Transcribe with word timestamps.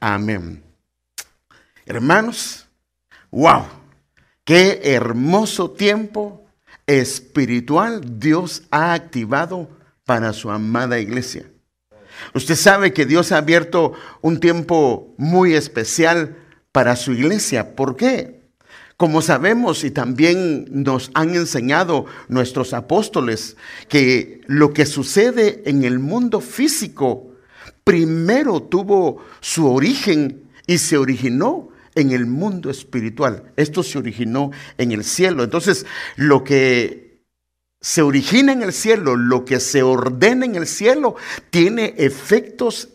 Amén. 0.00 0.62
Hermanos, 1.84 2.66
wow, 3.30 3.64
qué 4.44 4.80
hermoso 4.82 5.72
tiempo 5.72 6.46
espiritual 6.86 8.18
Dios 8.18 8.62
ha 8.70 8.94
activado 8.94 9.68
para 10.06 10.32
su 10.32 10.50
amada 10.50 10.98
iglesia. 10.98 11.50
Usted 12.32 12.54
sabe 12.54 12.94
que 12.94 13.04
Dios 13.04 13.30
ha 13.30 13.38
abierto 13.38 13.92
un 14.22 14.40
tiempo 14.40 15.14
muy 15.18 15.54
especial 15.54 16.36
para 16.72 16.96
su 16.96 17.12
iglesia. 17.12 17.76
¿Por 17.76 17.96
qué? 17.96 18.40
Como 18.96 19.20
sabemos 19.20 19.84
y 19.84 19.90
también 19.90 20.64
nos 20.70 21.10
han 21.12 21.34
enseñado 21.34 22.06
nuestros 22.28 22.72
apóstoles, 22.72 23.56
que 23.88 24.40
lo 24.46 24.72
que 24.72 24.86
sucede 24.86 25.62
en 25.66 25.84
el 25.84 25.98
mundo 25.98 26.40
físico 26.40 27.29
primero 27.84 28.62
tuvo 28.62 29.24
su 29.40 29.70
origen 29.70 30.50
y 30.66 30.78
se 30.78 30.96
originó 30.96 31.68
en 31.94 32.12
el 32.12 32.26
mundo 32.26 32.70
espiritual. 32.70 33.52
Esto 33.56 33.82
se 33.82 33.98
originó 33.98 34.50
en 34.78 34.92
el 34.92 35.04
cielo. 35.04 35.42
Entonces, 35.42 35.86
lo 36.16 36.44
que 36.44 37.24
se 37.80 38.02
origina 38.02 38.52
en 38.52 38.62
el 38.62 38.72
cielo, 38.72 39.16
lo 39.16 39.44
que 39.44 39.58
se 39.58 39.82
ordena 39.82 40.44
en 40.44 40.54
el 40.54 40.66
cielo, 40.66 41.16
tiene 41.50 41.94
efectos 41.96 42.88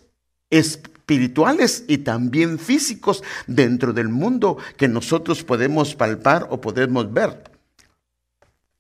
espirituales 0.50 1.84
y 1.88 2.00
también 2.00 2.60
físicos 2.60 3.24
dentro 3.48 3.94
del 3.94 4.10
mundo 4.10 4.58
que 4.78 4.88
nosotros 4.88 5.44
podemos 5.44 5.96
palpar 5.96 6.48
o 6.50 6.62
podemos 6.62 7.12
ver. 7.12 7.55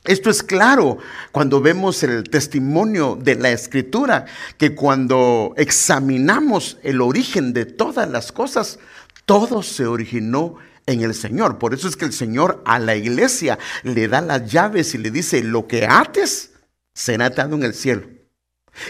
Esto 0.08 0.30
es 0.30 0.44
claro 0.44 1.00
cuando 1.32 1.62
vemos 1.62 2.04
el 2.04 2.30
testimonio 2.30 3.18
de 3.20 3.36
la 3.36 3.52
escritura, 3.52 4.26
que 4.58 4.76
cuando 4.76 5.54
examinamos 5.58 6.78
el 6.84 7.02
origen 7.02 7.54
de 7.54 7.66
todas 7.66 8.10
las 8.10 8.32
cosas, 8.32 8.80
todo 9.26 9.64
se 9.64 9.88
originó 9.88 10.56
en 10.86 11.02
el 11.02 11.16
Señor. 11.16 11.58
Por 11.58 11.74
eso 11.74 11.88
es 11.88 11.96
que 11.96 12.06
el 12.06 12.14
Señor 12.14 12.62
a 12.66 12.78
la 12.78 12.96
iglesia 12.96 13.58
le 13.84 14.08
da 14.08 14.22
las 14.22 14.52
llaves 14.52 14.94
y 14.94 15.00
le 15.00 15.10
dice, 15.10 15.44
lo 15.44 15.68
que 15.68 15.86
ates 15.86 16.52
será 16.94 17.28
atado 17.28 17.56
en 17.56 17.64
el 17.64 17.74
cielo. 17.74 18.08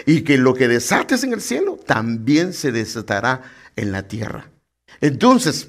Y 0.04 0.22
que 0.22 0.36
lo 0.36 0.54
que 0.54 0.68
desates 0.68 1.24
en 1.24 1.32
el 1.32 1.40
cielo 1.40 1.78
también 1.86 2.52
se 2.52 2.72
desatará 2.72 3.42
en 3.76 3.92
la 3.92 4.02
tierra. 4.02 4.50
Entonces, 5.00 5.68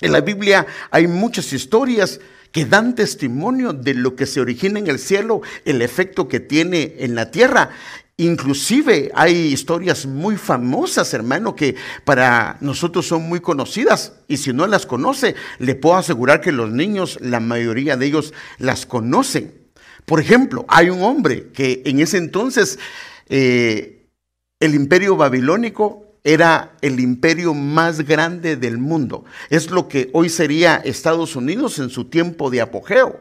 en 0.00 0.12
la 0.12 0.20
Biblia 0.20 0.66
hay 0.90 1.06
muchas 1.06 1.52
historias 1.52 2.20
que 2.52 2.66
dan 2.66 2.94
testimonio 2.94 3.72
de 3.72 3.94
lo 3.94 4.16
que 4.16 4.26
se 4.26 4.40
origina 4.40 4.78
en 4.78 4.88
el 4.88 4.98
cielo, 4.98 5.42
el 5.64 5.82
efecto 5.82 6.28
que 6.28 6.40
tiene 6.40 6.96
en 6.98 7.14
la 7.14 7.30
tierra. 7.30 7.70
Inclusive 8.16 9.10
hay 9.14 9.34
historias 9.34 10.04
muy 10.04 10.36
famosas, 10.36 11.14
hermano, 11.14 11.56
que 11.56 11.76
para 12.04 12.58
nosotros 12.60 13.06
son 13.06 13.22
muy 13.22 13.40
conocidas. 13.40 14.12
Y 14.28 14.36
si 14.36 14.52
no 14.52 14.66
las 14.66 14.84
conoce, 14.84 15.34
le 15.58 15.74
puedo 15.74 15.96
asegurar 15.96 16.40
que 16.40 16.52
los 16.52 16.70
niños, 16.70 17.18
la 17.22 17.40
mayoría 17.40 17.96
de 17.96 18.06
ellos 18.06 18.34
las 18.58 18.84
conocen. 18.84 19.54
Por 20.04 20.20
ejemplo, 20.20 20.66
hay 20.68 20.90
un 20.90 21.02
hombre 21.02 21.48
que 21.54 21.82
en 21.86 22.00
ese 22.00 22.18
entonces 22.18 22.78
eh, 23.28 24.06
el 24.58 24.74
imperio 24.74 25.16
babilónico 25.16 26.09
era 26.24 26.72
el 26.80 27.00
imperio 27.00 27.54
más 27.54 28.02
grande 28.02 28.56
del 28.56 28.78
mundo. 28.78 29.24
Es 29.48 29.70
lo 29.70 29.88
que 29.88 30.10
hoy 30.12 30.28
sería 30.28 30.76
Estados 30.76 31.36
Unidos 31.36 31.78
en 31.78 31.90
su 31.90 32.04
tiempo 32.06 32.50
de 32.50 32.60
apogeo. 32.60 33.20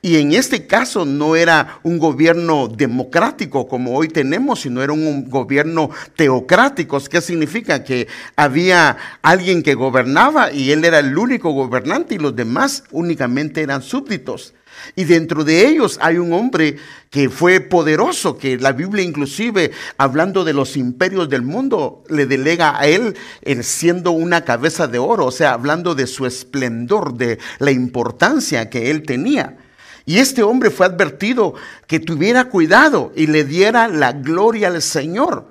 Y 0.00 0.16
en 0.16 0.32
este 0.32 0.66
caso 0.66 1.04
no 1.04 1.36
era 1.36 1.80
un 1.82 1.98
gobierno 1.98 2.68
democrático 2.68 3.68
como 3.68 3.94
hoy 3.94 4.08
tenemos, 4.08 4.60
sino 4.60 4.82
era 4.82 4.92
un 4.92 5.28
gobierno 5.28 5.90
teocrático. 6.14 6.98
¿Qué 7.10 7.20
significa? 7.20 7.84
Que 7.84 8.08
había 8.36 8.96
alguien 9.22 9.62
que 9.62 9.74
gobernaba 9.74 10.52
y 10.52 10.72
él 10.72 10.84
era 10.84 11.00
el 11.00 11.16
único 11.18 11.50
gobernante 11.50 12.14
y 12.14 12.18
los 12.18 12.34
demás 12.34 12.84
únicamente 12.90 13.60
eran 13.60 13.82
súbditos. 13.82 14.54
Y 14.94 15.04
dentro 15.04 15.44
de 15.44 15.66
ellos 15.66 15.98
hay 16.00 16.18
un 16.18 16.32
hombre 16.32 16.76
que 17.10 17.28
fue 17.28 17.60
poderoso, 17.60 18.36
que 18.36 18.58
la 18.58 18.72
Biblia 18.72 19.02
inclusive, 19.02 19.72
hablando 19.98 20.44
de 20.44 20.52
los 20.52 20.76
imperios 20.76 21.28
del 21.28 21.42
mundo, 21.42 22.04
le 22.08 22.26
delega 22.26 22.78
a 22.78 22.86
él 22.86 23.16
en 23.42 23.62
siendo 23.62 24.10
una 24.10 24.44
cabeza 24.44 24.86
de 24.86 24.98
oro, 24.98 25.26
o 25.26 25.30
sea, 25.30 25.52
hablando 25.52 25.94
de 25.94 26.06
su 26.06 26.26
esplendor, 26.26 27.14
de 27.14 27.38
la 27.58 27.70
importancia 27.70 28.70
que 28.70 28.90
él 28.90 29.02
tenía. 29.02 29.56
Y 30.04 30.18
este 30.18 30.42
hombre 30.42 30.70
fue 30.70 30.86
advertido 30.86 31.54
que 31.86 31.98
tuviera 31.98 32.44
cuidado 32.44 33.12
y 33.16 33.26
le 33.26 33.44
diera 33.44 33.88
la 33.88 34.12
gloria 34.12 34.68
al 34.68 34.80
Señor, 34.80 35.50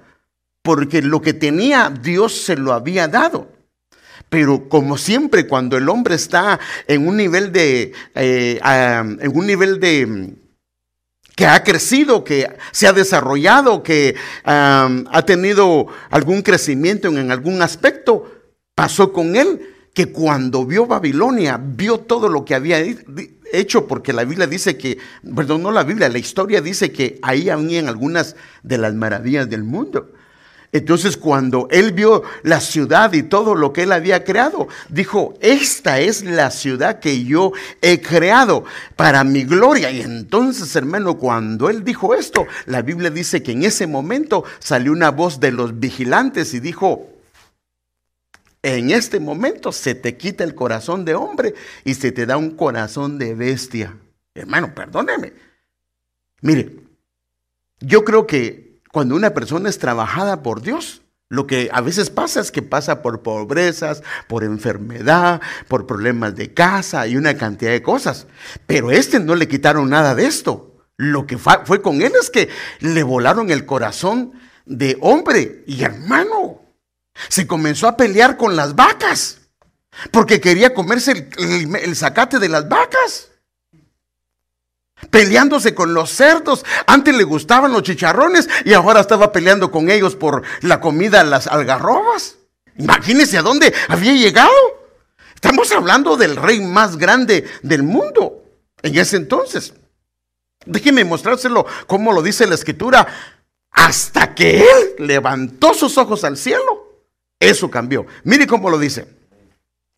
porque 0.62 1.02
lo 1.02 1.22
que 1.22 1.34
tenía 1.34 1.90
Dios 1.90 2.34
se 2.34 2.56
lo 2.56 2.74
había 2.74 3.08
dado. 3.08 3.55
Pero 4.30 4.68
como 4.68 4.98
siempre, 4.98 5.48
cuando 5.48 5.78
el 5.78 5.88
hombre 5.90 6.16
está 6.16 6.60
en 6.88 7.08
un 7.08 7.18
nivel 7.18 7.52
de, 7.52 7.94
eh, 8.16 8.60
en 8.64 9.38
un 9.38 9.48
nivel 9.48 9.80
de 9.80 10.36
que 11.36 11.46
ha 11.46 11.64
crecido, 11.64 12.24
que 12.24 12.48
se 12.72 12.88
ha 12.88 12.94
desarrollado, 12.94 13.84
que 13.84 14.16
ha 14.46 15.24
tenido 15.26 15.88
algún 16.10 16.42
crecimiento 16.42 17.10
en, 17.10 17.30
algún 17.30 17.62
aspecto, 17.62 18.32
pasó 18.74 19.12
con 19.12 19.36
él 19.36 19.74
que 19.94 20.08
cuando 20.08 20.66
vio 20.66 20.86
Babilonia, 20.86 21.60
vio 21.62 22.00
todo 22.00 22.30
lo 22.30 22.44
que 22.44 22.56
había 22.56 22.84
hecho, 23.52 23.88
porque 23.88 24.12
la 24.12 24.26
Biblia 24.26 24.48
dice 24.48 24.78
que, 24.78 24.98
perdón, 25.36 25.64
no 25.64 25.72
la 25.72 25.84
Biblia, 25.84 26.10
la 26.10 26.18
historia 26.18 26.62
dice 26.62 26.92
que 26.92 27.20
ahí 27.22 27.50
habían 27.50 27.88
algunas 27.88 28.36
de 28.64 28.78
las 28.78 28.94
maravillas 28.94 29.50
del 29.50 29.64
mundo. 29.64 30.12
Entonces 30.76 31.16
cuando 31.16 31.70
él 31.72 31.94
vio 31.94 32.24
la 32.44 32.60
ciudad 32.60 33.14
y 33.14 33.24
todo 33.24 33.56
lo 33.56 33.72
que 33.72 33.84
él 33.84 33.94
había 33.94 34.26
creado, 34.26 34.68
dijo, 34.90 35.34
esta 35.40 36.02
es 36.02 36.22
la 36.22 36.52
ciudad 36.52 37.00
que 37.00 37.24
yo 37.24 37.54
he 37.82 38.02
creado 38.02 38.66
para 38.98 39.24
mi 39.24 39.46
gloria. 39.46 39.90
Y 39.90 40.02
entonces, 40.02 40.76
hermano, 40.76 41.18
cuando 41.18 41.70
él 41.70 41.86
dijo 41.86 42.14
esto, 42.14 42.46
la 42.66 42.82
Biblia 42.82 43.10
dice 43.10 43.42
que 43.42 43.54
en 43.54 43.64
ese 43.64 43.88
momento 43.88 44.44
salió 44.60 44.92
una 44.92 45.12
voz 45.12 45.40
de 45.40 45.54
los 45.54 45.80
vigilantes 45.80 46.54
y 46.54 46.60
dijo, 46.60 47.10
en 48.62 48.92
este 48.92 49.22
momento 49.22 49.72
se 49.72 49.96
te 49.96 50.18
quita 50.18 50.44
el 50.44 50.56
corazón 50.56 51.06
de 51.06 51.16
hombre 51.16 51.54
y 51.86 51.94
se 51.94 52.12
te 52.12 52.26
da 52.26 52.36
un 52.36 52.52
corazón 52.52 53.18
de 53.18 53.34
bestia. 53.34 53.96
Hermano, 54.34 54.76
perdóneme. 54.76 55.32
Mire, 56.42 56.76
yo 57.80 58.04
creo 58.04 58.28
que 58.28 58.65
cuando 58.96 59.18
una 59.18 59.34
persona 59.34 59.68
es 59.68 59.78
trabajada 59.78 60.42
por 60.42 60.62
Dios, 60.62 61.02
lo 61.28 61.48
que 61.48 61.70
a 61.74 61.82
veces 61.82 62.10
pasa 62.10 62.40
es 62.40 62.50
que 62.50 62.62
pasa 62.62 63.02
por 63.02 63.24
pobrezas, 63.24 64.02
por 64.30 64.46
enfermedad, 64.46 65.42
por 65.68 65.86
problemas 65.86 66.34
de 66.38 66.54
casa 66.54 67.06
y 67.06 67.18
una 67.18 67.36
cantidad 67.36 67.72
de 67.72 67.82
cosas. 67.82 68.26
Pero 68.66 68.92
este 68.92 69.20
no 69.20 69.36
le 69.36 69.50
quitaron 69.50 69.90
nada 69.90 70.16
de 70.16 70.26
esto. 70.28 70.78
Lo 70.96 71.28
que 71.28 71.38
fue 71.38 71.82
con 71.82 72.02
él 72.02 72.14
es 72.18 72.30
que 72.30 72.48
le 72.80 73.04
volaron 73.04 73.52
el 73.52 73.66
corazón 73.66 74.32
de 74.66 74.98
hombre 75.02 75.66
y 75.68 75.84
hermano. 75.84 76.62
Se 77.28 77.46
comenzó 77.46 77.90
a 77.90 77.98
pelear 77.98 78.38
con 78.38 78.56
las 78.56 78.78
vacas 78.78 79.42
porque 80.12 80.40
quería 80.40 80.74
comerse 80.74 81.30
el, 81.38 81.76
el, 81.76 81.96
zacate 81.98 82.40
de 82.40 82.48
las 82.48 82.70
vacas 82.70 83.32
peleándose 85.16 85.74
con 85.74 85.94
los 85.94 86.10
cerdos. 86.10 86.66
Antes 86.88 87.16
le 87.16 87.24
gustaban 87.24 87.72
los 87.72 87.84
chicharrones 87.84 88.50
y 88.66 88.74
ahora 88.74 89.00
estaba 89.00 89.32
peleando 89.32 89.72
con 89.72 89.90
ellos 89.90 90.14
por 90.14 90.44
la 90.60 90.82
comida, 90.82 91.24
las 91.24 91.48
algarrobas. 91.48 92.36
Imagínense 92.78 93.38
a 93.38 93.42
dónde 93.42 93.74
había 93.88 94.12
llegado. 94.12 94.52
Estamos 95.34 95.72
hablando 95.72 96.18
del 96.18 96.36
rey 96.36 96.60
más 96.60 96.98
grande 96.98 97.46
del 97.62 97.82
mundo 97.82 98.44
en 98.82 98.98
ese 98.98 99.16
entonces. 99.16 99.74
Déjeme 100.66 101.06
mostrárselo 101.06 101.66
como 101.88 102.12
lo 102.12 102.22
dice 102.22 102.46
la 102.46 102.56
escritura. 102.56 103.08
Hasta 103.72 104.36
que 104.36 104.60
él 104.60 104.96
levantó 104.98 105.74
sus 105.74 105.98
ojos 105.98 106.26
al 106.26 106.36
cielo, 106.36 107.06
eso 107.40 107.72
cambió. 107.72 108.06
Mire 108.26 108.48
cómo 108.48 108.70
lo 108.70 108.78
dice. 108.78 109.08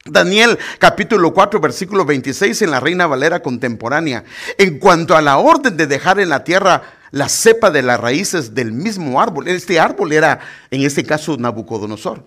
Daniel 0.10 0.58
capítulo 0.80 1.34
4 1.34 1.60
versículo 1.60 2.06
26 2.06 2.62
en 2.62 2.72
la 2.72 2.80
Reina 2.80 3.08
Valera 3.08 3.42
contemporánea. 3.42 4.24
En 4.58 4.80
cuanto 4.80 5.16
a 5.16 5.22
la 5.22 5.38
orden 5.38 5.78
de 5.78 5.88
dejar 5.88 6.20
en 6.20 6.30
la 6.30 6.44
tierra 6.44 6.84
la 7.12 7.30
cepa 7.30 7.72
de 7.72 7.82
las 7.82 8.00
raíces 8.00 8.54
del 8.54 8.72
mismo 8.72 9.22
árbol, 9.22 9.48
este 9.48 9.80
árbol 9.80 10.12
era 10.12 10.40
en 10.72 10.82
este 10.82 11.04
caso 11.04 11.38
Nabucodonosor. 11.38 12.26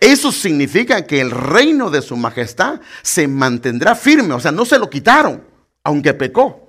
Eso 0.00 0.32
significa 0.32 1.06
que 1.06 1.20
el 1.20 1.30
reino 1.30 1.90
de 1.90 2.02
su 2.02 2.16
majestad 2.16 2.80
se 3.02 3.28
mantendrá 3.28 3.94
firme, 3.94 4.34
o 4.34 4.40
sea, 4.40 4.52
no 4.52 4.64
se 4.64 4.78
lo 4.78 4.90
quitaron, 4.90 5.44
aunque 5.84 6.14
pecó. 6.14 6.66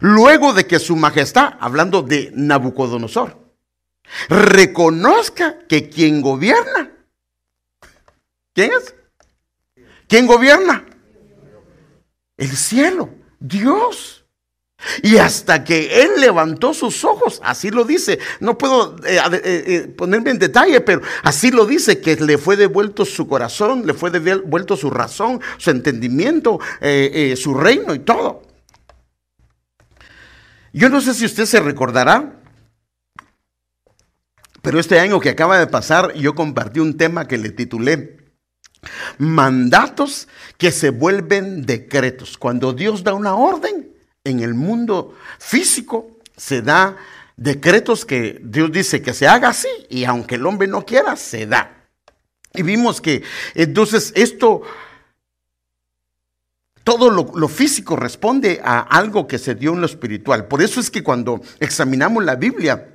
Luego 0.00 0.52
de 0.52 0.66
que 0.66 0.78
su 0.78 0.96
majestad, 0.96 1.54
hablando 1.60 2.02
de 2.02 2.32
Nabucodonosor, 2.34 3.38
reconozca 4.28 5.58
que 5.68 5.88
quien 5.88 6.20
gobierna, 6.20 6.90
¿quién 8.52 8.72
es? 8.72 8.94
¿Quién 10.08 10.26
gobierna? 10.26 10.84
El 12.36 12.56
cielo, 12.56 13.10
Dios. 13.38 14.24
Y 15.02 15.16
hasta 15.16 15.64
que 15.64 16.02
él 16.02 16.20
levantó 16.20 16.72
sus 16.72 17.04
ojos, 17.04 17.40
así 17.44 17.70
lo 17.70 17.84
dice, 17.84 18.20
no 18.38 18.56
puedo 18.56 18.96
eh, 19.04 19.18
eh, 19.18 19.40
eh, 19.44 19.88
ponerme 19.88 20.30
en 20.30 20.38
detalle, 20.38 20.80
pero 20.80 21.02
así 21.24 21.50
lo 21.50 21.66
dice, 21.66 22.00
que 22.00 22.14
le 22.14 22.38
fue 22.38 22.56
devuelto 22.56 23.04
su 23.04 23.26
corazón, 23.26 23.86
le 23.86 23.92
fue 23.92 24.10
devuelto 24.10 24.76
su 24.76 24.88
razón, 24.88 25.40
su 25.56 25.70
entendimiento, 25.70 26.60
su 27.36 27.54
reino 27.54 27.92
y 27.92 27.98
todo. 27.98 28.42
Yo 30.72 30.88
no 30.88 31.00
sé 31.00 31.12
si 31.12 31.24
usted 31.24 31.46
se 31.46 31.58
recordará, 31.58 32.40
pero 34.62 34.78
este 34.78 35.00
año 35.00 35.18
que 35.18 35.30
acaba 35.30 35.58
de 35.58 35.66
pasar 35.66 36.14
yo 36.14 36.36
compartí 36.36 36.78
un 36.78 36.96
tema 36.96 37.26
que 37.26 37.36
le 37.36 37.50
titulé 37.50 38.17
Mandatos 39.18 40.28
que 40.56 40.70
se 40.70 40.90
vuelven 40.90 41.66
decretos. 41.66 42.38
Cuando 42.38 42.72
Dios 42.72 43.02
da 43.04 43.14
una 43.14 43.34
orden, 43.34 43.92
en 44.24 44.40
el 44.40 44.54
mundo 44.54 45.16
físico 45.38 46.18
se 46.36 46.62
da 46.62 46.96
decretos 47.36 48.04
que 48.04 48.40
Dios 48.42 48.70
dice 48.72 49.00
que 49.00 49.14
se 49.14 49.26
haga 49.26 49.48
así 49.48 49.68
y 49.88 50.04
aunque 50.04 50.36
el 50.36 50.46
hombre 50.46 50.68
no 50.68 50.84
quiera, 50.84 51.16
se 51.16 51.46
da. 51.46 51.86
Y 52.54 52.62
vimos 52.62 53.00
que 53.00 53.22
entonces 53.54 54.12
esto, 54.16 54.62
todo 56.82 57.10
lo, 57.10 57.30
lo, 57.34 57.48
físico 57.48 57.94
responde 57.94 58.60
a 58.64 58.80
algo 58.80 59.28
que 59.28 59.38
se 59.38 59.54
dio 59.54 59.72
en 59.72 59.80
lo 59.80 59.86
espiritual. 59.86 60.46
Por 60.46 60.62
eso 60.62 60.80
es 60.80 60.90
que 60.90 61.02
cuando 61.02 61.40
examinamos 61.60 62.24
la 62.24 62.36
Biblia, 62.36 62.88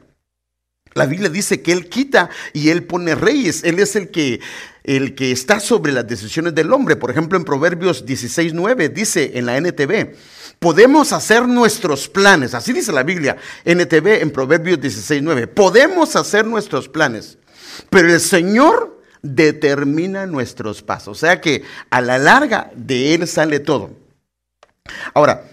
la 0.94 1.06
Biblia 1.06 1.30
dice 1.30 1.62
que 1.62 1.72
Él 1.72 1.90
quita 1.90 2.30
y 2.52 2.70
Él 2.70 2.84
pone 2.84 3.16
reyes. 3.16 3.64
Él 3.64 3.80
es 3.80 3.96
el 3.96 4.10
que, 4.10 4.42
el 4.84 5.16
que 5.16 5.32
está 5.32 5.60
sobre 5.60 5.92
las 5.92 6.08
decisiones 6.08 6.54
del 6.54 6.72
hombre. 6.74 6.96
Por 6.96 7.12
ejemplo, 7.12 7.38
en 7.38 7.46
Proverbios 7.46 8.06
16.9 8.06 8.92
dice 8.92 9.32
en 9.36 9.46
la 9.46 9.58
NTV, 9.58 10.16
podemos 10.60 11.14
hacer 11.14 11.48
nuestros 11.48 12.08
planes. 12.10 12.54
Así 12.54 12.74
dice 12.74 12.92
la 12.92 13.04
Biblia, 13.04 13.38
NTV 13.66 14.22
en 14.22 14.32
Proverbios 14.32 14.80
16.9. 14.80 15.48
Podemos 15.48 16.16
hacer 16.16 16.46
nuestros 16.46 16.90
planes, 16.90 17.38
pero 17.90 18.12
el 18.12 18.20
Señor 18.20 19.02
determina 19.22 20.26
nuestros 20.26 20.82
pasos. 20.82 21.18
O 21.18 21.20
sea 21.20 21.42
que 21.42 21.64
a 21.90 22.02
la 22.02 22.18
larga 22.18 22.72
de 22.76 23.16
Él 23.16 23.28
sale 23.28 23.60
todo. 23.60 23.92
Ahora, 25.14 25.46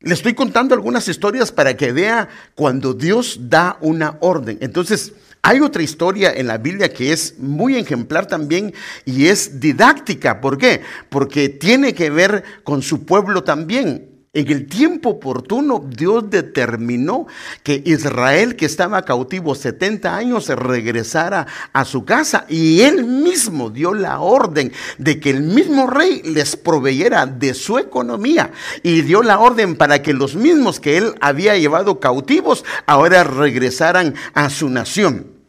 le 0.00 0.14
estoy 0.14 0.34
contando 0.34 0.74
algunas 0.74 1.08
historias 1.08 1.52
para 1.52 1.76
que 1.76 1.92
vea 1.92 2.28
cuando 2.54 2.94
Dios 2.94 3.38
da 3.50 3.76
una 3.80 4.16
orden. 4.20 4.58
Entonces, 4.60 5.12
hay 5.42 5.60
otra 5.60 5.82
historia 5.82 6.32
en 6.32 6.46
la 6.46 6.58
Biblia 6.58 6.92
que 6.92 7.12
es 7.12 7.38
muy 7.38 7.76
ejemplar 7.76 8.26
también 8.26 8.74
y 9.04 9.26
es 9.26 9.60
didáctica. 9.60 10.40
¿Por 10.40 10.58
qué? 10.58 10.82
Porque 11.08 11.48
tiene 11.48 11.94
que 11.94 12.10
ver 12.10 12.44
con 12.62 12.82
su 12.82 13.04
pueblo 13.06 13.42
también. 13.42 14.19
En 14.32 14.48
el 14.48 14.68
tiempo 14.68 15.08
oportuno, 15.08 15.84
Dios 15.88 16.30
determinó 16.30 17.26
que 17.64 17.82
Israel, 17.84 18.54
que 18.54 18.64
estaba 18.64 19.02
cautivo 19.02 19.56
70 19.56 20.14
años, 20.14 20.46
regresara 20.50 21.48
a 21.72 21.84
su 21.84 22.04
casa 22.04 22.46
y 22.48 22.82
él 22.82 23.04
mismo 23.06 23.70
dio 23.70 23.92
la 23.92 24.20
orden 24.20 24.72
de 24.98 25.18
que 25.18 25.30
el 25.30 25.42
mismo 25.42 25.88
rey 25.88 26.22
les 26.22 26.54
proveyera 26.54 27.26
de 27.26 27.54
su 27.54 27.80
economía 27.80 28.52
y 28.84 29.02
dio 29.02 29.24
la 29.24 29.40
orden 29.40 29.74
para 29.74 30.00
que 30.00 30.14
los 30.14 30.36
mismos 30.36 30.78
que 30.78 30.96
él 30.96 31.16
había 31.20 31.56
llevado 31.56 31.98
cautivos 31.98 32.64
ahora 32.86 33.24
regresaran 33.24 34.14
a 34.34 34.48
su 34.48 34.70
nación. 34.70 35.39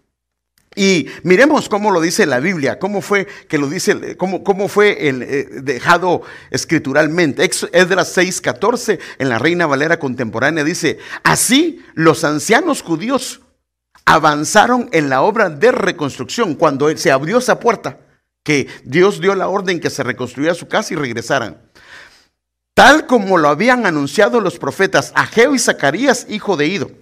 Y 0.74 1.08
miremos 1.24 1.68
cómo 1.68 1.92
lo 1.92 2.00
dice 2.00 2.26
la 2.26 2.40
Biblia, 2.40 2.80
cómo 2.80 3.02
fue 3.02 3.28
que 3.50 3.58
lo 3.58 3.68
dice, 3.68 4.16
cómo, 4.16 4.70
fue 4.70 5.10
el, 5.10 5.22
eh, 5.22 5.48
dejado 5.64 6.22
escrituralmente. 6.50 7.44
Esdras 7.44 8.18
6:14 8.18 9.00
en 9.18 9.30
la 9.30 9.38
Reina 9.38 9.66
Valera 9.66 10.00
contemporánea 10.00 10.64
dice, 10.64 10.98
así 11.24 11.84
los 11.94 12.24
ancianos 12.24 12.84
judíos 12.84 13.42
avanzaron 14.06 14.88
en 14.94 15.10
la 15.10 15.24
obra 15.24 15.50
de 15.50 15.74
reconstrucción 15.74 16.56
cuando 16.56 16.96
se 16.98 17.12
abrió 17.12 17.40
esa 17.40 17.60
puerta, 17.60 18.00
que 18.44 18.68
Dios 18.86 19.20
dio 19.20 19.36
la 19.36 19.50
orden 19.50 19.82
que 19.82 19.90
se 19.90 20.04
reconstruyera 20.04 20.56
su 20.56 20.70
casa 20.70 20.94
y 20.94 20.98
regresaran. 20.98 21.62
Tal 22.74 23.08
como 23.08 23.38
lo 23.38 23.50
habían 23.50 23.86
anunciado 23.86 24.40
los 24.40 24.58
profetas 24.58 25.12
Ageo 25.16 25.54
y 25.54 25.60
Zacarías, 25.60 26.28
hijo 26.30 26.56
de 26.56 26.68
Ido. 26.68 27.01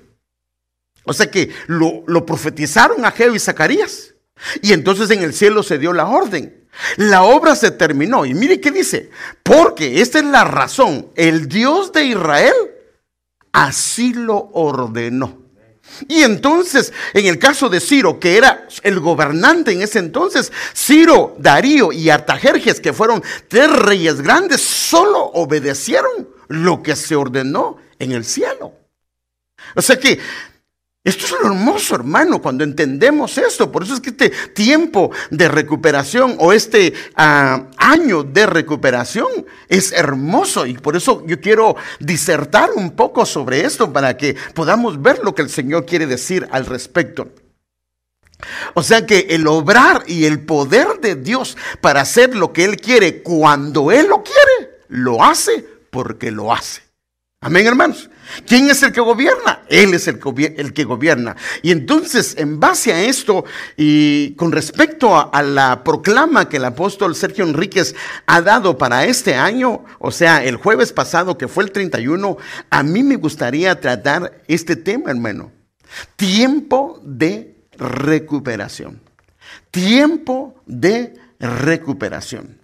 O 1.10 1.14
sea 1.14 1.32
que 1.32 1.50
lo, 1.66 2.06
profetizaron 2.24 3.04
a 3.04 3.10
Geo 3.10 3.34
y 3.34 3.40
Zacarías. 3.40 4.14
Y 4.62 4.74
entonces 4.74 5.10
en 5.10 5.24
el 5.24 5.34
cielo 5.34 5.64
se 5.64 5.80
dio 5.80 5.92
la 5.92 6.06
orden. 6.06 6.68
La 6.98 7.24
obra 7.24 7.56
se 7.56 7.72
terminó. 7.72 8.28
Y 8.28 8.36
mire 8.36 8.62
qué 8.62 8.70
dice. 8.70 9.10
Porque 9.42 10.02
esta 10.02 10.20
es 10.20 10.26
la 10.26 10.44
razón. 10.44 11.08
El 11.16 11.50
Dios 11.50 11.92
de 11.94 12.06
Israel 12.06 12.54
así 13.52 14.14
lo 14.14 14.52
ordenó. 14.54 15.40
Y 16.08 16.22
entonces, 16.22 16.94
en 17.16 17.26
el 17.26 17.40
caso 17.40 17.70
de 17.70 17.80
Ciro, 17.80 18.20
que 18.20 18.38
era 18.38 18.68
el 18.84 19.00
gobernante 19.00 19.72
en 19.72 19.82
ese 19.82 19.98
entonces, 19.98 20.52
Ciro, 20.76 21.36
Darío 21.40 21.92
y 21.92 22.12
Artajerjes, 22.12 22.80
que 22.80 22.94
fueron 22.94 23.24
tres 23.48 23.72
reyes 23.72 24.22
grandes, 24.22 24.62
solo 24.62 25.24
obedecieron 25.34 26.30
lo 26.50 26.84
que 26.84 26.96
se 26.96 27.16
ordenó 27.16 27.78
en 27.98 28.12
el 28.12 28.24
cielo. 28.24 28.74
O 29.76 29.82
sea 29.82 29.98
que 29.98 30.20
esto 31.02 31.26
es 31.26 31.32
lo 31.32 31.48
hermoso, 31.48 31.96
hermano, 31.96 32.42
cuando 32.42 32.66
entendemos 32.66 33.38
esto. 33.38 33.72
Por 33.72 33.84
eso 33.84 33.94
es 33.94 34.02
que 34.02 34.10
este 34.10 34.30
tiempo 34.54 35.12
de 35.30 35.48
recuperación 35.48 36.36
o 36.40 36.52
este 36.52 36.94
ah, 37.16 37.68
año 37.78 38.24
de 38.24 38.46
recuperación 38.46 39.28
es 39.70 39.94
hermoso. 39.94 40.66
Y 40.66 40.74
por 40.74 40.98
eso 40.98 41.24
yo 41.26 41.40
quiero 41.40 41.78
disertar 42.00 42.72
un 42.76 42.92
poco 42.92 43.26
sobre 43.26 43.66
esto 43.66 43.94
para 43.94 44.18
que 44.18 44.36
podamos 44.54 45.02
ver 45.02 45.20
lo 45.24 45.34
que 45.34 45.42
el 45.42 45.50
Señor 45.50 45.86
quiere 45.86 46.06
decir 46.06 46.48
al 46.52 46.66
respecto. 46.66 47.30
O 48.74 48.84
sea 48.84 49.06
que 49.06 49.28
el 49.30 49.48
obrar 49.48 50.04
y 50.06 50.26
el 50.26 50.46
poder 50.46 51.00
de 51.02 51.16
Dios 51.16 51.58
para 51.80 52.02
hacer 52.02 52.36
lo 52.36 52.52
que 52.52 52.66
Él 52.66 52.78
quiere 52.78 53.24
cuando 53.24 53.92
Él 53.92 54.08
lo 54.08 54.22
quiere, 54.24 54.82
lo 54.90 55.24
hace 55.24 55.66
porque 55.92 56.30
lo 56.30 56.54
hace. 56.54 56.89
Amén, 57.42 57.66
hermanos. 57.68 58.10
¿Quién 58.46 58.70
es 58.70 58.84
el 58.84 58.92
que 58.92 59.00
gobierna? 59.00 59.62
Él 59.70 59.94
es 59.94 60.10
el, 60.10 60.20
que 60.74 60.84
gobierna. 60.84 61.38
Y 61.62 61.72
entonces, 61.72 62.36
en 62.38 62.60
base 62.60 62.92
a 62.92 63.02
esto 63.02 63.46
y 63.78 64.32
con 64.32 64.52
respecto 64.52 65.16
a, 65.16 65.22
a, 65.22 65.42
la 65.42 65.82
proclama 65.86 66.50
que 66.50 66.58
el 66.58 66.66
apóstol 66.66 67.16
Sergio 67.16 67.46
Enríquez 67.46 67.96
ha 68.26 68.42
dado 68.42 68.78
para 68.78 69.06
este 69.06 69.36
año, 69.36 69.86
o 70.00 70.12
sea, 70.12 70.44
el 70.44 70.58
jueves 70.58 70.92
pasado 70.92 71.38
que 71.38 71.48
fue 71.48 71.64
el 71.64 71.72
31, 71.72 72.38
a 72.70 72.84
mí 72.84 73.04
me 73.04 73.16
gustaría 73.16 73.80
tratar 73.80 74.42
este 74.50 74.76
tema, 74.76 75.10
hermano. 75.10 75.54
Tiempo 76.18 77.00
de 77.06 77.56
recuperación. 77.78 79.02
Tiempo 79.72 80.62
de 80.66 81.14
recuperación. 81.40 82.59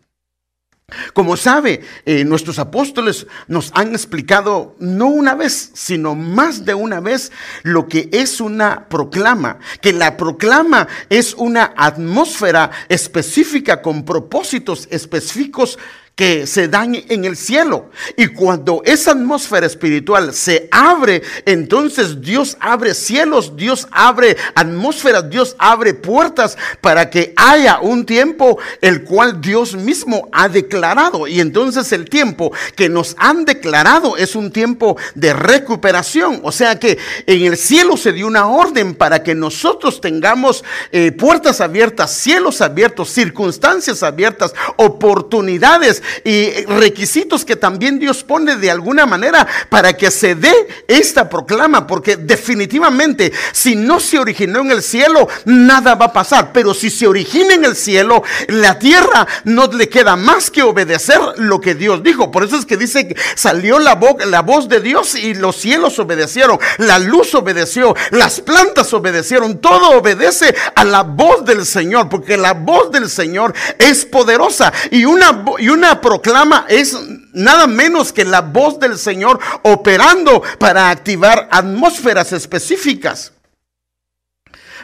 Como 1.13 1.35
sabe, 1.35 1.81
eh, 2.05 2.23
nuestros 2.25 2.59
apóstoles 2.59 3.25
nos 3.47 3.71
han 3.73 3.93
explicado 3.93 4.75
no 4.77 5.07
una 5.07 5.33
vez, 5.33 5.71
sino 5.73 6.13
más 6.13 6.63
de 6.63 6.75
una 6.75 6.99
vez 6.99 7.31
lo 7.63 7.87
que 7.87 8.07
es 8.11 8.39
una 8.39 8.87
proclama, 8.87 9.57
que 9.81 9.93
la 9.93 10.15
proclama 10.15 10.87
es 11.09 11.33
una 11.33 11.73
atmósfera 11.75 12.69
específica 12.87 13.81
con 13.81 14.05
propósitos 14.05 14.87
específicos 14.91 15.79
que 16.15 16.47
se 16.47 16.69
dan 16.69 16.95
en 16.95 17.25
el 17.25 17.35
cielo. 17.35 17.89
Y 18.15 18.27
cuando 18.27 18.81
esa 18.85 19.11
atmósfera 19.11 19.67
espiritual 19.67 20.33
se 20.33 20.69
abre, 20.71 21.21
entonces 21.45 22.21
Dios 22.21 22.55
abre 22.61 22.93
cielos, 22.93 23.55
Dios 23.57 23.87
abre 23.91 24.37
atmósferas, 24.55 25.29
Dios 25.29 25.55
abre 25.59 25.93
puertas 25.93 26.57
para 26.79 27.09
que 27.09 27.33
haya 27.35 27.79
un 27.81 28.05
tiempo 28.05 28.57
el 28.79 29.03
cual 29.03 29.41
Dios 29.41 29.75
mismo 29.75 30.29
ha 30.31 30.47
declarado. 30.47 31.27
Y 31.27 31.41
entonces 31.41 31.91
el 31.91 32.09
tiempo 32.09 32.53
que 32.75 32.87
nos 32.87 33.15
han 33.19 33.43
declarado 33.43 34.15
es 34.15 34.35
un 34.35 34.51
tiempo 34.51 34.95
de 35.15 35.33
recuperación. 35.33 36.39
O 36.43 36.51
sea 36.53 36.79
que 36.79 36.97
en 37.25 37.43
el 37.43 37.57
cielo 37.57 37.97
se 37.97 38.13
dio 38.13 38.27
una 38.27 38.47
orden 38.47 38.95
para 38.95 39.21
que 39.21 39.35
nosotros 39.35 39.99
tengamos 39.99 40.63
eh, 40.93 41.11
puertas 41.11 41.59
abiertas, 41.59 42.15
cielos 42.15 42.61
abiertos, 42.61 43.09
circunstancias 43.09 44.01
abiertas, 44.01 44.53
oportunidades 44.77 46.03
y 46.23 46.51
requisitos 46.65 47.45
que 47.45 47.55
también 47.55 47.99
Dios 47.99 48.23
pone 48.23 48.55
de 48.57 48.71
alguna 48.71 49.05
manera 49.05 49.47
para 49.69 49.93
que 49.93 50.11
se 50.11 50.35
dé 50.35 50.53
esta 50.87 51.29
proclama, 51.29 51.87
porque 51.87 52.17
definitivamente 52.17 53.31
si 53.51 53.75
no 53.75 53.99
se 53.99 54.19
originó 54.19 54.61
en 54.61 54.71
el 54.71 54.81
cielo, 54.81 55.27
nada 55.45 55.95
va 55.95 56.05
a 56.05 56.13
pasar, 56.13 56.51
pero 56.53 56.73
si 56.73 56.89
se 56.89 57.07
origina 57.07 57.53
en 57.53 57.65
el 57.65 57.75
cielo, 57.75 58.23
la 58.47 58.79
tierra 58.79 59.27
no 59.43 59.67
le 59.67 59.89
queda 59.89 60.15
más 60.15 60.51
que 60.51 60.63
obedecer 60.63 61.19
lo 61.37 61.59
que 61.61 61.75
Dios 61.75 62.03
dijo. 62.03 62.31
Por 62.31 62.43
eso 62.43 62.57
es 62.57 62.65
que 62.65 62.77
dice 62.77 63.07
que 63.07 63.15
salió 63.35 63.79
la, 63.79 63.99
la 64.25 64.41
voz 64.41 64.69
de 64.69 64.81
Dios 64.81 65.15
y 65.15 65.33
los 65.33 65.55
cielos 65.55 65.99
obedecieron, 65.99 66.59
la 66.77 66.99
luz 66.99 67.33
obedeció, 67.35 67.95
las 68.11 68.41
plantas 68.41 68.93
obedecieron, 68.93 69.59
todo 69.59 69.91
obedece 69.91 70.55
a 70.75 70.83
la 70.83 71.03
voz 71.03 71.45
del 71.45 71.65
Señor, 71.65 72.09
porque 72.09 72.37
la 72.37 72.53
voz 72.53 72.91
del 72.91 73.09
Señor 73.09 73.53
es 73.79 74.05
poderosa 74.05 74.71
y 74.91 75.05
una, 75.05 75.45
y 75.59 75.69
una 75.69 75.94
Proclama 76.01 76.65
es 76.67 76.97
nada 77.33 77.67
menos 77.67 78.13
que 78.13 78.25
la 78.25 78.41
voz 78.41 78.79
del 78.79 78.97
Señor 78.97 79.39
operando 79.63 80.41
para 80.59 80.89
activar 80.89 81.47
atmósferas 81.51 82.31
específicas. 82.33 83.33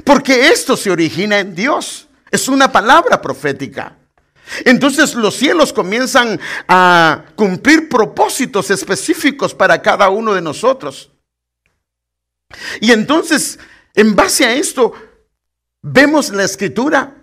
Porque 0.04 0.50
esto 0.50 0.78
se 0.78 0.92
origina 0.92 1.40
en 1.40 1.56
Dios. 1.56 2.08
Es 2.30 2.48
una 2.48 2.72
palabra 2.72 3.22
profética. 3.22 3.98
Entonces 4.66 5.16
los 5.16 5.36
cielos 5.36 5.72
comienzan 5.72 6.40
a 6.68 7.26
cumplir 7.36 7.88
propósitos 7.90 8.70
específicos 8.70 9.54
para 9.54 9.82
cada 9.82 10.10
uno 10.10 10.34
de 10.34 10.42
nosotros. 10.42 11.12
Y 12.82 12.92
entonces, 12.92 13.60
en 13.94 14.16
base 14.16 14.46
a 14.46 14.54
esto, 14.54 14.94
vemos 15.82 16.32
la 16.32 16.44
escritura 16.44 17.16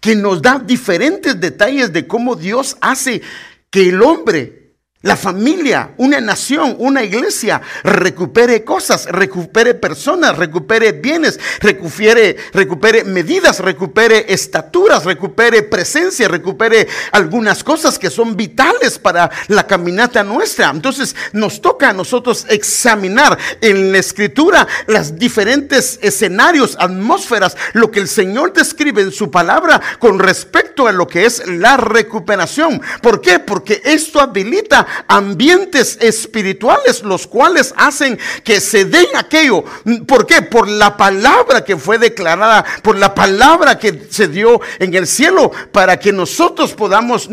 que 0.00 0.14
nos 0.14 0.42
da 0.42 0.58
diferentes 0.58 1.38
detalles 1.38 1.92
de 1.92 2.06
cómo 2.06 2.36
Dios 2.36 2.76
hace 2.80 3.22
que 3.70 3.88
el 3.90 4.02
hombre 4.02 4.59
la 5.02 5.16
familia, 5.16 5.94
una 5.96 6.20
nación, 6.20 6.76
una 6.78 7.02
iglesia 7.02 7.62
recupere 7.84 8.64
cosas, 8.64 9.06
recupere 9.06 9.72
personas, 9.72 10.36
recupere 10.36 10.92
bienes, 10.92 11.40
recupere, 11.60 12.36
recupere 12.52 13.04
medidas, 13.04 13.60
recupere 13.60 14.26
estaturas, 14.28 15.06
recupere 15.06 15.62
presencia, 15.62 16.28
recupere 16.28 16.86
algunas 17.12 17.64
cosas 17.64 17.98
que 17.98 18.10
son 18.10 18.36
vitales 18.36 18.98
para 18.98 19.30
la 19.48 19.66
caminata 19.66 20.22
nuestra. 20.22 20.68
Entonces 20.68 21.16
nos 21.32 21.62
toca 21.62 21.88
a 21.88 21.94
nosotros 21.94 22.44
examinar 22.50 23.38
en 23.62 23.92
la 23.92 23.98
escritura 23.98 24.68
los 24.86 25.18
diferentes 25.18 25.98
escenarios, 26.02 26.76
atmósferas, 26.78 27.56
lo 27.72 27.90
que 27.90 28.00
el 28.00 28.08
Señor 28.08 28.52
describe 28.52 29.00
en 29.00 29.12
su 29.12 29.30
palabra 29.30 29.80
con 29.98 30.18
respecto 30.18 30.86
a 30.86 30.92
lo 30.92 31.08
que 31.08 31.24
es 31.24 31.46
la 31.46 31.78
recuperación. 31.78 32.82
¿Por 33.00 33.22
qué? 33.22 33.38
Porque 33.38 33.80
esto 33.82 34.20
habilita 34.20 34.88
ambientes 35.08 35.98
espirituales 36.00 37.02
los 37.02 37.26
cuales 37.26 37.72
hacen 37.76 38.18
que 38.44 38.60
se 38.60 38.84
den 38.84 39.06
aquello. 39.16 39.64
¿Por 40.06 40.26
qué? 40.26 40.42
Por 40.42 40.68
la 40.68 40.96
palabra 40.96 41.64
que 41.64 41.76
fue 41.76 41.98
declarada, 41.98 42.64
por 42.82 42.96
la 42.96 43.14
palabra 43.14 43.78
que 43.78 44.06
se 44.10 44.28
dio 44.28 44.60
en 44.78 44.94
el 44.94 45.06
cielo, 45.06 45.50
para 45.72 45.98
que 45.98 46.12
nosotros 46.12 46.74
podamos 46.74 47.28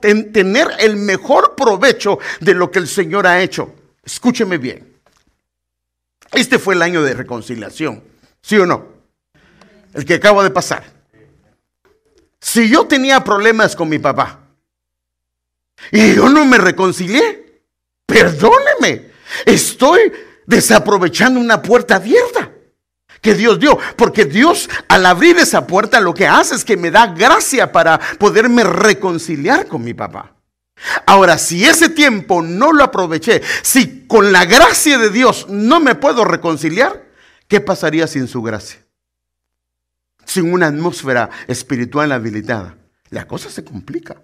tener 0.00 0.68
el 0.78 0.96
mejor 0.96 1.54
provecho 1.54 2.18
de 2.40 2.54
lo 2.54 2.70
que 2.70 2.78
el 2.78 2.88
Señor 2.88 3.26
ha 3.26 3.40
hecho. 3.40 3.74
Escúcheme 4.04 4.58
bien. 4.58 4.92
Este 6.32 6.58
fue 6.58 6.74
el 6.74 6.82
año 6.82 7.02
de 7.02 7.14
reconciliación, 7.14 8.02
¿sí 8.40 8.56
o 8.56 8.66
no? 8.66 8.86
El 9.92 10.04
que 10.04 10.14
acabo 10.14 10.42
de 10.42 10.50
pasar. 10.50 10.84
Si 12.40 12.68
yo 12.68 12.86
tenía 12.86 13.22
problemas 13.22 13.76
con 13.76 13.88
mi 13.88 13.98
papá, 13.98 14.41
y 15.90 16.14
yo 16.14 16.28
no 16.28 16.44
me 16.44 16.58
reconcilié. 16.58 17.62
Perdóneme. 18.06 19.10
Estoy 19.46 20.12
desaprovechando 20.46 21.40
una 21.40 21.62
puerta 21.62 21.96
abierta 21.96 22.50
que 23.22 23.34
Dios 23.34 23.58
dio. 23.58 23.78
Porque 23.96 24.26
Dios 24.26 24.68
al 24.88 25.06
abrir 25.06 25.38
esa 25.38 25.66
puerta 25.66 26.00
lo 26.00 26.12
que 26.12 26.26
hace 26.26 26.54
es 26.54 26.64
que 26.64 26.76
me 26.76 26.90
da 26.90 27.06
gracia 27.06 27.72
para 27.72 27.98
poderme 28.18 28.64
reconciliar 28.64 29.66
con 29.66 29.82
mi 29.82 29.94
papá. 29.94 30.36
Ahora, 31.06 31.38
si 31.38 31.64
ese 31.64 31.88
tiempo 31.88 32.42
no 32.42 32.72
lo 32.72 32.84
aproveché, 32.84 33.40
si 33.62 34.06
con 34.06 34.32
la 34.32 34.44
gracia 34.44 34.98
de 34.98 35.10
Dios 35.10 35.46
no 35.48 35.80
me 35.80 35.94
puedo 35.94 36.24
reconciliar, 36.24 37.04
¿qué 37.46 37.60
pasaría 37.60 38.06
sin 38.06 38.26
su 38.26 38.42
gracia? 38.42 38.84
Sin 40.24 40.52
una 40.52 40.66
atmósfera 40.66 41.30
espiritual 41.46 42.10
habilitada. 42.10 42.76
La 43.10 43.26
cosa 43.28 43.48
se 43.48 43.64
complica. 43.64 44.20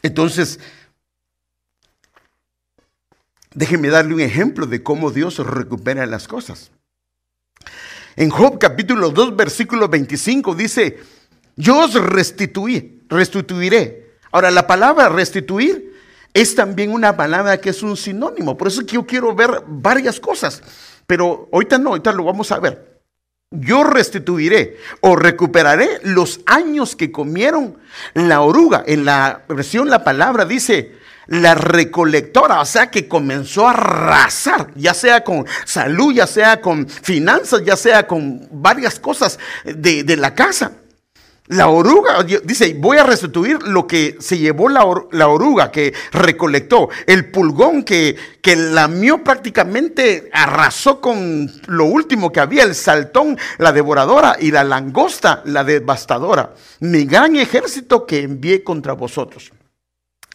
Entonces, 0.00 0.58
déjeme 3.54 3.88
darle 3.88 4.14
un 4.14 4.20
ejemplo 4.20 4.66
de 4.66 4.82
cómo 4.82 5.10
Dios 5.10 5.38
recupera 5.38 6.06
las 6.06 6.26
cosas. 6.26 6.70
En 8.16 8.30
Job 8.30 8.58
capítulo 8.58 9.10
2, 9.10 9.36
versículo 9.36 9.88
25 9.88 10.54
dice, 10.54 11.00
yo 11.56 11.84
os 11.84 11.94
restituí, 11.94 13.02
restituiré. 13.08 14.16
Ahora, 14.30 14.50
la 14.50 14.66
palabra 14.66 15.08
restituir 15.08 15.92
es 16.32 16.54
también 16.54 16.92
una 16.92 17.16
palabra 17.16 17.60
que 17.60 17.70
es 17.70 17.82
un 17.82 17.96
sinónimo. 17.96 18.56
Por 18.56 18.68
eso 18.68 18.80
es 18.80 18.86
que 18.86 18.94
yo 18.94 19.06
quiero 19.06 19.34
ver 19.34 19.62
varias 19.66 20.18
cosas. 20.18 20.62
Pero 21.06 21.48
ahorita 21.52 21.78
no, 21.78 21.90
ahorita 21.90 22.12
lo 22.12 22.24
vamos 22.24 22.50
a 22.52 22.58
ver 22.58 22.91
yo 23.52 23.84
restituiré 23.84 24.78
o 25.00 25.16
recuperaré 25.16 26.00
los 26.02 26.40
años 26.46 26.96
que 26.96 27.12
comieron 27.12 27.78
la 28.14 28.40
oruga. 28.40 28.82
En 28.86 29.04
la 29.04 29.42
versión 29.48 29.90
la 29.90 30.04
palabra 30.04 30.44
dice 30.44 31.00
la 31.26 31.54
recolectora, 31.54 32.60
o 32.60 32.66
sea 32.66 32.90
que 32.90 33.06
comenzó 33.06 33.68
a 33.68 33.70
arrasar, 33.70 34.70
ya 34.74 34.92
sea 34.92 35.22
con 35.22 35.46
salud, 35.64 36.12
ya 36.12 36.26
sea 36.26 36.60
con 36.60 36.88
finanzas, 36.88 37.62
ya 37.64 37.76
sea 37.76 38.06
con 38.06 38.48
varias 38.50 38.98
cosas 38.98 39.38
de, 39.64 40.02
de 40.02 40.16
la 40.16 40.34
casa. 40.34 40.72
La 41.48 41.68
oruga, 41.68 42.22
dice, 42.22 42.74
voy 42.78 42.98
a 42.98 43.02
restituir 43.02 43.62
lo 43.64 43.86
que 43.86 44.16
se 44.20 44.38
llevó 44.38 44.68
la, 44.68 44.84
oruga, 44.84 45.72
que 45.72 45.92
recolectó, 46.12 46.88
el 47.04 47.32
pulgón 47.32 47.82
que, 47.82 48.16
que 48.40 48.54
lamió 48.54 49.24
prácticamente, 49.24 50.30
arrasó 50.32 51.00
con 51.00 51.50
lo 51.66 51.86
último 51.86 52.30
que 52.30 52.38
había, 52.38 52.62
el 52.62 52.76
saltón, 52.76 53.36
la 53.58 53.72
devoradora, 53.72 54.36
y 54.38 54.52
la 54.52 54.62
langosta, 54.62 55.42
la 55.44 55.64
devastadora. 55.64 56.54
Mi 56.78 57.04
gran 57.06 57.34
ejército 57.34 58.06
que 58.06 58.20
envié 58.22 58.62
contra 58.62 58.92
vosotros. 58.92 59.52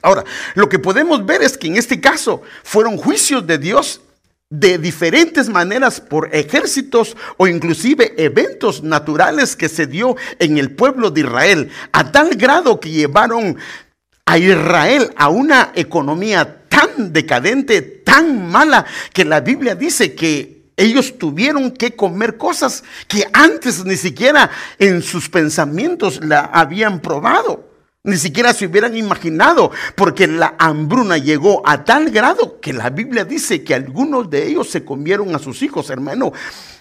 Ahora, 0.02 0.26
lo 0.56 0.68
que 0.68 0.78
podemos 0.78 1.26
ver 1.26 1.42
es 1.42 1.58
que 1.58 1.68
en 1.68 1.78
este 1.78 2.02
caso 2.02 2.42
fueron 2.64 2.98
juicios 2.98 3.48
de 3.48 3.58
Dios 3.58 4.02
de 4.50 4.78
diferentes 4.78 5.50
maneras 5.50 6.00
por 6.00 6.34
ejércitos 6.34 7.18
o 7.36 7.48
inclusive 7.48 8.14
eventos 8.18 8.82
naturales 8.82 9.56
que 9.56 9.68
se 9.68 9.88
dio 9.88 10.16
en 10.40 10.58
el 10.58 10.72
pueblo 10.72 11.12
de 11.12 11.22
Israel, 11.22 11.70
a 11.92 12.12
tal 12.12 12.36
grado 12.36 12.80
que 12.80 12.90
llevaron 12.90 13.58
a 14.26 14.38
Israel 14.38 15.12
a 15.18 15.30
una 15.30 15.72
economía 15.76 16.64
tan 16.70 17.12
decadente, 17.12 17.82
tan 17.82 18.50
mala, 18.50 18.86
que 19.14 19.26
la 19.26 19.42
Biblia 19.42 19.76
dice 19.76 20.16
que 20.16 20.72
ellos 20.78 21.18
tuvieron 21.18 21.72
que 21.72 21.96
comer 21.96 22.38
cosas 22.38 22.84
que 23.08 23.26
antes 23.34 23.84
ni 23.84 23.98
siquiera 23.98 24.50
en 24.78 25.02
sus 25.02 25.28
pensamientos 25.28 26.24
la 26.24 26.42
habían 26.42 27.02
probado. 27.02 27.68
Ni 28.04 28.16
siquiera 28.16 28.54
se 28.54 28.68
hubieran 28.68 28.96
imaginado, 28.96 29.72
porque 29.96 30.28
la 30.28 30.56
hambruna 30.60 31.18
llegó 31.18 31.62
a 31.68 31.84
tal 31.84 32.10
grado 32.10 32.60
que 32.62 32.72
la 32.72 32.90
Biblia 32.90 33.26
dice 33.26 33.64
que 33.64 33.74
algunos 33.74 34.30
de 34.30 34.48
ellos 34.48 34.70
se 34.70 34.86
comieron 34.86 35.36
a 35.36 35.40
sus 35.40 35.62
hijos, 35.62 35.90
hermano. 35.90 36.32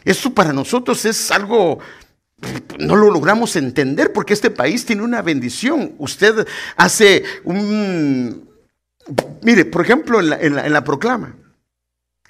Eso 0.05 0.33
para 0.33 0.53
nosotros 0.53 1.05
es 1.05 1.31
algo 1.33 1.81
no 2.79 2.97
lo 2.97 3.11
logramos 3.11 3.57
entender 3.57 4.13
porque 4.13 4.35
este 4.35 4.51
país 4.51 4.85
tiene 4.85 5.03
una 5.03 5.23
bendición. 5.23 5.95
Usted 5.99 6.47
hace 6.77 7.25
un... 7.45 8.49
Mire, 9.43 9.65
por 9.65 9.83
ejemplo, 9.83 10.21
en 10.21 10.31
la, 10.31 10.41
en 10.41 10.73
la, 10.73 10.85
proclama, 10.85 11.37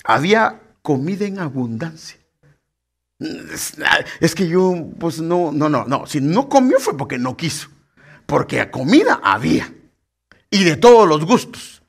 había 0.04 0.60
comida 0.82 1.26
en 1.26 1.38
abundancia. 1.38 2.18
Es 4.20 4.34
que 4.34 4.46
yo, 4.46 4.88
pues 4.98 5.20
no, 5.20 5.50
no, 5.52 5.68
no, 5.68 5.84
no. 5.86 6.06
Si 6.06 6.20
no 6.20 6.48
comió 6.48 6.78
fue 6.78 6.96
porque 6.96 7.18
no 7.18 7.36
quiso 7.36 7.68
porque 8.26 8.70
comida 8.70 9.20
había. 9.22 9.72
Y 10.50 10.64
de 10.64 10.76
todos 10.76 11.08
los 11.08 11.24
gustos. 11.24 11.82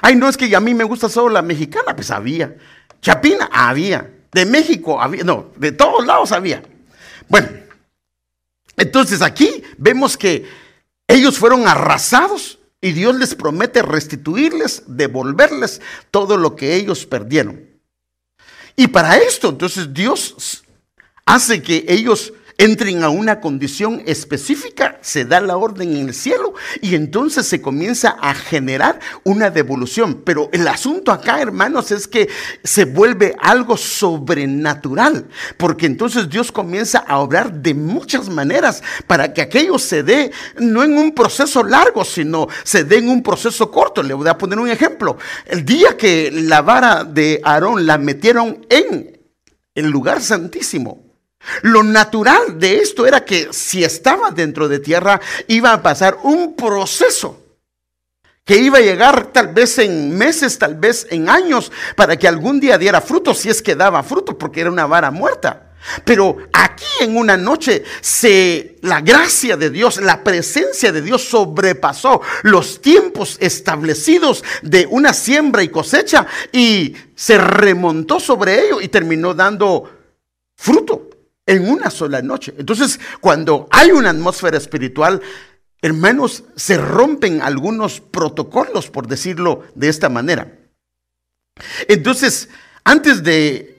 Ay, 0.00 0.16
no 0.16 0.28
es 0.28 0.36
que 0.36 0.54
a 0.54 0.60
mí 0.60 0.74
me 0.74 0.84
gusta 0.84 1.08
solo 1.08 1.28
la 1.28 1.42
mexicana, 1.42 1.94
pues 1.94 2.10
había. 2.10 2.56
Chapina 3.00 3.48
había. 3.52 4.10
De 4.32 4.46
México 4.46 5.00
había. 5.00 5.24
No, 5.24 5.52
de 5.56 5.72
todos 5.72 6.06
lados 6.06 6.32
había. 6.32 6.62
Bueno, 7.28 7.48
entonces 8.76 9.22
aquí 9.22 9.62
vemos 9.78 10.16
que 10.16 10.46
ellos 11.06 11.38
fueron 11.38 11.68
arrasados 11.68 12.58
y 12.80 12.92
Dios 12.92 13.16
les 13.16 13.34
promete 13.34 13.82
restituirles, 13.82 14.82
devolverles 14.86 15.80
todo 16.10 16.36
lo 16.36 16.56
que 16.56 16.74
ellos 16.74 17.06
perdieron. 17.06 17.74
Y 18.76 18.88
para 18.88 19.16
esto, 19.16 19.50
entonces 19.50 19.94
Dios 19.94 20.64
hace 21.24 21.62
que 21.62 21.84
ellos 21.88 22.32
entren 22.58 23.02
a 23.02 23.08
una 23.08 23.40
condición 23.40 24.02
específica, 24.06 24.98
se 25.00 25.24
da 25.24 25.40
la 25.40 25.56
orden 25.56 25.96
en 25.96 26.08
el 26.08 26.14
cielo 26.14 26.54
y 26.80 26.94
entonces 26.94 27.46
se 27.46 27.60
comienza 27.60 28.16
a 28.20 28.34
generar 28.34 29.00
una 29.24 29.50
devolución. 29.50 30.22
Pero 30.24 30.48
el 30.52 30.66
asunto 30.68 31.12
acá, 31.12 31.40
hermanos, 31.40 31.90
es 31.90 32.06
que 32.06 32.28
se 32.62 32.84
vuelve 32.84 33.34
algo 33.40 33.76
sobrenatural, 33.76 35.26
porque 35.56 35.86
entonces 35.86 36.28
Dios 36.28 36.52
comienza 36.52 36.98
a 36.98 37.18
obrar 37.18 37.52
de 37.52 37.74
muchas 37.74 38.28
maneras 38.28 38.82
para 39.06 39.32
que 39.32 39.42
aquello 39.42 39.78
se 39.78 40.02
dé 40.02 40.30
no 40.58 40.82
en 40.82 40.96
un 40.96 41.12
proceso 41.12 41.62
largo, 41.62 42.04
sino 42.04 42.48
se 42.62 42.84
dé 42.84 42.98
en 42.98 43.08
un 43.08 43.22
proceso 43.22 43.70
corto. 43.70 44.02
Le 44.02 44.14
voy 44.14 44.28
a 44.28 44.38
poner 44.38 44.58
un 44.58 44.68
ejemplo. 44.68 45.18
El 45.46 45.64
día 45.64 45.96
que 45.96 46.30
la 46.30 46.62
vara 46.62 47.04
de 47.04 47.40
Aarón 47.42 47.86
la 47.86 47.98
metieron 47.98 48.64
en 48.68 49.20
el 49.74 49.90
lugar 49.90 50.20
santísimo, 50.20 51.13
Lo 51.62 51.82
natural 51.82 52.58
de 52.58 52.78
esto 52.78 53.06
era 53.06 53.24
que 53.24 53.48
si 53.52 53.84
estaba 53.84 54.30
dentro 54.30 54.68
de 54.68 54.78
tierra 54.78 55.20
iba 55.46 55.72
a 55.72 55.82
pasar 55.82 56.18
un 56.22 56.54
proceso 56.56 57.40
que 58.44 58.58
iba 58.58 58.78
a 58.78 58.82
llegar 58.82 59.32
tal 59.32 59.48
vez 59.48 59.78
en 59.78 60.16
meses, 60.16 60.58
tal 60.58 60.74
vez 60.74 61.06
en 61.10 61.30
años, 61.30 61.72
para 61.96 62.16
que 62.16 62.28
algún 62.28 62.60
día 62.60 62.76
diera 62.76 63.00
fruto, 63.00 63.32
si 63.32 63.48
es 63.48 63.62
que 63.62 63.74
daba 63.74 64.02
fruto, 64.02 64.36
porque 64.36 64.60
era 64.60 64.70
una 64.70 64.86
vara 64.86 65.10
muerta. 65.10 65.70
Pero 66.04 66.36
aquí 66.52 66.84
en 67.00 67.16
una 67.16 67.36
noche 67.36 67.84
se 68.00 68.76
la 68.82 69.00
gracia 69.00 69.56
de 69.56 69.70
Dios, 69.70 69.98
la 69.98 70.24
presencia 70.24 70.92
de 70.92 71.02
Dios 71.02 71.24
sobrepasó 71.24 72.22
los 72.42 72.80
tiempos 72.80 73.36
establecidos 73.40 74.44
de 74.62 74.86
una 74.90 75.12
siembra 75.12 75.62
y 75.62 75.68
cosecha 75.68 76.26
y 76.52 76.94
se 77.14 77.36
remontó 77.36 78.18
sobre 78.18 78.66
ello 78.66 78.80
y 78.80 78.88
terminó 78.88 79.34
dando 79.34 79.90
fruto 80.56 81.10
en 81.46 81.68
una 81.68 81.90
sola 81.90 82.22
noche. 82.22 82.54
Entonces, 82.58 82.98
cuando 83.20 83.68
hay 83.70 83.90
una 83.90 84.10
atmósfera 84.10 84.56
espiritual, 84.56 85.20
hermanos, 85.82 86.44
se 86.56 86.78
rompen 86.78 87.42
algunos 87.42 88.00
protocolos, 88.00 88.90
por 88.90 89.06
decirlo 89.06 89.64
de 89.74 89.88
esta 89.88 90.08
manera. 90.08 90.58
Entonces, 91.88 92.48
antes 92.84 93.22
de 93.22 93.74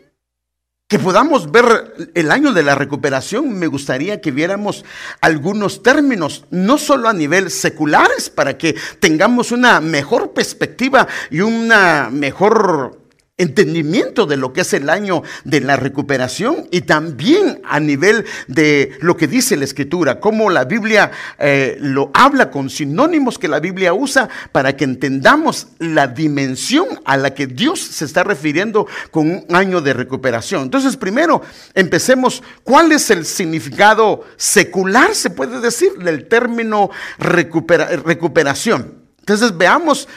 que 0.88 1.00
podamos 1.00 1.52
ver 1.52 2.12
el 2.14 2.30
año 2.30 2.54
de 2.54 2.62
la 2.62 2.76
recuperación, 2.76 3.58
me 3.58 3.66
gustaría 3.66 4.22
que 4.22 4.30
viéramos 4.30 4.86
algunos 5.20 5.82
términos, 5.82 6.46
no 6.52 6.78
solo 6.78 7.10
a 7.10 7.14
nivel 7.14 7.50
seculares, 7.50 8.30
para 8.30 8.56
que 8.58 8.76
tengamos 9.00 9.52
una 9.52 9.82
mejor 9.82 10.34
perspectiva 10.34 11.08
y 11.32 11.42
una 11.42 12.10
mejor 12.12 13.05
entendimiento 13.38 14.26
de 14.26 14.38
lo 14.38 14.54
que 14.54 14.62
es 14.62 14.74
el 14.74 14.90
año 14.90 15.22
de 15.44 15.60
la 15.60 15.76
recuperación 15.76 16.70
y 16.72 16.82
también 16.82 17.60
a 17.66 17.82
nivel 17.82 18.26
de 18.48 18.98
lo 19.02 19.18
que 19.18 19.28
dice 19.28 19.58
la 19.58 19.66
escritura, 19.66 20.22
cómo 20.22 20.50
la 20.50 20.64
Biblia 20.64 21.12
eh, 21.38 21.78
lo 21.82 22.12
habla 22.14 22.50
con 22.50 22.70
sinónimos 22.70 23.38
que 23.38 23.50
la 23.50 23.60
Biblia 23.60 23.94
usa 23.94 24.30
para 24.54 24.78
que 24.78 24.86
entendamos 24.86 25.68
la 25.80 26.08
dimensión 26.08 26.88
a 27.04 27.18
la 27.18 27.34
que 27.34 27.48
Dios 27.48 27.82
se 27.82 28.06
está 28.06 28.24
refiriendo 28.24 28.88
con 29.12 29.30
un 29.30 29.46
año 29.54 29.82
de 29.82 29.92
recuperación. 29.92 30.64
Entonces, 30.64 30.96
primero, 30.96 31.42
empecemos, 31.74 32.42
¿cuál 32.64 32.94
es 32.94 33.10
el 33.10 33.26
significado 33.26 34.24
secular, 34.38 35.14
se 35.14 35.30
puede 35.30 35.60
decir, 35.60 35.92
del 35.98 36.30
término 36.30 36.90
recuperación? 37.20 39.04
Entonces, 39.20 39.58
veamos 39.58 40.08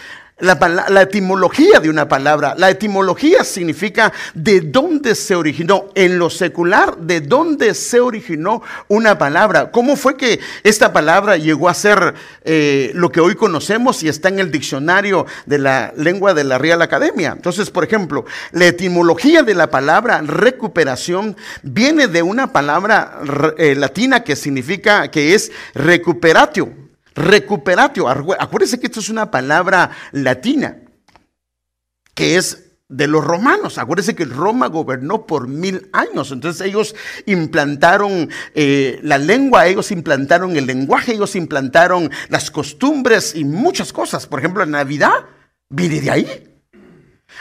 la, 0.41 1.03
etimología 1.03 1.81
de 1.81 1.91
una 1.91 2.09
palabra. 2.09 2.55
La 2.57 2.71
etimología 2.71 3.45
significa 3.45 4.13
de 4.35 4.61
dónde 4.61 5.15
se 5.15 5.35
originó. 5.35 5.87
En 5.95 6.19
lo 6.19 6.31
secular, 6.31 6.97
de 6.99 7.21
dónde 7.21 7.75
se 7.75 8.01
originó 8.01 8.63
una 8.89 9.19
palabra. 9.19 9.71
¿Cómo 9.71 9.97
fue 9.97 10.17
que 10.17 10.41
esta 10.63 10.93
palabra 10.93 11.37
llegó 11.37 11.69
a 11.69 11.75
ser 11.75 12.15
eh, 12.45 12.93
lo 12.95 13.11
que 13.11 13.21
hoy 13.21 13.35
conocemos 13.35 14.03
y 14.03 14.09
está 14.09 14.29
en 14.29 14.39
el 14.39 14.51
diccionario 14.51 15.27
de 15.47 15.59
la 15.59 15.93
lengua 15.97 16.35
de 16.35 16.45
la 16.45 16.59
Real 16.59 16.83
Academia? 16.83 17.33
Entonces, 17.35 17.71
por 17.71 17.85
ejemplo, 17.85 18.25
la 18.53 18.67
etimología 18.67 19.43
de 19.43 19.55
la 19.55 19.71
palabra 19.71 20.21
recuperación 20.23 21.37
viene 21.63 22.07
de 22.07 22.23
una 22.23 22.53
palabra 22.53 23.21
eh, 23.59 23.75
latina 23.75 24.23
que 24.23 24.37
significa, 24.37 25.11
que 25.11 25.35
es 25.35 25.51
recuperatio 25.75 26.88
Recuperatio. 27.19 28.09
Acuérdense 28.09 28.79
que 28.79 28.87
esto 28.87 29.01
es 29.01 29.09
una 29.09 29.31
palabra 29.31 29.91
latina, 30.13 30.79
que 32.15 32.37
es 32.37 32.69
de 32.89 33.07
los 33.07 33.25
romanos. 33.25 33.77
Acuérdense 33.77 34.15
que 34.15 34.25
Roma 34.25 34.69
gobernó 34.69 35.27
por 35.27 35.49
mil 35.49 35.89
años. 35.93 36.31
Entonces 36.31 36.67
ellos 36.67 36.95
implantaron 37.27 38.31
eh, 38.55 39.01
la 39.03 39.19
lengua, 39.19 39.67
ellos 39.67 39.91
implantaron 39.91 40.57
el 40.57 40.67
lenguaje, 40.67 41.13
ellos 41.13 41.37
implantaron 41.37 42.11
las 42.29 42.51
costumbres 42.51 43.35
y 43.35 43.45
muchas 43.45 43.93
cosas. 43.93 44.27
Por 44.27 44.39
ejemplo, 44.39 44.65
la 44.65 44.71
Navidad 44.71 45.27
viene 45.69 46.01
de 46.01 46.11
ahí. 46.11 46.45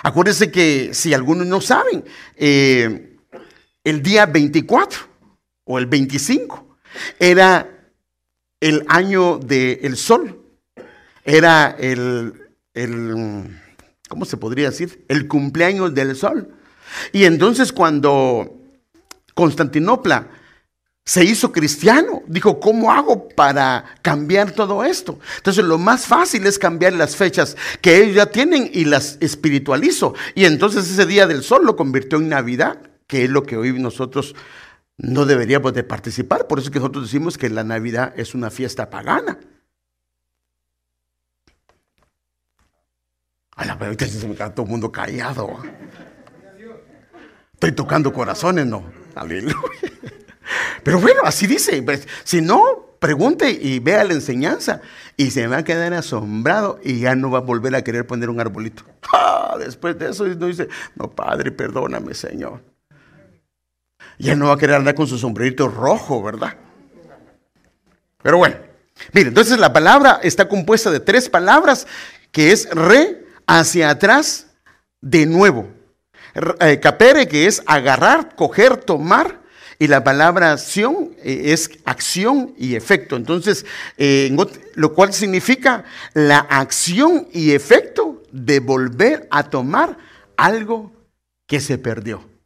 Acuérdense 0.04 0.52
que 0.52 0.94
si 0.94 1.14
algunos 1.14 1.48
no 1.48 1.62
saben, 1.62 2.04
eh, 2.36 3.18
el 3.84 4.02
día 4.02 4.26
24 4.26 5.00
o 5.64 5.78
el 5.78 5.86
25 5.86 6.78
era 7.20 7.77
el 8.60 8.86
año 8.88 9.40
del 9.40 9.98
sol. 9.98 10.42
Era 11.24 11.76
el, 11.78 12.34
el, 12.74 13.60
¿cómo 14.08 14.26
se 14.26 14.38
podría 14.38 14.70
decir? 14.70 15.06
El 15.08 15.28
cumpleaños 15.28 15.94
del 15.94 16.16
sol. 16.16 16.50
Y 17.12 17.26
entonces 17.26 17.74
cuando 17.74 18.58
Constantinopla 19.34 20.28
se 21.04 21.24
hizo 21.24 21.54
cristiano, 21.54 22.24
dijo, 22.28 22.60
¿cómo 22.60 22.92
hago 22.92 23.30
para 23.30 23.96
cambiar 24.02 24.52
todo 24.52 24.84
esto? 24.84 25.20
Entonces 25.38 25.64
lo 25.64 25.78
más 25.78 26.06
fácil 26.06 26.46
es 26.46 26.60
cambiar 26.60 26.94
las 26.94 27.16
fechas 27.16 27.56
que 27.82 27.98
ellos 27.98 28.16
ya 28.16 28.26
tienen 28.26 28.70
y 28.74 28.86
las 28.86 29.18
espiritualizo. 29.22 30.16
Y 30.36 30.46
entonces 30.46 30.90
ese 30.90 31.06
día 31.06 31.26
del 31.26 31.44
sol 31.44 31.66
lo 31.66 31.78
convirtió 31.78 32.18
en 32.18 32.30
Navidad, 32.30 32.80
que 33.08 33.24
es 33.24 33.30
lo 33.30 33.44
que 33.44 33.56
hoy 33.56 33.72
nosotros 33.80 34.36
no 34.98 35.26
deberíamos 35.26 35.74
de 35.74 35.84
participar. 35.84 36.48
Por 36.48 36.60
eso 36.60 36.68
es 36.68 36.72
que 36.72 36.80
nosotros 36.80 37.06
decimos 37.06 37.38
que 37.38 37.50
la 37.50 37.64
Navidad 37.64 38.14
es 38.18 38.34
una 38.34 38.50
fiesta 38.50 38.90
pagana. 38.90 39.40
A 43.56 43.66
la 43.66 43.76
verdad 43.76 44.08
se 44.08 44.28
me 44.28 44.36
queda 44.36 44.54
todo 44.54 44.66
el 44.66 44.72
mundo 44.72 44.92
callado. 44.92 45.60
Estoy 47.54 47.72
tocando 47.72 48.14
corazones, 48.14 48.66
no. 48.66 48.84
Aleluya. 49.16 49.56
Pero 50.84 51.00
bueno, 51.00 51.22
así 51.24 51.48
dice. 51.48 51.82
Pues, 51.82 52.08
si 52.24 52.42
no, 52.42 52.98
pregunte 53.00 53.50
y 53.50 53.80
vea 53.80 54.04
la 54.04 54.14
enseñanza. 54.14 54.82
Y 55.16 55.32
se 55.32 55.48
va 55.48 55.58
a 55.58 55.64
quedar 55.64 55.94
asombrado 55.94 56.80
y 56.84 57.00
ya 57.00 57.16
no 57.16 57.32
va 57.32 57.40
a 57.40 57.42
volver 57.42 57.76
a 57.76 57.84
querer 57.84 58.06
poner 58.06 58.30
un 58.30 58.40
arbolito. 58.40 58.84
Ah, 59.14 59.56
después 59.58 59.98
de 59.98 60.10
eso, 60.10 60.28
no 60.28 60.48
dice, 60.48 60.68
no, 60.96 61.10
Padre, 61.10 61.52
perdóname, 61.52 62.14
Señor 62.14 62.62
ya 64.18 64.36
no 64.36 64.48
va 64.48 64.54
a 64.54 64.58
querer 64.58 64.76
andar 64.76 64.96
con 64.96 65.08
su 65.08 65.18
sombrerito 65.18 65.68
rojo, 65.68 66.24
¿verdad? 66.24 66.56
Pero 68.22 68.38
bueno, 68.38 68.56
mire, 69.14 69.30
entonces 69.30 69.60
la 69.60 69.72
palabra 69.72 70.20
está 70.24 70.48
compuesta 70.48 70.92
de 70.92 71.00
tres 71.00 71.30
palabras, 71.30 71.88
que 72.32 72.52
es 72.52 72.70
re, 72.72 73.26
hacia 73.46 73.90
atrás, 73.90 74.48
de 75.02 75.26
nuevo. 75.26 75.70
Eh, 76.60 76.80
capere, 76.80 77.28
que 77.28 77.48
es 77.48 77.62
agarrar, 77.66 78.36
coger, 78.36 78.78
tomar, 78.78 79.42
y 79.80 79.88
la 79.88 80.04
palabra 80.04 80.54
acción 80.54 81.12
eh, 81.24 81.54
es 81.54 81.70
acción 81.86 82.54
y 82.58 82.76
efecto. 82.76 83.16
Entonces, 83.16 83.66
eh, 83.98 84.36
lo 84.74 84.94
cual 84.94 85.14
significa 85.14 85.86
la 86.14 86.40
acción 86.40 87.28
y 87.32 87.52
efecto 87.52 88.24
de 88.32 88.60
volver 88.60 89.28
a 89.30 89.44
tomar 89.44 89.98
algo 90.36 90.92
que 91.46 91.60
se 91.60 91.78
perdió. 91.78 92.37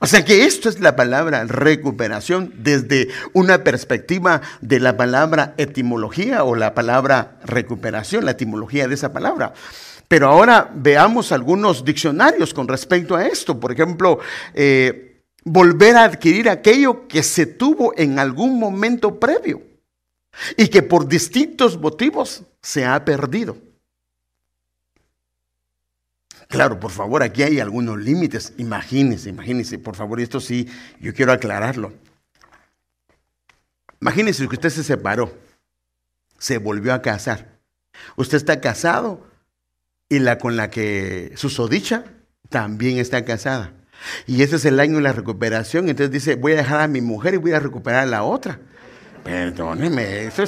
O 0.00 0.06
sea 0.06 0.24
que 0.24 0.44
esto 0.44 0.68
es 0.68 0.80
la 0.80 0.96
palabra 0.96 1.44
recuperación 1.44 2.52
desde 2.56 3.08
una 3.32 3.62
perspectiva 3.62 4.40
de 4.60 4.80
la 4.80 4.96
palabra 4.96 5.54
etimología 5.56 6.44
o 6.44 6.54
la 6.54 6.74
palabra 6.74 7.38
recuperación, 7.44 8.24
la 8.24 8.32
etimología 8.32 8.88
de 8.88 8.94
esa 8.94 9.12
palabra. 9.12 9.52
Pero 10.08 10.28
ahora 10.28 10.70
veamos 10.74 11.32
algunos 11.32 11.84
diccionarios 11.84 12.52
con 12.52 12.68
respecto 12.68 13.16
a 13.16 13.26
esto. 13.26 13.58
Por 13.58 13.72
ejemplo, 13.72 14.18
eh, 14.54 15.22
volver 15.44 15.96
a 15.96 16.04
adquirir 16.04 16.48
aquello 16.48 17.06
que 17.08 17.22
se 17.22 17.46
tuvo 17.46 17.94
en 17.96 18.18
algún 18.18 18.58
momento 18.58 19.18
previo 19.18 19.62
y 20.56 20.68
que 20.68 20.82
por 20.82 21.08
distintos 21.08 21.78
motivos 21.78 22.42
se 22.60 22.84
ha 22.84 23.04
perdido. 23.04 23.56
Claro, 26.52 26.78
por 26.78 26.90
favor, 26.90 27.22
aquí 27.22 27.42
hay 27.42 27.60
algunos 27.60 27.98
límites. 27.98 28.52
Imagínense, 28.58 29.30
imagínense, 29.30 29.78
por 29.78 29.96
favor, 29.96 30.20
esto 30.20 30.38
sí, 30.38 30.68
yo 31.00 31.14
quiero 31.14 31.32
aclararlo. 31.32 31.94
Imagínense 34.02 34.46
que 34.46 34.56
usted 34.56 34.68
se 34.68 34.84
separó, 34.84 35.32
se 36.36 36.58
volvió 36.58 36.92
a 36.92 37.00
casar. 37.00 37.58
Usted 38.16 38.36
está 38.36 38.60
casado 38.60 39.26
y 40.10 40.18
la 40.18 40.36
con 40.36 40.58
la 40.58 40.68
que 40.68 41.32
susodicha 41.36 42.04
también 42.50 42.98
está 42.98 43.24
casada. 43.24 43.72
Y 44.26 44.42
ese 44.42 44.56
es 44.56 44.66
el 44.66 44.78
año 44.78 44.96
de 44.96 45.04
la 45.04 45.14
recuperación. 45.14 45.88
Entonces 45.88 46.12
dice, 46.12 46.34
voy 46.34 46.52
a 46.52 46.56
dejar 46.56 46.82
a 46.82 46.86
mi 46.86 47.00
mujer 47.00 47.32
y 47.32 47.38
voy 47.38 47.52
a 47.52 47.60
recuperar 47.60 48.02
a 48.02 48.06
la 48.06 48.24
otra. 48.24 48.60
Perdóneme, 49.24 50.26
eso, 50.26 50.44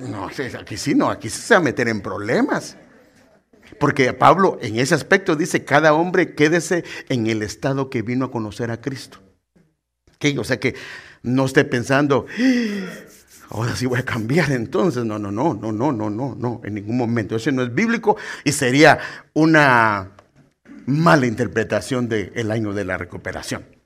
no, 0.00 0.28
aquí 0.58 0.76
sí 0.76 0.94
no, 0.94 1.08
aquí 1.08 1.30
se 1.30 1.54
va 1.54 1.60
a 1.60 1.62
meter 1.62 1.88
en 1.88 2.02
problemas. 2.02 2.76
Porque 3.80 4.12
Pablo 4.12 4.58
en 4.60 4.78
ese 4.78 4.94
aspecto 4.94 5.36
dice, 5.36 5.64
cada 5.64 5.94
hombre 5.94 6.34
quédese 6.34 6.84
en 7.08 7.26
el 7.26 7.42
estado 7.42 7.88
que 7.88 8.02
vino 8.02 8.26
a 8.26 8.30
conocer 8.30 8.70
a 8.70 8.82
Cristo. 8.82 9.20
O 10.38 10.44
sea 10.44 10.60
que 10.60 10.74
no 11.22 11.46
esté 11.46 11.64
pensando, 11.64 12.26
ah, 12.28 12.84
ahora 13.48 13.74
sí 13.74 13.86
voy 13.86 13.98
a 13.98 14.04
cambiar 14.04 14.52
entonces. 14.52 15.06
No, 15.06 15.18
no, 15.18 15.32
no, 15.32 15.54
no, 15.54 15.72
no, 15.72 15.92
no, 15.92 16.10
no, 16.10 16.36
no, 16.38 16.60
en 16.62 16.74
ningún 16.74 16.98
momento. 16.98 17.36
Eso 17.36 17.50
no 17.52 17.62
es 17.62 17.74
bíblico 17.74 18.18
y 18.44 18.52
sería 18.52 18.98
una 19.32 20.10
mala 20.84 21.24
interpretación 21.26 22.06
del 22.06 22.50
año 22.50 22.74
de 22.74 22.84
la 22.84 22.98
recuperación. 22.98 23.79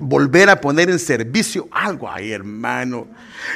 Volver 0.00 0.50
a 0.50 0.60
poner 0.60 0.90
en 0.90 0.98
servicio 0.98 1.68
algo. 1.70 2.10
Ay, 2.10 2.32
hermano, 2.32 3.08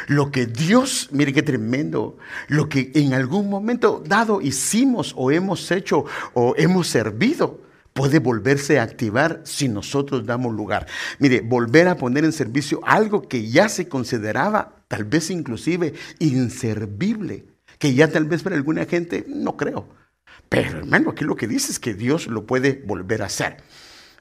lo 0.07 0.31
que 0.31 0.47
Dios, 0.47 1.09
mire 1.11 1.33
qué 1.33 1.43
tremendo, 1.43 2.17
lo 2.49 2.69
que 2.69 2.93
en 2.95 3.15
algún 3.15 3.51
momento 3.51 4.03
dado 4.07 4.41
hicimos 4.41 5.15
o 5.17 5.31
hemos 5.31 5.71
hecho 5.71 6.05
o 6.35 6.55
hemos 6.57 6.87
servido, 6.87 7.61
puede 7.95 8.19
volverse 8.19 8.79
a 8.79 8.83
activar 8.83 9.41
si 9.45 9.69
nosotros 9.69 10.27
damos 10.27 10.55
lugar. 10.55 10.87
Mire, 11.19 11.41
volver 11.41 11.89
a 11.89 11.97
poner 11.97 12.25
en 12.25 12.33
servicio 12.33 12.81
algo 12.85 13.23
que 13.29 13.49
ya 13.49 13.69
se 13.69 13.89
consideraba 13.89 14.77
tal 14.89 15.05
vez 15.05 15.31
inclusive 15.31 15.95
inservible, 16.19 17.47
que 17.79 17.95
ya 17.95 18.09
tal 18.11 18.27
vez 18.27 18.43
para 18.43 18.57
alguna 18.57 18.85
gente 18.85 19.25
no 19.29 19.57
creo. 19.57 19.89
Pero 20.49 20.79
hermano, 20.79 21.11
aquí 21.11 21.25
lo 21.25 21.37
que 21.37 21.49
dice 21.49 21.73
es 21.73 21.79
que 21.79 21.95
Dios 21.95 22.27
lo 22.27 22.47
puede 22.47 22.83
volver 22.85 23.23
a 23.23 23.27
hacer. 23.27 23.57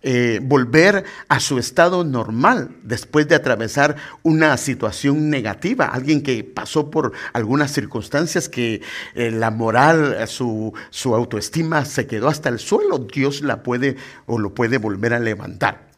Eh, 0.05 0.41
volver 0.43 1.05
a 1.29 1.39
su 1.39 1.57
estado 1.57 2.03
normal 2.03 2.75
después 2.83 3.25
de 3.29 3.35
atravesar 3.35 3.95
una 4.21 4.57
situación 4.57 5.29
negativa, 5.29 5.85
alguien 5.85 6.21
que 6.21 6.43
pasó 6.43 6.91
por 6.91 7.13
algunas 7.31 7.71
circunstancias 7.71 8.49
que 8.49 8.81
eh, 9.15 9.31
la 9.31 9.49
moral, 9.49 10.27
su, 10.27 10.73
su 10.89 11.15
autoestima 11.15 11.85
se 11.85 12.05
quedó 12.05 12.27
hasta 12.27 12.49
el 12.49 12.59
suelo, 12.59 12.99
Dios 12.99 13.41
la 13.41 13.63
puede 13.63 13.95
o 14.25 14.39
lo 14.39 14.53
puede 14.53 14.77
volver 14.77 15.13
a 15.13 15.19
levantar. 15.19 15.92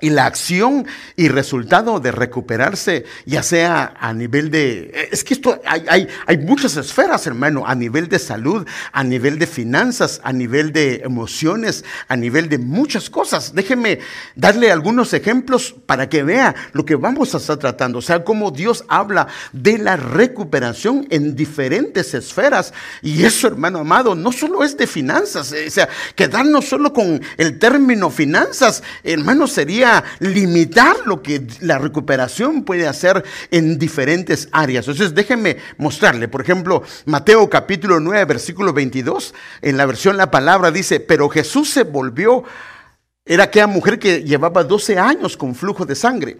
Y 0.00 0.10
la 0.10 0.26
acción 0.26 0.86
y 1.16 1.28
resultado 1.28 2.00
de 2.00 2.12
recuperarse, 2.12 3.04
ya 3.26 3.42
sea 3.42 3.94
a 3.98 4.12
nivel 4.12 4.50
de... 4.50 5.08
Es 5.12 5.24
que 5.24 5.34
esto 5.34 5.60
hay, 5.64 5.84
hay, 5.88 6.08
hay, 6.26 6.38
muchas 6.38 6.76
esferas, 6.76 7.26
hermano, 7.26 7.64
a 7.66 7.74
nivel 7.74 8.08
de 8.08 8.18
salud, 8.18 8.66
a 8.92 9.04
nivel 9.04 9.38
de 9.38 9.46
finanzas, 9.46 10.20
a 10.24 10.32
nivel 10.32 10.72
de 10.72 11.02
emociones, 11.04 11.84
a 12.08 12.16
nivel 12.16 12.48
de 12.48 12.58
muchas 12.58 13.10
cosas. 13.10 13.54
Déjeme 13.54 13.98
darle 14.34 14.72
algunos 14.72 15.12
ejemplos 15.12 15.74
para 15.86 16.08
que 16.08 16.22
vea 16.22 16.54
lo 16.72 16.84
que 16.84 16.96
vamos 16.96 17.34
a 17.34 17.38
estar 17.38 17.58
tratando. 17.58 17.98
O 17.98 18.02
sea, 18.02 18.24
cómo 18.24 18.50
Dios 18.50 18.84
habla 18.88 19.28
de 19.52 19.78
la 19.78 19.96
recuperación 19.96 21.06
en 21.10 21.36
diferentes 21.36 22.14
esferas. 22.14 22.72
Y 23.02 23.24
eso, 23.24 23.48
hermano 23.48 23.80
amado, 23.80 24.14
no 24.14 24.32
solo 24.32 24.64
es 24.64 24.76
de 24.76 24.86
finanzas. 24.86 25.52
O 25.52 25.70
sea, 25.70 25.88
quedarnos 26.14 26.66
solo 26.68 26.92
con 26.92 27.20
el 27.36 27.58
término 27.58 28.10
finanzas, 28.10 28.82
hermano, 29.02 29.46
sería 29.46 29.89
limitar 30.18 30.96
lo 31.06 31.22
que 31.22 31.46
la 31.60 31.78
recuperación 31.78 32.64
puede 32.64 32.86
hacer 32.86 33.24
en 33.50 33.78
diferentes 33.78 34.48
áreas. 34.52 34.86
Entonces, 34.86 35.14
déjenme 35.14 35.56
mostrarle, 35.78 36.28
por 36.28 36.42
ejemplo, 36.42 36.82
Mateo 37.06 37.48
capítulo 37.48 38.00
9, 38.00 38.24
versículo 38.24 38.72
22, 38.72 39.34
en 39.62 39.76
la 39.76 39.86
versión 39.86 40.16
La 40.16 40.30
Palabra 40.30 40.70
dice, 40.70 41.00
pero 41.00 41.28
Jesús 41.28 41.70
se 41.70 41.84
volvió, 41.84 42.44
era 43.24 43.44
aquella 43.44 43.66
mujer 43.66 43.98
que 43.98 44.22
llevaba 44.24 44.64
12 44.64 44.98
años 44.98 45.36
con 45.36 45.54
flujo 45.54 45.84
de 45.86 45.94
sangre. 45.94 46.38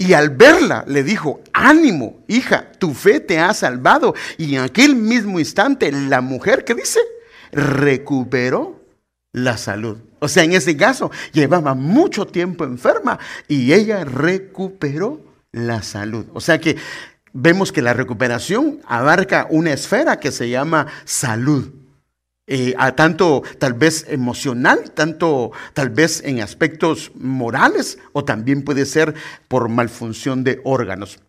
Y 0.00 0.12
al 0.12 0.30
verla 0.30 0.84
le 0.86 1.02
dijo, 1.02 1.40
ánimo, 1.52 2.22
hija, 2.28 2.70
tu 2.78 2.94
fe 2.94 3.18
te 3.18 3.40
ha 3.40 3.52
salvado. 3.52 4.14
Y 4.36 4.54
en 4.54 4.62
aquel 4.62 4.94
mismo 4.94 5.40
instante 5.40 5.90
la 5.90 6.20
mujer, 6.20 6.64
¿qué 6.64 6.74
dice? 6.74 7.00
Recuperó 7.50 8.80
la 9.32 9.56
salud. 9.56 9.98
O 10.20 10.28
sea, 10.28 10.44
en 10.44 10.52
ese 10.52 10.76
caso, 10.76 11.10
llevaba 11.32 11.74
mucho 11.74 12.26
tiempo 12.26 12.64
enferma 12.64 13.18
y 13.46 13.72
ella 13.72 14.04
recuperó 14.04 15.20
la 15.52 15.82
salud. 15.82 16.26
O 16.34 16.40
sea 16.40 16.60
que 16.60 16.76
vemos 17.32 17.72
que 17.72 17.82
la 17.82 17.94
recuperación 17.94 18.80
abarca 18.86 19.46
una 19.50 19.72
esfera 19.72 20.20
que 20.20 20.32
se 20.32 20.48
llama 20.48 20.86
salud. 21.04 21.72
Eh, 22.50 22.74
a 22.78 22.96
tanto 22.96 23.42
tal 23.58 23.74
vez 23.74 24.06
emocional, 24.08 24.92
tanto 24.92 25.52
tal 25.74 25.90
vez 25.90 26.22
en 26.24 26.40
aspectos 26.40 27.12
morales 27.14 27.98
o 28.14 28.24
también 28.24 28.62
puede 28.62 28.86
ser 28.86 29.14
por 29.48 29.68
malfunción 29.68 30.44
de 30.44 30.58
órganos. 30.64 31.20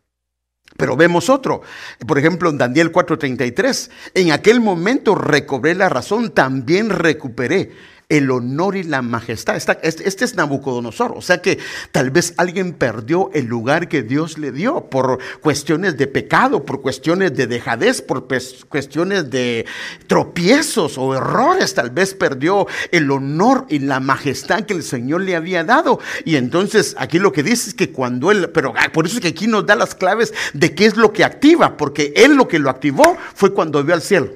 Pero 0.77 0.95
vemos 0.95 1.29
otro, 1.29 1.61
por 2.07 2.19
ejemplo 2.19 2.49
en 2.49 2.57
Daniel 2.57 2.93
4:33, 2.93 3.89
en 4.13 4.31
aquel 4.31 4.61
momento 4.61 5.13
recobré 5.13 5.75
la 5.75 5.89
razón, 5.89 6.31
también 6.31 6.89
recuperé 6.89 7.71
el 8.09 8.31
honor 8.31 8.75
y 8.75 8.83
la 8.83 9.03
majestad. 9.03 9.55
Este, 9.55 10.25
es 10.25 10.35
Nabucodonosor, 10.35 11.13
o 11.15 11.21
sea 11.21 11.41
que 11.41 11.59
tal 11.91 12.09
vez 12.09 12.33
alguien 12.37 12.73
perdió 12.73 13.29
el 13.33 13.45
lugar 13.45 13.87
que 13.87 14.01
Dios 14.01 14.39
le 14.39 14.51
dio 14.51 14.89
por 14.89 15.19
cuestiones 15.41 15.95
de 15.95 16.07
pecado, 16.07 16.65
por 16.65 16.81
cuestiones 16.81 17.35
de 17.35 17.45
dejadez, 17.45 18.01
por 18.01 18.27
cuestiones 18.67 19.29
de 19.29 19.67
tropiezos 20.07 20.97
o 20.97 21.15
errores, 21.15 21.75
tal 21.75 21.91
vez 21.91 22.15
perdió 22.15 22.65
el 22.91 23.11
honor 23.11 23.67
y 23.69 23.77
la 23.77 23.99
majestad 23.99 24.65
que 24.65 24.73
el 24.73 24.83
Señor 24.83 25.21
le 25.21 25.35
había 25.35 25.63
dado. 25.63 25.99
Y 26.25 26.35
entonces 26.35 26.95
aquí 26.97 27.19
lo 27.19 27.31
que 27.31 27.43
dice 27.43 27.69
es 27.69 27.75
que 27.75 27.91
cuando 27.91 28.31
él, 28.31 28.49
pero 28.49 28.73
ah, 28.75 28.89
por 28.91 29.05
eso 29.05 29.17
es 29.17 29.21
que 29.21 29.27
aquí 29.29 29.45
nos 29.45 29.67
da 29.67 29.75
las 29.75 29.93
claves 29.93 30.33
de 30.53 30.73
qué 30.73 30.87
es 30.87 30.97
lo 30.97 31.13
que 31.13 31.23
activa, 31.23 31.77
porque 31.77 32.11
él 32.15 32.35
lo 32.35 32.47
que 32.47 32.57
lo 32.57 32.71
activó 32.71 33.17
fue 33.35 33.53
cuando 33.53 33.83
vio 33.83 33.93
al 33.93 34.01
cielo. 34.01 34.33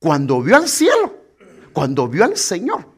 Cuando 0.00 0.42
vio 0.42 0.56
al 0.56 0.68
cielo 0.68 1.13
cuando 1.74 2.08
vio 2.08 2.24
al 2.24 2.38
Señor, 2.38 2.88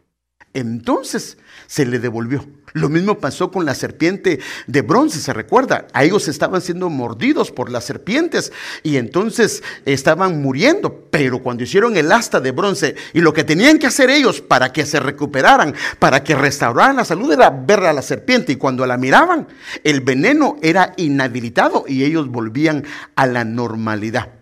entonces 0.54 1.38
se 1.66 1.84
le 1.84 1.98
devolvió. 1.98 2.46
Lo 2.72 2.88
mismo 2.90 3.18
pasó 3.18 3.50
con 3.50 3.64
la 3.64 3.74
serpiente 3.74 4.38
de 4.66 4.82
bronce, 4.82 5.18
se 5.18 5.32
recuerda. 5.32 5.86
A 5.94 6.04
ellos 6.04 6.28
estaban 6.28 6.60
siendo 6.60 6.90
mordidos 6.90 7.50
por 7.50 7.70
las 7.70 7.84
serpientes 7.84 8.52
y 8.82 8.98
entonces 8.98 9.62
estaban 9.86 10.42
muriendo. 10.42 11.08
Pero 11.10 11.42
cuando 11.42 11.64
hicieron 11.64 11.96
el 11.96 12.12
asta 12.12 12.38
de 12.38 12.50
bronce 12.50 12.94
y 13.14 13.20
lo 13.20 13.32
que 13.32 13.44
tenían 13.44 13.78
que 13.78 13.86
hacer 13.86 14.10
ellos 14.10 14.42
para 14.42 14.72
que 14.72 14.84
se 14.84 15.00
recuperaran, 15.00 15.74
para 15.98 16.22
que 16.22 16.34
restauraran 16.34 16.96
la 16.96 17.06
salud, 17.06 17.32
era 17.32 17.48
ver 17.48 17.80
a 17.80 17.94
la 17.94 18.02
serpiente. 18.02 18.52
Y 18.52 18.56
cuando 18.56 18.86
la 18.86 18.98
miraban, 18.98 19.48
el 19.82 20.02
veneno 20.02 20.56
era 20.60 20.92
inhabilitado 20.98 21.84
y 21.88 22.04
ellos 22.04 22.28
volvían 22.28 22.84
a 23.14 23.26
la 23.26 23.44
normalidad. 23.44 24.35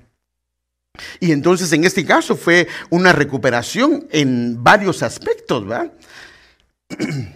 Y 1.21 1.33
entonces 1.33 1.73
en 1.73 1.85
este 1.85 2.05
caso 2.05 2.37
fue 2.37 2.69
una 2.91 3.13
recuperación 3.13 4.07
en 4.11 4.63
varios 4.63 5.03
aspectos, 5.03 5.67
¿verdad? 5.67 5.93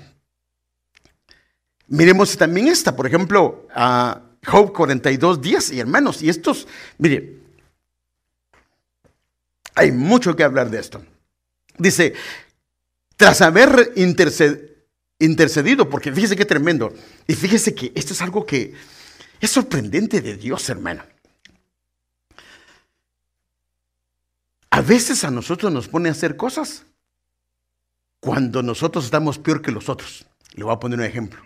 Miremos 1.89 2.37
también 2.37 2.69
esta, 2.69 2.95
por 2.95 3.07
ejemplo, 3.07 3.67
a 3.75 4.23
Job 4.45 4.73
42 4.73 5.41
días 5.41 5.71
y 5.71 5.81
hermanos, 5.81 6.23
y 6.23 6.29
estos, 6.29 6.69
mire, 6.99 7.39
hay 9.75 9.91
mucho 9.91 10.37
que 10.37 10.45
hablar 10.45 10.71
de 10.71 10.81
esto. 10.81 11.03
Dice, 11.79 12.13
tras 13.17 13.41
haber 13.41 13.93
intercedido, 15.19 15.89
porque 15.89 16.13
fíjese 16.13 16.37
qué 16.37 16.45
tremendo, 16.45 16.93
y 17.27 17.35
fíjese 17.35 17.75
que 17.75 17.91
esto 17.95 18.13
es 18.13 18.21
algo 18.21 18.45
que 18.45 18.75
es 19.41 19.51
sorprendente 19.51 20.21
de 20.21 20.37
Dios, 20.37 20.69
hermano. 20.69 21.05
A 24.79 24.81
veces 24.81 25.25
a 25.25 25.31
nosotros 25.33 25.73
nos 25.73 25.89
pone 25.89 26.09
a 26.09 26.13
hacer 26.13 26.37
cosas 26.37 26.85
cuando 28.21 28.63
nosotros 28.63 29.07
estamos 29.07 29.37
peor 29.37 29.61
que 29.61 29.73
los 29.73 29.89
otros. 29.89 30.25
Le 30.53 30.63
voy 30.63 30.73
a 30.73 30.79
poner 30.79 31.01
un 31.01 31.05
ejemplo. 31.05 31.43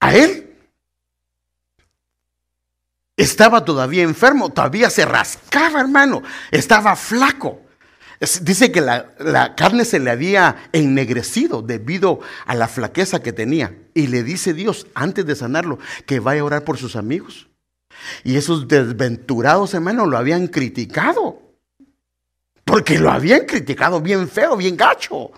A 0.00 0.14
él 0.16 0.56
estaba 3.18 3.66
todavía 3.66 4.02
enfermo, 4.02 4.48
todavía 4.48 4.88
se 4.88 5.04
rascaba, 5.04 5.82
hermano, 5.82 6.22
estaba 6.50 6.96
flaco. 6.96 7.60
Dice 8.40 8.72
que 8.72 8.80
la, 8.80 9.12
la, 9.18 9.54
carne 9.54 9.84
se 9.84 9.98
le 9.98 10.10
había 10.10 10.70
ennegrecido 10.72 11.60
debido 11.60 12.20
a 12.46 12.54
la 12.54 12.66
flaqueza 12.66 13.20
que 13.22 13.34
tenía. 13.34 13.76
Y 13.92 14.06
le 14.06 14.22
dice 14.22 14.54
Dios, 14.54 14.86
antes 14.94 15.26
de 15.26 15.36
sanarlo, 15.36 15.78
que 16.06 16.18
vaya 16.18 16.40
a 16.40 16.44
orar 16.44 16.64
por 16.64 16.78
sus 16.78 16.96
amigos. 16.96 17.46
Y 18.24 18.36
esos 18.36 18.68
desventurados 18.68 19.74
hermanos 19.74 20.08
lo 20.08 20.16
habían 20.16 20.48
criticado. 20.48 21.42
Porque 22.64 22.98
lo 22.98 23.10
habían 23.10 23.46
criticado 23.46 24.00
bien 24.00 24.28
feo, 24.28 24.56
bien 24.56 24.76
gacho. 24.76 25.30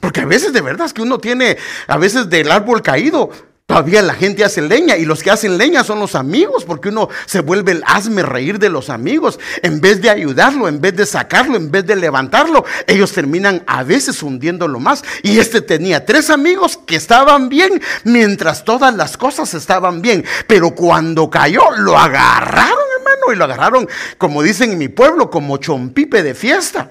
Porque 0.00 0.20
a 0.20 0.26
veces 0.26 0.52
de 0.52 0.60
verdad 0.60 0.86
es 0.86 0.92
que 0.92 1.02
uno 1.02 1.18
tiene, 1.18 1.56
a 1.86 1.96
veces 1.96 2.28
del 2.28 2.50
árbol 2.50 2.82
caído, 2.82 3.30
Todavía 3.72 4.02
la 4.02 4.12
gente 4.12 4.44
hace 4.44 4.60
leña 4.60 4.98
y 4.98 5.06
los 5.06 5.22
que 5.22 5.30
hacen 5.30 5.56
leña 5.56 5.82
son 5.82 5.98
los 5.98 6.14
amigos, 6.14 6.66
porque 6.66 6.90
uno 6.90 7.08
se 7.24 7.40
vuelve 7.40 7.72
el 7.72 7.82
hazme 7.86 8.22
reír 8.22 8.58
de 8.58 8.68
los 8.68 8.90
amigos. 8.90 9.40
En 9.62 9.80
vez 9.80 10.02
de 10.02 10.10
ayudarlo, 10.10 10.68
en 10.68 10.78
vez 10.78 10.94
de 10.94 11.06
sacarlo, 11.06 11.56
en 11.56 11.70
vez 11.70 11.86
de 11.86 11.96
levantarlo, 11.96 12.66
ellos 12.86 13.12
terminan 13.12 13.62
a 13.66 13.82
veces 13.82 14.22
hundiéndolo 14.22 14.78
más. 14.78 15.02
Y 15.22 15.38
este 15.38 15.62
tenía 15.62 16.04
tres 16.04 16.28
amigos 16.28 16.78
que 16.84 16.96
estaban 16.96 17.48
bien 17.48 17.80
mientras 18.04 18.62
todas 18.62 18.94
las 18.94 19.16
cosas 19.16 19.54
estaban 19.54 20.02
bien. 20.02 20.22
Pero 20.46 20.74
cuando 20.74 21.30
cayó, 21.30 21.62
lo 21.78 21.96
agarraron, 21.96 22.84
hermano, 22.98 23.32
y 23.32 23.36
lo 23.36 23.44
agarraron, 23.44 23.88
como 24.18 24.42
dicen 24.42 24.72
en 24.72 24.78
mi 24.78 24.88
pueblo, 24.88 25.30
como 25.30 25.56
chompipe 25.56 26.22
de 26.22 26.34
fiesta 26.34 26.90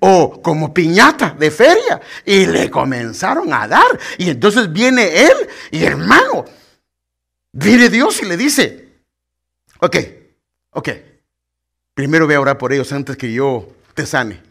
o 0.00 0.42
como 0.42 0.74
piñata 0.74 1.36
de 1.38 1.50
feria. 1.50 2.00
Y 2.24 2.46
le 2.46 2.70
comenzaron 2.70 3.52
a 3.52 3.68
dar. 3.68 3.98
Y 4.18 4.30
entonces 4.30 4.72
viene 4.72 5.24
él 5.24 5.48
y 5.70 5.84
hermano, 5.84 6.44
viene 7.52 7.88
Dios 7.88 8.20
y 8.22 8.26
le 8.26 8.36
dice, 8.36 8.88
ok, 9.78 9.96
ok, 10.72 10.88
primero 11.94 12.26
voy 12.26 12.34
a 12.34 12.40
orar 12.40 12.58
por 12.58 12.72
ellos 12.72 12.92
antes 12.92 13.16
que 13.16 13.32
yo 13.32 13.68
te 13.94 14.06
sane. 14.06 14.42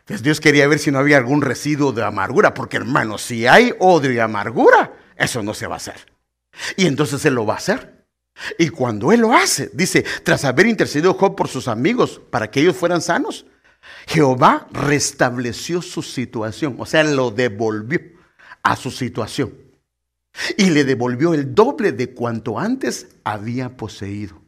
Entonces 0.00 0.22
Dios 0.22 0.40
quería 0.40 0.66
ver 0.66 0.78
si 0.78 0.90
no 0.90 0.98
había 0.98 1.18
algún 1.18 1.40
residuo 1.40 1.92
de 1.92 2.02
amargura, 2.02 2.52
porque 2.52 2.76
hermano, 2.76 3.16
si 3.16 3.46
hay 3.46 3.72
odio 3.78 4.10
y 4.10 4.18
amargura, 4.18 4.92
eso 5.16 5.42
no 5.42 5.54
se 5.54 5.66
va 5.66 5.74
a 5.74 5.76
hacer. 5.76 6.06
Y 6.76 6.86
entonces 6.86 7.24
Él 7.24 7.34
lo 7.34 7.46
va 7.46 7.54
a 7.54 7.58
hacer. 7.58 8.06
Y 8.58 8.70
cuando 8.70 9.12
Él 9.12 9.20
lo 9.20 9.32
hace, 9.34 9.70
dice, 9.72 10.04
tras 10.24 10.44
haber 10.44 10.66
intercedido 10.66 11.14
Job 11.14 11.36
por 11.36 11.48
sus 11.48 11.68
amigos 11.68 12.20
para 12.30 12.50
que 12.50 12.60
ellos 12.60 12.76
fueran 12.76 13.02
sanos, 13.02 13.46
Jehová 14.06 14.68
restableció 14.72 15.82
su 15.82 16.02
situación, 16.02 16.76
o 16.78 16.86
sea, 16.86 17.04
lo 17.04 17.30
devolvió 17.30 18.00
a 18.62 18.76
su 18.76 18.90
situación. 18.90 19.54
Y 20.56 20.70
le 20.70 20.84
devolvió 20.84 21.34
el 21.34 21.54
doble 21.54 21.92
de 21.92 22.14
cuanto 22.14 22.58
antes 22.58 23.08
había 23.24 23.76
poseído. 23.76 24.40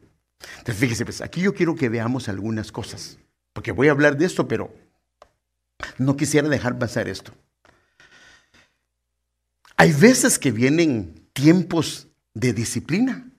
Entonces, 0.57 0.77
fíjese, 0.77 1.05
pues 1.05 1.21
aquí 1.21 1.41
yo 1.41 1.53
quiero 1.53 1.75
que 1.75 1.89
veamos 1.89 2.29
algunas 2.29 2.71
cosas, 2.71 3.17
porque 3.53 3.71
voy 3.71 3.87
a 3.87 3.91
hablar 3.91 4.17
de 4.17 4.25
esto, 4.25 4.47
pero 4.47 4.73
no 5.97 6.15
quisiera 6.15 6.47
dejar 6.47 6.79
pasar 6.79 7.07
esto. 7.07 7.33
Hay 9.75 9.91
veces 9.91 10.39
que 10.39 10.51
vienen 10.51 11.27
tiempos 11.33 12.07
de 12.33 12.53
disciplina 12.53 13.29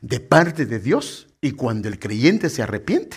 de 0.00 0.20
parte 0.20 0.66
de 0.66 0.78
Dios 0.78 1.28
y 1.40 1.52
cuando 1.52 1.88
el 1.88 1.98
creyente 1.98 2.50
se 2.50 2.62
arrepiente, 2.62 3.16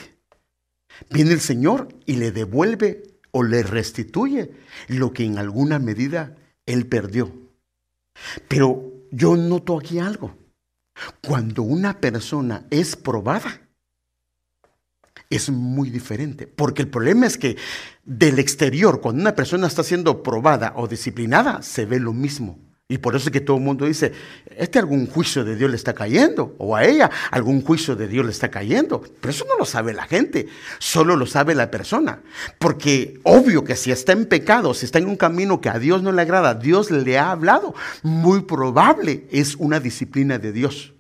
viene 1.10 1.32
el 1.32 1.42
Señor 1.42 1.90
y 2.06 2.16
le 2.16 2.32
devuelve 2.32 3.04
o 3.32 3.44
le 3.44 3.64
restituye 3.64 4.52
lo 4.88 5.14
que 5.14 5.26
en 5.26 5.38
alguna 5.38 5.80
medida 5.80 6.36
él 6.66 6.88
perdió. 6.88 7.34
Pero 8.48 8.94
yo 9.12 9.36
noto 9.36 9.78
aquí 9.78 10.00
algo. 10.00 10.38
Cuando 11.26 11.64
una 11.64 12.00
persona 12.00 12.66
es 12.70 12.96
probada, 12.96 13.62
es 15.30 15.50
muy 15.50 15.90
diferente. 15.90 16.48
Porque 16.48 16.84
el 16.84 16.90
problema 16.90 17.26
es 17.26 17.38
que 17.38 17.58
del 18.04 18.40
exterior, 18.40 19.02
cuando 19.02 19.22
una 19.22 19.36
persona 19.36 19.68
está 19.68 19.84
siendo 19.84 20.22
probada 20.22 20.74
o 20.76 20.88
disciplinada, 20.88 21.62
se 21.62 21.86
ve 21.86 22.00
lo 22.00 22.14
mismo. 22.14 22.60
Y 22.90 22.98
por 22.98 23.16
eso 23.16 23.30
es 23.30 23.32
que 23.32 23.40
todo 23.40 23.58
el 23.58 23.64
mundo 23.64 23.86
dice, 23.86 24.12
este 24.58 24.78
algún 24.78 25.08
juicio 25.08 25.46
de 25.46 25.56
Dios 25.56 25.70
le 25.70 25.78
está 25.78 25.94
cayendo, 25.94 26.54
o 26.60 26.76
a 26.76 26.84
ella 26.84 27.10
algún 27.32 27.62
juicio 27.62 27.96
de 27.96 28.08
Dios 28.08 28.26
le 28.26 28.32
está 28.32 28.52
cayendo. 28.52 29.02
Pero 29.22 29.32
eso 29.32 29.46
no 29.48 29.58
lo 29.58 29.66
sabe 29.66 29.94
la 29.94 30.06
gente, 30.06 30.48
solo 30.80 31.16
lo 31.16 31.26
sabe 31.26 31.56
la 31.56 31.72
persona. 31.72 32.22
Porque 32.60 33.20
obvio 33.24 33.64
que 33.64 33.78
si 33.78 33.92
está 33.92 34.12
en 34.12 34.26
pecado, 34.26 34.74
si 34.74 34.86
está 34.86 35.00
en 35.00 35.08
un 35.08 35.16
camino 35.16 35.62
que 35.62 35.70
a 35.70 35.80
Dios 35.80 36.04
no 36.04 36.12
le 36.12 36.22
agrada, 36.22 36.56
Dios 36.56 36.92
le 36.92 37.18
ha 37.18 37.32
hablado, 37.32 37.74
muy 38.04 38.42
probable 38.42 39.28
es 39.32 39.56
una 39.56 39.80
disciplina 39.80 40.38
de 40.38 40.52
Dios. 40.52 40.94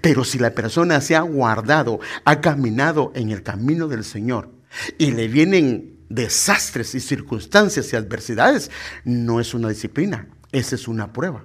Pero 0.00 0.24
si 0.24 0.38
la 0.38 0.54
persona 0.54 1.00
se 1.00 1.16
ha 1.16 1.20
guardado, 1.20 2.00
ha 2.24 2.40
caminado 2.40 3.12
en 3.14 3.30
el 3.30 3.42
camino 3.42 3.88
del 3.88 4.04
Señor 4.04 4.50
y 4.96 5.10
le 5.10 5.28
vienen 5.28 5.98
desastres 6.08 6.94
y 6.94 7.00
circunstancias 7.00 7.92
y 7.92 7.96
adversidades, 7.96 8.70
no 9.04 9.40
es 9.40 9.54
una 9.54 9.68
disciplina, 9.68 10.28
esa 10.52 10.74
es 10.74 10.88
una 10.88 11.12
prueba. 11.12 11.44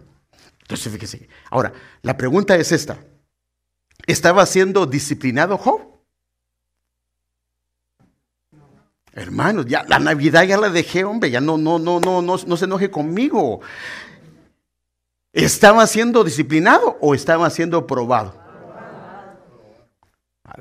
Entonces, 0.61 0.91
fíjese. 0.91 1.29
Ahora, 1.49 1.73
la 2.01 2.17
pregunta 2.17 2.55
es 2.55 2.71
esta. 2.71 2.97
¿Estaba 4.07 4.45
siendo 4.45 4.85
disciplinado 4.85 5.57
Job? 5.57 5.81
Hermanos, 9.13 9.65
ya 9.67 9.83
la 9.87 9.97
Navidad 9.99 10.43
ya 10.43 10.57
la 10.57 10.69
dejé, 10.69 11.05
hombre, 11.05 11.31
ya 11.31 11.39
no, 11.39 11.57
no, 11.57 11.79
no, 11.79 12.01
no, 12.01 12.21
no, 12.21 12.37
no 12.37 12.57
se 12.57 12.65
enoje 12.65 12.91
conmigo. 12.91 13.61
¿Estaba 15.31 15.87
siendo 15.87 16.23
disciplinado 16.23 16.97
o 16.99 17.15
estaba 17.15 17.49
siendo 17.49 17.87
probado? 17.87 18.45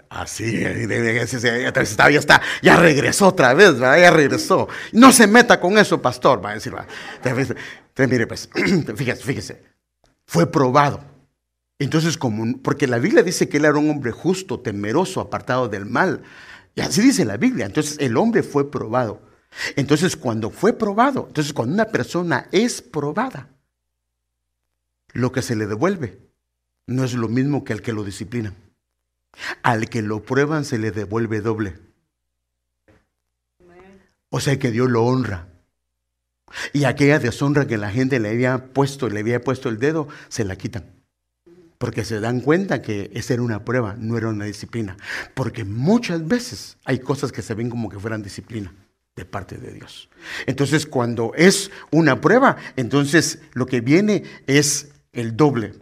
Así, 0.08 0.60
ya 0.60 2.18
está, 2.18 2.40
ya 2.62 2.76
regresó 2.76 3.28
otra 3.28 3.54
vez, 3.54 3.78
ya 3.78 4.10
regresó. 4.10 4.68
No 4.92 5.12
se 5.12 5.26
meta 5.26 5.60
con 5.60 5.78
eso, 5.78 6.02
pastor, 6.02 6.44
va 6.44 6.50
a 6.50 6.54
decir. 6.54 6.74
Mire, 7.96 8.26
pues, 8.26 8.48
fíjese, 8.96 9.22
fíjese, 9.22 9.62
fue 10.26 10.50
probado. 10.50 11.00
Entonces, 11.78 12.16
como, 12.16 12.58
porque 12.62 12.86
la 12.86 12.98
Biblia 12.98 13.22
dice 13.22 13.48
que 13.48 13.56
él 13.56 13.64
era 13.64 13.78
un 13.78 13.90
hombre 13.90 14.12
justo, 14.12 14.60
temeroso, 14.60 15.20
apartado 15.20 15.68
del 15.68 15.86
mal. 15.86 16.22
Y 16.74 16.80
así 16.80 17.00
dice 17.00 17.24
la 17.24 17.36
Biblia. 17.36 17.66
Entonces, 17.66 17.96
el 18.00 18.16
hombre 18.16 18.42
fue 18.42 18.70
probado. 18.70 19.22
Entonces, 19.76 20.16
cuando 20.16 20.50
fue 20.50 20.72
probado, 20.72 21.26
entonces 21.28 21.52
cuando 21.52 21.74
una 21.74 21.86
persona 21.86 22.48
es 22.50 22.82
probada, 22.82 23.50
lo 25.12 25.30
que 25.30 25.42
se 25.42 25.54
le 25.54 25.66
devuelve 25.66 26.20
no 26.86 27.04
es 27.04 27.14
lo 27.14 27.28
mismo 27.28 27.64
que 27.64 27.72
al 27.72 27.82
que 27.82 27.92
lo 27.92 28.04
disciplina. 28.04 28.52
Al 29.62 29.88
que 29.88 30.02
lo 30.02 30.22
prueban 30.22 30.64
se 30.64 30.78
le 30.78 30.90
devuelve 30.90 31.40
doble. 31.40 31.78
O 34.30 34.40
sea 34.40 34.58
que 34.58 34.70
Dios 34.70 34.90
lo 34.90 35.04
honra. 35.04 35.48
Y 36.72 36.84
aquella 36.84 37.18
deshonra 37.18 37.66
que 37.66 37.78
la 37.78 37.90
gente 37.90 38.20
le 38.20 38.30
había 38.30 38.66
puesto, 38.72 39.08
le 39.08 39.20
había 39.20 39.40
puesto 39.42 39.68
el 39.68 39.78
dedo, 39.78 40.08
se 40.28 40.44
la 40.44 40.56
quitan. 40.56 40.84
Porque 41.78 42.04
se 42.04 42.20
dan 42.20 42.40
cuenta 42.40 42.82
que 42.82 43.10
esa 43.14 43.34
era 43.34 43.42
una 43.42 43.64
prueba, 43.64 43.96
no 43.98 44.16
era 44.16 44.28
una 44.28 44.44
disciplina. 44.44 44.96
Porque 45.34 45.64
muchas 45.64 46.26
veces 46.26 46.78
hay 46.84 46.98
cosas 46.98 47.32
que 47.32 47.42
se 47.42 47.54
ven 47.54 47.70
como 47.70 47.88
que 47.88 47.98
fueran 47.98 48.22
disciplina 48.22 48.72
de 49.16 49.24
parte 49.24 49.56
de 49.58 49.72
Dios. 49.72 50.08
Entonces, 50.46 50.86
cuando 50.86 51.32
es 51.36 51.70
una 51.90 52.20
prueba, 52.20 52.56
entonces 52.76 53.40
lo 53.52 53.66
que 53.66 53.80
viene 53.80 54.24
es 54.46 54.88
el 55.12 55.36
doble. 55.36 55.74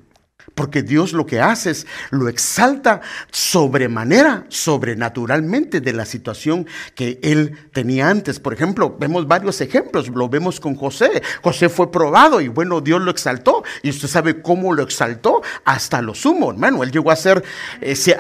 Porque 0.55 0.83
Dios 0.83 1.13
lo 1.13 1.25
que 1.25 1.41
hace 1.41 1.71
es 1.71 1.87
lo 2.11 2.29
exalta 2.29 3.01
sobremanera, 3.31 4.45
sobrenaturalmente 4.49 5.81
de 5.81 5.93
la 5.93 6.05
situación 6.05 6.67
que 6.95 7.19
él 7.23 7.57
tenía 7.73 8.09
antes. 8.09 8.39
Por 8.39 8.53
ejemplo, 8.53 8.97
vemos 8.99 9.27
varios 9.27 9.61
ejemplos, 9.61 10.09
lo 10.09 10.29
vemos 10.29 10.61
con 10.61 10.75
José. 10.75 11.23
José 11.43 11.69
fue 11.69 11.91
probado 11.91 12.41
y 12.41 12.49
bueno, 12.49 12.81
Dios 12.81 13.01
lo 13.01 13.11
exaltó. 13.11 13.65
Y 13.83 13.91
usted 13.91 14.09
sabe 14.09 14.43
cómo 14.43 14.75
lo 14.75 14.83
exaltó 14.83 15.43
hasta 15.65 16.03
lo 16.03 16.15
sumo, 16.15 16.51
hermano. 16.51 16.83
Él 16.83 16.93
llegó 16.93 17.11
a 17.11 17.17
ser 17.17 17.43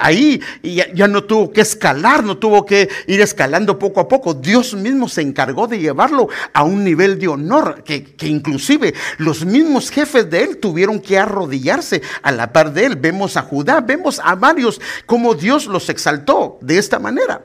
ahí 0.00 0.40
y 0.62 0.76
ya, 0.76 1.08
no 1.08 1.24
tuvo 1.24 1.52
que 1.52 1.60
escalar, 1.60 2.24
no 2.24 2.38
tuvo 2.38 2.64
que 2.64 2.88
ir 3.06 3.20
escalando 3.20 3.78
poco 3.78 4.00
a 4.00 4.08
poco. 4.08 4.32
Dios 4.32 4.74
mismo 4.74 5.08
se 5.08 5.20
encargó 5.20 5.66
de 5.66 5.78
llevarlo 5.78 6.28
a 6.52 6.62
un 6.62 6.82
nivel 6.82 7.18
de 7.18 7.28
honor 7.28 7.82
que, 7.84 8.04
que 8.04 8.26
inclusive 8.26 8.94
los 9.18 9.44
mismos 9.44 9.90
jefes 9.90 10.30
de 10.30 10.44
él 10.44 10.56
tuvieron 10.58 11.00
que 11.00 11.18
arrodillarse 11.18 12.00
a 12.22 12.32
la 12.32 12.52
par 12.52 12.72
de 12.72 12.86
él. 12.86 12.96
Vemos 12.96 13.36
a 13.36 13.42
Judá, 13.42 13.80
vemos 13.80 14.20
a 14.22 14.34
varios 14.34 14.80
como 15.06 15.34
Dios 15.34 15.66
los 15.66 15.88
exaltó 15.88 16.58
de 16.60 16.78
esta 16.78 16.98
manera. 16.98 17.44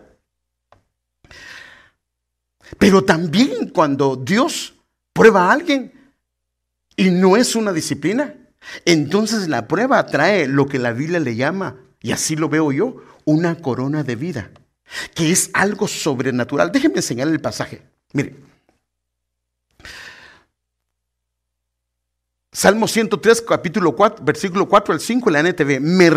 Pero 2.77 3.03
también 3.03 3.69
cuando 3.69 4.15
Dios 4.15 4.75
prueba 5.13 5.47
a 5.47 5.53
alguien 5.53 5.93
y 6.95 7.09
no 7.09 7.37
es 7.37 7.55
una 7.55 7.71
disciplina, 7.71 8.35
entonces 8.85 9.47
la 9.47 9.67
prueba 9.67 10.05
trae 10.05 10.47
lo 10.47 10.67
que 10.67 10.79
la 10.79 10.91
Biblia 10.91 11.19
le 11.19 11.35
llama, 11.35 11.77
y 12.01 12.11
así 12.11 12.35
lo 12.35 12.49
veo 12.49 12.71
yo, 12.71 12.97
una 13.25 13.55
corona 13.55 14.03
de 14.03 14.15
vida, 14.15 14.51
que 15.13 15.31
es 15.31 15.49
algo 15.53 15.87
sobrenatural. 15.87 16.71
Déjenme 16.71 16.97
enseñar 16.97 17.27
el 17.27 17.39
pasaje. 17.39 17.81
Mire, 18.13 18.35
Salmo 22.57 22.87
103, 22.87 23.43
capítulo 23.43 23.95
4, 23.95 24.25
versículo 24.25 24.67
4 24.67 24.95
al 24.95 24.99
5, 24.99 25.29
la 25.29 25.41
NTV, 25.41 25.79
me 25.79 26.09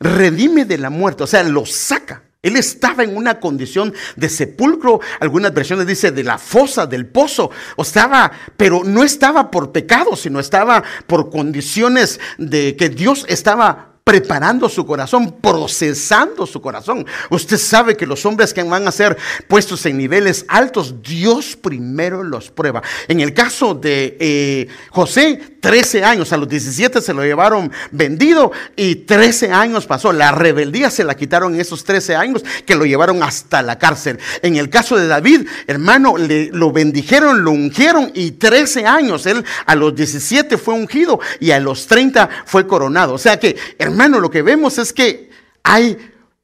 redime 0.00 0.64
de 0.64 0.78
la 0.78 0.88
muerte, 0.88 1.24
o 1.24 1.26
sea, 1.26 1.42
lo 1.42 1.66
saca. 1.66 2.22
Él 2.40 2.56
estaba 2.56 3.04
en 3.04 3.14
una 3.14 3.38
condición 3.40 3.92
de 4.16 4.30
sepulcro, 4.30 5.00
algunas 5.20 5.52
versiones 5.52 5.86
dice 5.86 6.12
de 6.12 6.24
la 6.24 6.38
fosa, 6.38 6.86
del 6.86 7.04
pozo, 7.04 7.50
o 7.76 7.82
estaba, 7.82 8.32
pero 8.56 8.84
no 8.84 9.04
estaba 9.04 9.50
por 9.50 9.70
pecado, 9.70 10.16
sino 10.16 10.40
estaba 10.40 10.82
por 11.06 11.28
condiciones 11.28 12.20
de 12.38 12.74
que 12.74 12.88
Dios 12.88 13.26
estaba 13.28 13.96
preparando 14.06 14.68
su 14.68 14.86
corazón, 14.86 15.40
procesando 15.40 16.46
su 16.46 16.60
corazón. 16.60 17.04
Usted 17.28 17.58
sabe 17.58 17.96
que 17.96 18.06
los 18.06 18.24
hombres 18.24 18.54
que 18.54 18.62
van 18.62 18.86
a 18.86 18.92
ser 18.92 19.18
puestos 19.48 19.84
en 19.84 19.98
niveles 19.98 20.44
altos, 20.46 21.02
Dios 21.02 21.56
primero 21.56 22.22
los 22.22 22.52
prueba. 22.52 22.84
En 23.08 23.18
el 23.18 23.34
caso 23.34 23.74
de 23.74 24.16
eh, 24.20 24.68
José, 24.90 25.55
13 25.66 26.04
años, 26.04 26.32
a 26.32 26.36
los 26.36 26.48
17 26.48 27.02
se 27.02 27.12
lo 27.12 27.24
llevaron 27.24 27.72
vendido 27.90 28.52
y 28.76 28.94
13 28.94 29.50
años 29.50 29.84
pasó. 29.84 30.12
La 30.12 30.30
rebeldía 30.30 30.92
se 30.92 31.02
la 31.02 31.16
quitaron 31.16 31.56
en 31.56 31.60
esos 31.60 31.82
13 31.82 32.14
años 32.14 32.44
que 32.64 32.76
lo 32.76 32.86
llevaron 32.86 33.20
hasta 33.24 33.62
la 33.62 33.76
cárcel. 33.76 34.20
En 34.42 34.54
el 34.54 34.70
caso 34.70 34.96
de 34.96 35.08
David, 35.08 35.48
hermano, 35.66 36.18
le, 36.18 36.50
lo 36.52 36.70
bendijeron, 36.70 37.42
lo 37.42 37.50
ungieron 37.50 38.12
y 38.14 38.30
13 38.30 38.86
años. 38.86 39.26
Él 39.26 39.44
a 39.66 39.74
los 39.74 39.92
17 39.92 40.56
fue 40.56 40.74
ungido 40.74 41.18
y 41.40 41.50
a 41.50 41.58
los 41.58 41.88
30 41.88 42.30
fue 42.44 42.68
coronado. 42.68 43.14
O 43.14 43.18
sea 43.18 43.40
que, 43.40 43.56
hermano, 43.76 44.20
lo 44.20 44.30
que 44.30 44.42
vemos 44.42 44.78
es 44.78 44.92
que 44.92 45.30
hay 45.64 45.98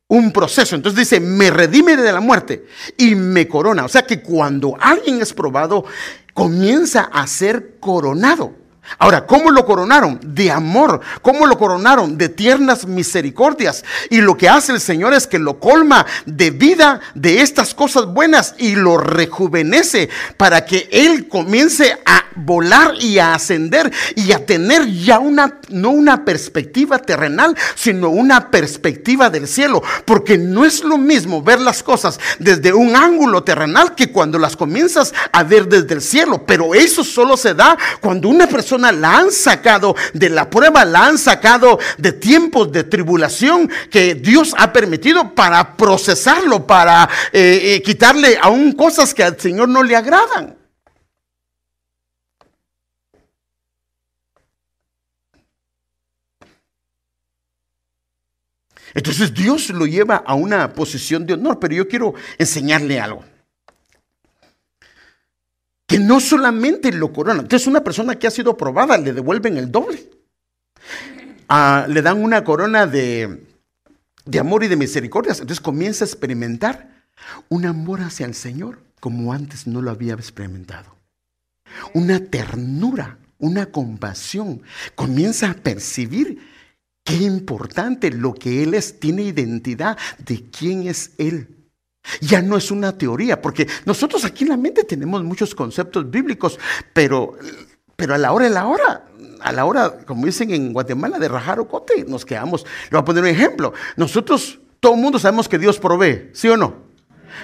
un 0.09 0.33
proceso. 0.33 0.75
Entonces 0.75 0.99
dice, 0.99 1.21
me 1.21 1.53
redime 1.53 1.97
de 1.97 2.13
la 2.13 2.21
muerte 2.21 2.67
y 2.97 3.15
me 3.15 3.47
corona. 3.47 3.85
O 3.85 3.89
sea 3.89 4.03
que 4.03 4.21
cuando 4.21 4.77
alguien 4.81 5.23
es 5.23 5.33
probado, 5.33 5.85
comienza 6.35 7.03
a 7.03 7.25
ser 7.29 7.77
coronado. 7.79 8.62
Ahora, 8.99 9.27
¿cómo 9.27 9.51
lo 9.51 9.65
coronaron? 9.65 10.21
De 10.23 10.51
amor. 10.51 11.01
¿Cómo 11.23 11.47
lo 11.47 11.57
coronaron? 11.57 12.19
De 12.19 12.29
tiernas 12.29 12.87
misericordias. 12.87 13.85
Y 14.11 14.21
lo 14.21 14.37
que 14.37 14.49
hace 14.49 14.73
el 14.73 14.81
Señor 14.81 15.15
es 15.15 15.27
que 15.27 15.39
lo 15.39 15.59
colma 15.61 16.05
de 16.27 16.51
vida 16.51 17.01
de 17.15 17.43
estas 17.43 17.75
cosas 17.75 18.07
buenas 18.07 18.55
y 18.59 18.75
lo 18.75 18.99
rejuvenece 18.99 20.09
para 20.37 20.65
que 20.65 20.89
Él 20.91 21.29
comience 21.29 21.97
a 22.05 22.25
volar 22.35 22.95
y 23.01 23.19
a 23.19 23.35
ascender 23.35 23.93
y 24.17 24.33
a 24.33 24.45
tener 24.45 24.87
ya 24.87 25.19
una, 25.19 25.59
no 25.69 25.91
una 25.91 26.25
perspectiva 26.25 26.99
terrenal, 26.99 27.57
sino 27.75 28.09
una 28.09 28.51
perspectiva 28.51 29.31
del 29.31 29.47
cielo. 29.47 29.83
Porque 30.05 30.39
no 30.39 30.65
es 30.65 30.83
lo 30.83 30.99
mismo 30.99 31.43
ver 31.43 31.61
las 31.61 31.83
cosas 31.83 32.19
desde 32.39 32.73
un 32.73 32.95
ángulo 32.97 33.43
terrenal 33.45 33.95
que 33.95 34.11
cuando 34.11 34.39
las 34.39 34.57
comienzas 34.57 35.15
a 35.33 35.45
ver 35.45 35.69
desde 35.69 35.95
el 35.95 36.03
cielo. 36.03 36.45
Pero 36.47 36.75
eso 36.75 37.05
solo 37.05 37.37
se 37.37 37.55
da 37.55 37.79
cuando 38.01 38.29
una 38.29 38.47
persona 38.47 38.72
la 38.79 39.19
han 39.19 39.31
sacado 39.31 39.95
de 40.13 40.29
la 40.31 40.49
prueba, 40.49 40.85
la 40.85 41.07
han 41.07 41.19
sacado 41.19 41.79
de 41.99 42.13
tiempos 42.13 42.73
de 42.73 42.85
tribulación 42.85 43.71
que 43.91 44.15
Dios 44.15 44.55
ha 44.59 44.73
permitido 44.73 45.35
para 45.35 45.77
procesarlo, 45.77 46.67
para 46.67 47.09
eh, 47.33 47.75
eh, 47.77 47.83
quitarle 47.83 48.39
aún 48.41 48.73
cosas 48.73 49.15
que 49.15 49.23
al 49.23 49.39
Señor 49.39 49.69
no 49.69 49.83
le 49.83 49.97
agradan. 49.97 50.57
Entonces 58.95 59.33
Dios 59.33 59.71
lo 59.71 59.87
lleva 59.87 60.17
a 60.17 60.35
una 60.35 60.73
posición 60.75 61.27
de 61.27 61.35
honor, 61.35 61.59
pero 61.59 61.75
yo 61.75 61.89
quiero 61.89 62.15
enseñarle 62.39 63.01
algo. 63.01 63.25
Que 65.87 65.99
no 65.99 66.21
solamente 66.21 66.93
lo 66.93 67.13
corona, 67.13 67.43
entonces 67.43 67.67
una 67.67 67.85
persona 67.85 68.19
que 68.19 68.27
ha 68.27 68.31
sido 68.31 68.57
probada 68.57 68.97
le 68.99 69.13
devuelven 69.13 69.57
el 69.57 69.71
doble. 69.71 70.09
Ah, 71.49 71.87
le 71.89 72.01
dan 72.01 72.23
una 72.23 72.45
corona 72.45 72.87
de, 72.87 73.47
de 74.25 74.39
amor 74.39 74.65
y 74.65 74.69
de 74.69 74.77
misericordia. 74.77 75.33
Entonces 75.33 75.61
comienza 75.61 76.05
a 76.05 76.09
experimentar 76.09 77.05
un 77.49 77.67
amor 77.67 78.01
hacia 78.01 78.27
el 78.27 78.35
Señor 78.35 78.79
como 79.01 79.33
antes 79.33 79.67
no 79.67 79.83
lo 79.83 79.91
había 79.91 80.15
experimentado. 80.15 80.97
Una 81.93 82.21
ternura, 82.21 83.19
una 83.39 83.67
compasión. 83.67 84.63
Comienza 84.95 85.51
a 85.51 85.55
percibir 85.55 86.39
Qué 87.05 87.17
importante 87.17 88.11
lo 88.11 88.35
que 88.35 88.63
Él 88.63 88.75
es, 88.75 89.01
tiene 89.01 89.23
identidad 89.23 89.99
de 90.19 90.45
quién 90.51 90.87
es 90.87 91.13
Él. 91.19 91.62
Ya 92.21 92.43
no 92.43 92.57
es 92.57 92.71
una 92.71 92.97
teoría, 92.97 93.41
porque 93.41 93.67
nosotros 93.85 94.25
aquí 94.25 94.45
en 94.45 94.51
la 94.51 94.57
mente 94.57 94.85
tenemos 94.85 95.23
muchos 95.23 95.55
conceptos 95.55 96.11
bíblicos, 96.11 96.59
pero, 96.93 97.35
pero 97.97 98.15
a 98.15 98.19
la 98.19 98.33
hora 98.33 98.45
de 98.47 98.51
la 98.51 98.67
hora, 98.67 99.05
a 99.41 99.53
la 99.53 99.65
hora, 99.65 99.99
como 100.05 100.27
dicen 100.27 100.51
en 100.51 100.73
Guatemala, 100.73 101.19
de 101.19 101.29
rajar 101.29 101.61
o 101.61 101.69
cote, 101.69 102.05
nos 102.07 102.25
quedamos. 102.25 102.65
Le 102.85 102.91
voy 102.91 103.01
a 103.01 103.05
poner 103.05 103.23
un 103.23 103.31
ejemplo. 103.31 103.73
Nosotros, 103.97 104.59
todo 104.81 104.95
el 104.95 105.01
mundo 105.01 105.19
sabemos 105.19 105.49
que 105.49 105.59
Dios 105.59 105.79
provee, 105.79 106.31
¿sí 106.33 106.49
o 106.49 106.57
no? 106.57 106.75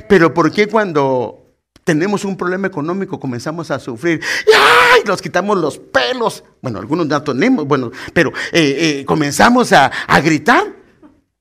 Pero 0.09 0.35
¿por 0.35 0.53
qué 0.53 0.67
cuando 0.67 1.49
tenemos 1.89 2.27
un 2.27 2.37
problema 2.37 2.67
económico, 2.67 3.19
comenzamos 3.19 3.71
a 3.71 3.79
sufrir, 3.79 4.21
¡ay! 4.47 5.01
nos 5.07 5.23
quitamos 5.23 5.57
los 5.57 5.79
pelos, 5.79 6.45
bueno, 6.61 6.81
algunos 6.81 7.07
no 7.07 7.23
tenemos, 7.23 7.67
bueno, 7.67 7.91
pero 8.13 8.31
eh, 8.53 9.01
eh, 9.01 9.05
comenzamos 9.07 9.73
a, 9.73 9.91
gritar, 10.23 10.67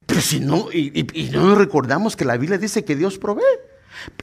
pero 0.08 0.22
si 0.22 0.40
no, 0.40 0.70
y, 0.72 1.08
y 1.14 1.30
no 1.30 1.54
recordamos 1.54 2.16
que 2.16 2.26
la 2.26 2.38
Biblia 2.38 2.58
dice 2.58 2.84
que 2.84 2.96
Dios 2.96 3.20
provee. 3.20 3.44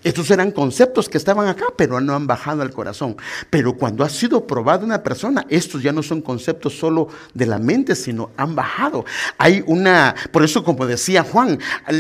Estos 0.03 0.31
eran 0.31 0.51
conceptos 0.51 1.09
que 1.09 1.18
estaban 1.18 1.49
acá, 1.49 1.66
pero 1.77 2.01
no 2.01 2.14
han 2.14 2.27
bajado 2.27 2.62
al 2.62 2.73
corazón. 2.73 3.16
Pero 3.51 3.75
cuando 3.75 4.05
ha 4.05 4.09
sido 4.09 4.47
probada 4.47 4.85
una 4.85 5.03
persona, 5.03 5.47
estos 5.49 5.83
ya 5.83 5.92
no 5.92 6.03
son 6.03 6.20
conceptos 6.20 6.79
solo 6.79 7.09
de 7.33 7.47
la 7.47 7.59
mente, 7.59 7.94
sino 7.94 8.31
han 8.37 8.55
bajado. 8.55 9.05
Hay 9.38 9.64
una, 9.66 10.14
por 10.31 10.44
eso 10.44 10.62
como 10.64 10.87
decía 10.87 11.25
Juan, 11.25 11.59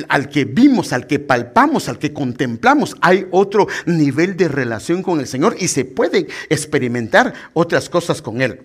al, 0.08 0.28
que 0.28 0.44
vimos, 0.44 0.92
al 0.92 1.06
que 1.06 1.18
palpamos, 1.18 1.88
al 1.88 1.98
que 1.98 2.12
contemplamos, 2.12 2.96
hay 3.00 3.26
otro 3.30 3.66
nivel 3.86 4.36
de 4.36 4.48
relación 4.48 5.02
con 5.02 5.20
el 5.20 5.26
Señor 5.26 5.56
y 5.58 5.68
se 5.68 5.84
puede 5.84 6.28
experimentar 6.48 7.32
otras 7.54 7.88
cosas 7.88 8.20
con 8.22 8.42
Él. 8.42 8.60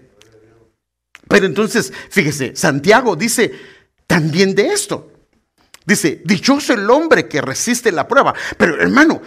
Pero 1.28 1.46
entonces, 1.46 1.94
fíjese, 2.10 2.56
Santiago 2.56 3.16
dice 3.16 3.52
también 4.10 4.56
de 4.56 4.69
esto. 4.69 5.12
Dice, 5.86 6.24
dichoso 6.26 6.74
el 6.74 6.89
hombre 6.89 7.28
que 7.28 7.41
resiste 7.41 7.91
la 7.91 8.08
prueba. 8.08 8.34
Pero 8.58 8.82
hermano, 8.82 9.22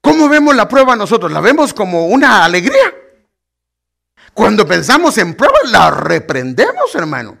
¿cómo 0.00 0.30
vemos 0.30 0.56
la 0.56 0.66
prueba 0.66 0.96
nosotros? 0.96 1.30
¿La 1.30 1.42
vemos 1.42 1.74
como 1.74 2.06
una 2.06 2.42
alegría? 2.42 2.94
Cuando 4.32 4.66
pensamos 4.66 5.18
en 5.18 5.34
prueba, 5.34 5.58
la 5.66 5.90
reprendemos, 5.90 6.94
hermano. 6.94 7.36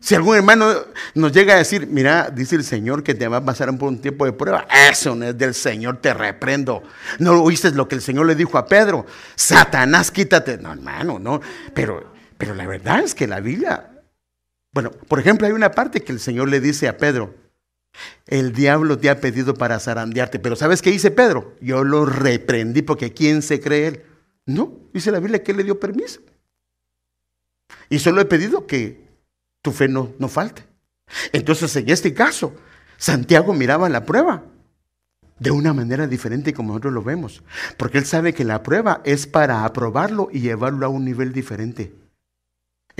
Si 0.00 0.14
algún 0.14 0.36
hermano 0.36 0.72
nos 1.14 1.32
llega 1.32 1.52
a 1.52 1.58
decir, 1.58 1.86
mira, 1.86 2.30
dice 2.30 2.56
el 2.56 2.64
Señor 2.64 3.02
que 3.02 3.14
te 3.14 3.28
va 3.28 3.36
a 3.36 3.44
pasar 3.44 3.76
por 3.76 3.90
un 3.90 4.00
tiempo 4.00 4.24
de 4.24 4.32
prueba, 4.32 4.66
eso 4.90 5.14
no 5.14 5.26
es 5.26 5.36
del 5.36 5.52
Señor, 5.52 5.98
te 5.98 6.14
reprendo. 6.14 6.82
No 7.18 7.42
oíste 7.42 7.72
lo 7.72 7.86
que 7.86 7.96
el 7.96 8.00
Señor 8.00 8.24
le 8.24 8.34
dijo 8.34 8.56
a 8.56 8.64
Pedro, 8.64 9.04
Satanás, 9.34 10.10
quítate. 10.10 10.56
No, 10.56 10.72
hermano, 10.72 11.18
no. 11.18 11.42
Pero, 11.74 12.14
pero 12.38 12.54
la 12.54 12.66
verdad 12.66 13.00
es 13.00 13.14
que 13.14 13.26
la 13.26 13.40
Biblia 13.40 13.89
bueno, 14.72 14.90
por 14.90 15.18
ejemplo, 15.18 15.46
hay 15.46 15.52
una 15.52 15.72
parte 15.72 16.02
que 16.02 16.12
el 16.12 16.20
Señor 16.20 16.48
le 16.48 16.60
dice 16.60 16.88
a 16.88 16.96
Pedro, 16.96 17.34
el 18.26 18.52
diablo 18.52 18.98
te 18.98 19.10
ha 19.10 19.20
pedido 19.20 19.54
para 19.54 19.80
zarandearte, 19.80 20.38
pero 20.38 20.54
¿sabes 20.54 20.80
qué 20.80 20.90
dice 20.90 21.10
Pedro? 21.10 21.56
Yo 21.60 21.82
lo 21.82 22.06
reprendí 22.06 22.82
porque 22.82 23.12
¿quién 23.12 23.42
se 23.42 23.60
cree 23.60 23.86
él? 23.88 24.02
No, 24.46 24.72
dice 24.92 25.10
la 25.10 25.18
Biblia 25.18 25.42
que 25.42 25.50
él 25.50 25.56
le 25.56 25.64
dio 25.64 25.80
permiso. 25.80 26.20
Y 27.88 27.98
solo 27.98 28.20
he 28.20 28.26
pedido 28.26 28.66
que 28.66 29.08
tu 29.62 29.72
fe 29.72 29.88
no, 29.88 30.12
no 30.18 30.28
falte. 30.28 30.64
Entonces, 31.32 31.74
en 31.74 31.88
este 31.88 32.14
caso, 32.14 32.54
Santiago 32.96 33.52
miraba 33.52 33.88
la 33.88 34.04
prueba 34.04 34.44
de 35.40 35.50
una 35.50 35.72
manera 35.72 36.06
diferente 36.06 36.52
como 36.52 36.68
nosotros 36.68 36.92
lo 36.92 37.02
vemos, 37.02 37.42
porque 37.76 37.98
él 37.98 38.06
sabe 38.06 38.34
que 38.34 38.44
la 38.44 38.62
prueba 38.62 39.00
es 39.04 39.26
para 39.26 39.64
aprobarlo 39.64 40.28
y 40.30 40.40
llevarlo 40.40 40.86
a 40.86 40.90
un 40.90 41.04
nivel 41.04 41.32
diferente 41.32 41.92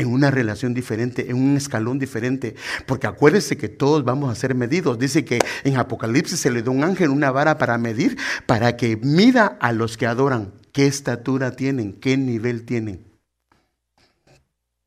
en 0.00 0.08
una 0.10 0.30
relación 0.30 0.72
diferente, 0.72 1.30
en 1.30 1.36
un 1.36 1.56
escalón 1.56 1.98
diferente. 1.98 2.56
Porque 2.86 3.06
acuérdese 3.06 3.58
que 3.58 3.68
todos 3.68 4.02
vamos 4.02 4.30
a 4.30 4.34
ser 4.34 4.54
medidos. 4.54 4.98
Dice 4.98 5.26
que 5.26 5.38
en 5.62 5.76
Apocalipsis 5.76 6.40
se 6.40 6.50
le 6.50 6.62
da 6.62 6.70
un 6.70 6.84
ángel 6.84 7.10
una 7.10 7.30
vara 7.30 7.58
para 7.58 7.76
medir, 7.76 8.16
para 8.46 8.76
que 8.78 8.96
mida 8.96 9.58
a 9.60 9.72
los 9.72 9.98
que 9.98 10.06
adoran 10.06 10.54
qué 10.72 10.86
estatura 10.86 11.52
tienen, 11.52 11.92
qué 11.92 12.16
nivel 12.16 12.64
tienen. 12.64 13.04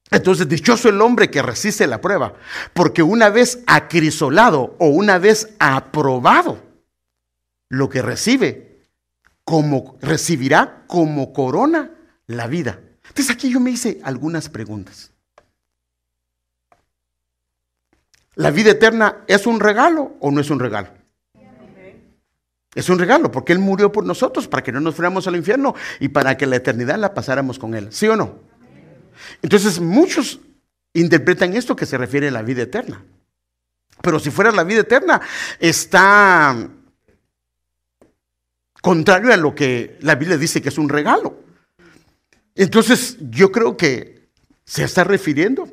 Entonces, 0.09 0.47
dichoso 0.47 0.89
el 0.89 0.99
hombre 1.01 1.29
que 1.29 1.41
resiste 1.41 1.85
la 1.85 2.01
prueba, 2.01 2.33
porque 2.73 3.03
una 3.03 3.29
vez 3.29 3.59
acrisolado 3.67 4.75
o 4.79 4.87
una 4.87 5.19
vez 5.19 5.55
aprobado 5.59 6.61
lo 7.69 7.89
que 7.89 8.01
recibe, 8.01 8.87
como 9.43 9.97
recibirá 10.01 10.85
como 10.87 11.33
corona 11.33 11.91
la 12.25 12.47
vida. 12.47 12.79
Entonces 13.07 13.29
aquí 13.29 13.51
yo 13.51 13.59
me 13.59 13.71
hice 13.71 13.99
algunas 14.03 14.49
preguntas. 14.49 15.11
¿La 18.35 18.49
vida 18.49 18.71
eterna 18.71 19.23
es 19.27 19.45
un 19.45 19.59
regalo 19.59 20.15
o 20.19 20.31
no 20.31 20.41
es 20.41 20.49
un 20.49 20.59
regalo? 20.59 20.89
Es 22.75 22.89
un 22.89 22.97
regalo 22.97 23.31
porque 23.31 23.53
Él 23.53 23.59
murió 23.59 23.91
por 23.91 24.03
nosotros 24.03 24.47
para 24.47 24.63
que 24.63 24.71
no 24.71 24.79
nos 24.79 24.95
fuéramos 24.95 25.27
al 25.27 25.35
infierno 25.35 25.75
y 25.99 26.07
para 26.07 26.37
que 26.37 26.47
la 26.47 26.55
eternidad 26.55 26.97
la 26.97 27.13
pasáramos 27.13 27.59
con 27.59 27.75
Él. 27.75 27.89
¿Sí 27.91 28.07
o 28.07 28.15
no? 28.15 28.39
Entonces 29.43 29.79
muchos 29.79 30.39
interpretan 30.93 31.53
esto 31.53 31.75
que 31.75 31.85
se 31.85 31.97
refiere 31.97 32.29
a 32.29 32.31
la 32.31 32.41
vida 32.41 32.63
eterna. 32.63 33.03
Pero 34.01 34.19
si 34.19 34.31
fuera 34.31 34.51
la 34.51 34.63
vida 34.63 34.81
eterna, 34.81 35.21
está 35.59 36.67
contrario 38.81 39.31
a 39.31 39.37
lo 39.37 39.53
que 39.53 39.97
la 40.01 40.15
Biblia 40.15 40.37
dice 40.37 40.61
que 40.61 40.69
es 40.69 40.77
un 40.77 40.89
regalo. 40.89 41.42
Entonces, 42.55 43.17
yo 43.19 43.51
creo 43.51 43.75
que 43.77 44.29
se 44.65 44.83
está 44.83 45.03
refiriendo 45.03 45.67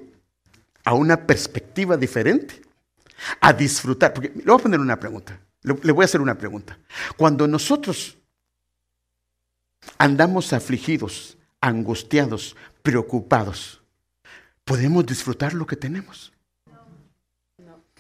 a 0.85 0.95
una 0.95 1.27
perspectiva 1.27 1.97
diferente, 1.97 2.61
a 3.41 3.53
disfrutar. 3.53 4.15
Porque 4.15 4.33
le 4.35 4.45
voy 4.45 4.61
a 4.61 4.63
poner 4.63 4.81
una 4.81 4.99
pregunta, 4.99 5.41
le 5.63 5.93
voy 5.93 6.03
a 6.03 6.07
hacer 6.07 6.21
una 6.21 6.37
pregunta. 6.37 6.79
Cuando 7.17 7.47
nosotros 7.47 8.17
andamos 9.99 10.53
afligidos, 10.53 11.37
angustiados, 11.61 12.57
preocupados, 12.83 13.83
¿podemos 14.65 15.05
disfrutar 15.05 15.53
lo 15.53 15.67
que 15.67 15.77
tenemos? 15.77 16.33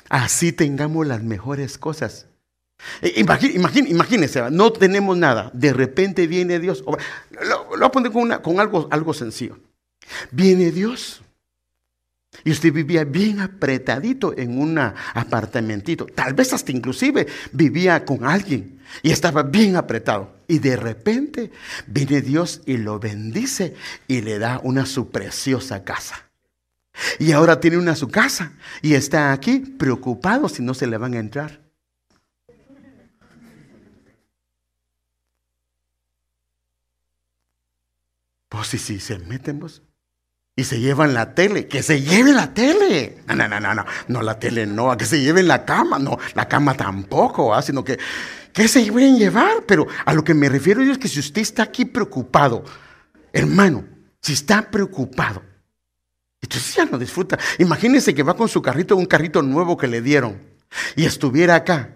Así 0.08 0.52
tengamos 0.52 1.06
las 1.06 1.22
mejores 1.22 1.78
cosas. 1.78 2.26
Eh, 3.02 3.14
imagínense, 3.16 4.50
no 4.50 4.72
tenemos 4.72 5.16
nada. 5.16 5.50
De 5.54 5.72
repente 5.72 6.26
viene 6.26 6.58
Dios. 6.58 6.84
Lo, 7.46 7.64
voy 7.66 7.84
a 7.84 7.90
poner 7.90 8.12
con, 8.12 8.60
algo, 8.60 8.88
algo 8.90 9.14
sencillo. 9.14 9.58
Viene 10.30 10.70
Dios 10.70 11.22
Y 12.44 12.50
usted 12.52 12.72
vivía 12.72 13.04
bien 13.04 13.40
apretadito 13.40 14.36
en 14.36 14.58
un 14.58 14.78
apartamentito. 14.78 16.06
Tal 16.06 16.34
vez 16.34 16.52
hasta 16.52 16.72
inclusive 16.72 17.26
vivía 17.52 18.04
con 18.04 18.24
alguien 18.24 18.80
y 19.02 19.10
estaba 19.10 19.42
bien 19.42 19.76
apretado. 19.76 20.34
Y 20.48 20.58
de 20.58 20.76
repente 20.76 21.50
viene 21.86 22.22
Dios 22.22 22.62
y 22.66 22.76
lo 22.76 22.98
bendice 22.98 23.74
y 24.08 24.20
le 24.22 24.38
da 24.38 24.60
una 24.62 24.86
su 24.86 25.10
preciosa 25.10 25.84
casa. 25.84 26.30
Y 27.18 27.32
ahora 27.32 27.60
tiene 27.60 27.78
una 27.78 27.94
su 27.94 28.08
casa 28.08 28.52
y 28.82 28.94
está 28.94 29.32
aquí 29.32 29.58
preocupado 29.58 30.48
si 30.48 30.62
no 30.62 30.74
se 30.74 30.86
le 30.86 30.98
van 30.98 31.14
a 31.14 31.18
entrar. 31.18 31.69
Pues 38.60 38.68
sí, 38.68 38.78
sí, 38.78 39.00
se 39.00 39.18
meten 39.18 39.58
vos. 39.58 39.80
Y 40.54 40.64
se 40.64 40.80
llevan 40.80 41.14
la 41.14 41.34
tele, 41.34 41.66
que 41.66 41.82
se 41.82 42.02
lleven 42.02 42.36
la 42.36 42.52
tele. 42.52 43.22
No, 43.26 43.34
no, 43.34 43.48
no, 43.48 43.58
no, 43.58 43.74
no, 43.74 43.86
no, 44.08 44.20
la 44.20 44.38
tele 44.38 44.66
no, 44.66 44.94
que 44.98 45.06
se 45.06 45.18
lleven 45.22 45.48
la 45.48 45.64
cama, 45.64 45.98
no, 45.98 46.18
la 46.34 46.46
cama 46.46 46.74
tampoco, 46.74 47.54
¿ah? 47.54 47.62
sino 47.62 47.82
que, 47.82 47.98
que 48.52 48.68
se 48.68 48.84
lleven 48.84 49.16
llevar. 49.16 49.64
Pero 49.66 49.86
a 50.04 50.12
lo 50.12 50.22
que 50.22 50.34
me 50.34 50.50
refiero 50.50 50.82
yo 50.82 50.92
es 50.92 50.98
que 50.98 51.08
si 51.08 51.20
usted 51.20 51.40
está 51.40 51.62
aquí 51.62 51.86
preocupado, 51.86 52.62
hermano, 53.32 53.82
si 54.20 54.34
está 54.34 54.70
preocupado, 54.70 55.42
entonces 56.42 56.74
ya 56.74 56.84
no 56.84 56.98
disfruta. 56.98 57.38
Imagínese 57.60 58.14
que 58.14 58.22
va 58.22 58.36
con 58.36 58.50
su 58.50 58.60
carrito, 58.60 58.94
un 58.94 59.06
carrito 59.06 59.40
nuevo 59.40 59.78
que 59.78 59.86
le 59.86 60.02
dieron, 60.02 60.38
y 60.96 61.06
estuviera 61.06 61.54
acá. 61.54 61.94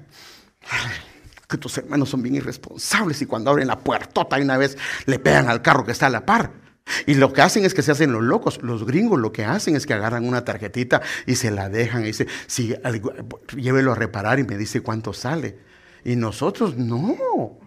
Que 1.48 1.58
tus 1.58 1.76
hermanos 1.78 2.08
son 2.08 2.22
bien 2.22 2.36
irresponsables 2.36 3.20
y 3.22 3.26
cuando 3.26 3.50
abren 3.50 3.68
la 3.68 3.78
puertota 3.78 4.36
una 4.36 4.56
vez 4.56 4.76
le 5.06 5.18
pegan 5.18 5.48
al 5.48 5.62
carro 5.62 5.84
que 5.84 5.92
está 5.92 6.06
a 6.06 6.10
la 6.10 6.24
par. 6.26 6.64
Y 7.06 7.14
lo 7.14 7.32
que 7.32 7.40
hacen 7.40 7.64
es 7.64 7.72
que 7.72 7.82
se 7.82 7.92
hacen 7.92 8.12
los 8.12 8.22
locos. 8.22 8.62
Los 8.62 8.84
gringos 8.84 9.18
lo 9.18 9.32
que 9.32 9.44
hacen 9.44 9.74
es 9.74 9.86
que 9.86 9.94
agarran 9.94 10.26
una 10.26 10.44
tarjetita 10.44 11.00
y 11.26 11.36
se 11.36 11.50
la 11.50 11.68
dejan 11.68 12.02
y 12.02 12.06
dice, 12.06 12.26
sí, 12.46 12.74
llévelo 13.56 13.92
a 13.92 13.94
reparar 13.94 14.38
y 14.38 14.44
me 14.44 14.56
dice 14.56 14.82
cuánto 14.82 15.12
sale. 15.12 15.58
Y 16.04 16.16
nosotros 16.16 16.76
no. 16.76 17.58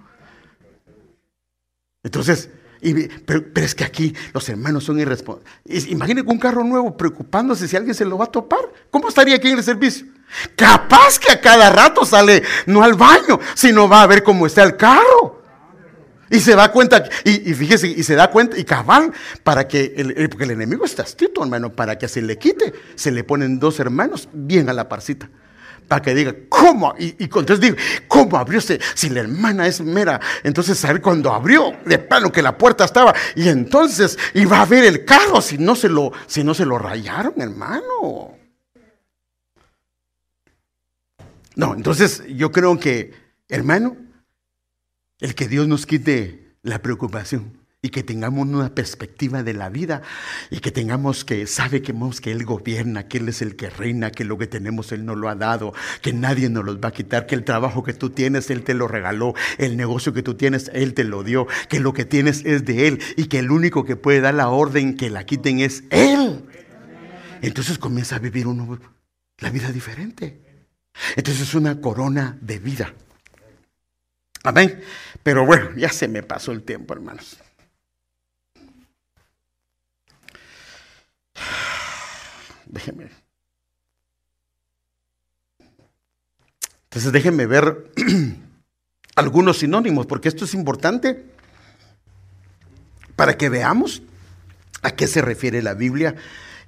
Entonces, 2.03 2.49
pero, 3.25 3.43
es 3.55 3.73
que 3.73 3.83
aquí 3.83 4.13
los 4.33 4.47
hermanos 4.49 4.83
son 4.83 4.99
irresponsables. 4.99 5.87
Imaginen 5.89 6.29
un 6.29 6.37
carro 6.37 6.63
nuevo 6.63 6.95
preocupándose 6.95 7.67
si 7.67 7.75
alguien 7.75 7.95
se 7.95 8.05
lo 8.05 8.17
va 8.17 8.25
a 8.25 8.31
topar. 8.31 8.71
¿Cómo 8.91 9.09
estaría 9.09 9.35
aquí 9.35 9.49
en 9.49 9.57
el 9.57 9.63
servicio? 9.63 10.05
Capaz 10.55 11.19
que 11.19 11.31
a 11.31 11.41
cada 11.41 11.69
rato 11.69 12.05
sale, 12.05 12.43
no 12.65 12.83
al 12.83 12.93
baño, 12.93 13.39
sino 13.53 13.87
va 13.87 14.01
a 14.01 14.07
ver 14.07 14.23
cómo 14.23 14.45
está 14.45 14.63
el 14.63 14.75
carro. 14.75 15.41
Y 16.29 16.41
se 16.41 16.55
da 16.55 16.71
cuenta, 16.71 17.05
y, 17.23 17.53
fíjese, 17.53 17.87
y 17.87 18.03
se 18.03 18.15
da 18.15 18.29
cuenta, 18.29 18.57
y 18.57 18.65
cabal, 18.65 19.13
para 19.43 19.67
que, 19.67 19.93
el, 19.95 20.29
porque 20.29 20.43
el 20.43 20.51
enemigo 20.51 20.83
está 20.83 21.03
astito, 21.03 21.41
hermano, 21.41 21.73
para 21.73 21.97
que 21.97 22.09
se 22.09 22.21
le 22.21 22.37
quite, 22.37 22.73
se 22.95 23.11
le 23.11 23.23
ponen 23.23 23.59
dos 23.59 23.79
hermanos 23.79 24.27
bien 24.33 24.69
a 24.69 24.73
la 24.73 24.89
parcita 24.89 25.29
para 25.87 26.01
que 26.01 26.13
diga, 26.13 26.35
¿cómo? 26.49 26.93
Y, 26.99 27.15
entonces 27.17 27.61
digo, 27.61 27.77
¿cómo 28.07 28.37
abrió? 28.37 28.59
Si 28.61 29.09
la 29.09 29.21
hermana 29.21 29.67
es 29.67 29.79
mera, 29.81 30.19
entonces 30.43 30.77
saber 30.77 31.01
cuando 31.01 31.31
abrió, 31.31 31.73
de 31.85 31.97
plano 31.97 32.31
que 32.31 32.41
la 32.41 32.57
puerta 32.57 32.83
estaba, 32.83 33.15
y 33.35 33.47
entonces 33.47 34.17
iba 34.33 34.61
a 34.61 34.65
ver 34.65 34.83
el 34.83 35.05
carro 35.05 35.41
si 35.41 35.57
no 35.57 35.75
se 35.75 35.89
lo, 35.89 36.11
si 36.27 36.43
no 36.43 36.53
se 36.53 36.65
lo 36.65 36.77
rayaron, 36.77 37.33
hermano. 37.37 38.36
No, 41.57 41.73
entonces 41.73 42.21
yo 42.29 42.51
creo 42.51 42.79
que, 42.79 43.13
hermano, 43.49 43.97
el 45.19 45.33
que 45.33 45.47
Dios 45.47 45.67
nos 45.67 45.87
quite 45.87 46.55
la 46.61 46.83
preocupación 46.83 47.65
y 47.81 47.89
que 47.89 48.03
tengamos 48.03 48.47
una 48.47 48.75
perspectiva 48.75 49.41
de 49.41 49.55
la 49.55 49.69
vida 49.69 50.03
y 50.51 50.59
que 50.59 50.69
tengamos 50.69 51.25
que, 51.25 51.47
sabe 51.47 51.81
que, 51.81 51.95
que 52.21 52.31
Él 52.31 52.45
gobierna, 52.45 53.07
que 53.07 53.17
Él 53.17 53.29
es 53.29 53.41
el 53.41 53.55
que 53.55 53.71
reina, 53.71 54.11
que 54.11 54.23
lo 54.23 54.37
que 54.37 54.45
tenemos 54.45 54.91
Él 54.91 55.03
nos 55.03 55.17
lo 55.17 55.29
ha 55.29 55.35
dado, 55.35 55.73
que 56.03 56.13
nadie 56.13 56.47
nos 56.47 56.63
los 56.63 56.77
va 56.77 56.89
a 56.89 56.93
quitar, 56.93 57.25
que 57.25 57.33
el 57.33 57.43
trabajo 57.43 57.81
que 57.81 57.93
tú 57.93 58.11
tienes 58.11 58.51
Él 58.51 58.63
te 58.63 58.75
lo 58.75 58.87
regaló, 58.87 59.33
el 59.57 59.77
negocio 59.77 60.13
que 60.13 60.21
tú 60.21 60.35
tienes 60.35 60.69
Él 60.75 60.93
te 60.93 61.05
lo 61.05 61.23
dio, 61.23 61.47
que 61.69 61.79
lo 61.79 61.91
que 61.91 62.05
tienes 62.05 62.45
es 62.45 62.65
de 62.65 62.87
Él 62.87 62.99
y 63.15 63.29
que 63.29 63.39
el 63.39 63.49
único 63.49 63.83
que 63.83 63.95
puede 63.95 64.21
dar 64.21 64.35
la 64.35 64.49
orden 64.49 64.95
que 64.95 65.09
la 65.09 65.25
quiten 65.25 65.59
es 65.59 65.85
Él. 65.89 66.45
Entonces 67.41 67.79
comienza 67.79 68.17
a 68.17 68.19
vivir 68.19 68.45
uno 68.45 68.79
la 69.39 69.49
vida 69.49 69.71
diferente. 69.71 70.46
Entonces 71.15 71.43
es 71.43 71.55
una 71.55 71.79
corona 71.79 72.37
de 72.41 72.59
vida. 72.59 72.93
Amén. 74.43 74.81
Pero 75.23 75.45
bueno, 75.45 75.71
ya 75.75 75.89
se 75.89 76.07
me 76.07 76.23
pasó 76.23 76.51
el 76.51 76.63
tiempo, 76.63 76.93
hermanos. 76.93 77.37
Déjenme. 82.65 83.09
Entonces 86.83 87.11
déjenme 87.11 87.45
ver 87.45 87.91
algunos 89.15 89.59
sinónimos, 89.59 90.05
porque 90.05 90.29
esto 90.29 90.45
es 90.45 90.53
importante 90.53 91.25
para 93.15 93.37
que 93.37 93.49
veamos 93.49 94.01
a 94.81 94.91
qué 94.91 95.07
se 95.07 95.21
refiere 95.21 95.61
la 95.61 95.73
Biblia 95.73 96.15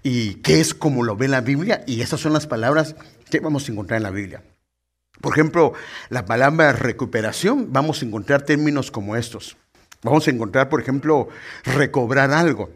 y 0.04 0.36
qué 0.36 0.60
es 0.60 0.74
como 0.74 1.04
lo 1.04 1.16
ve 1.16 1.28
la 1.28 1.42
Biblia, 1.42 1.84
y 1.86 2.02
esas 2.02 2.20
son 2.20 2.34
las 2.34 2.48
palabras 2.48 2.96
que 3.30 3.40
vamos 3.40 3.68
a 3.68 3.72
encontrar 3.72 3.98
en 3.98 4.04
la 4.04 4.12
Biblia. 4.12 4.44
Por 5.22 5.34
ejemplo, 5.34 5.74
la 6.10 6.26
palabra 6.26 6.72
recuperación, 6.72 7.72
vamos 7.72 8.02
a 8.02 8.06
encontrar 8.06 8.44
términos 8.44 8.92
como 8.92 9.16
estos. 9.16 9.58
Vamos 10.02 10.28
a 10.28 10.32
encontrar, 10.32 10.70
por 10.70 10.82
ejemplo, 10.82 11.28
recobrar 11.66 12.32
algo, 12.32 12.72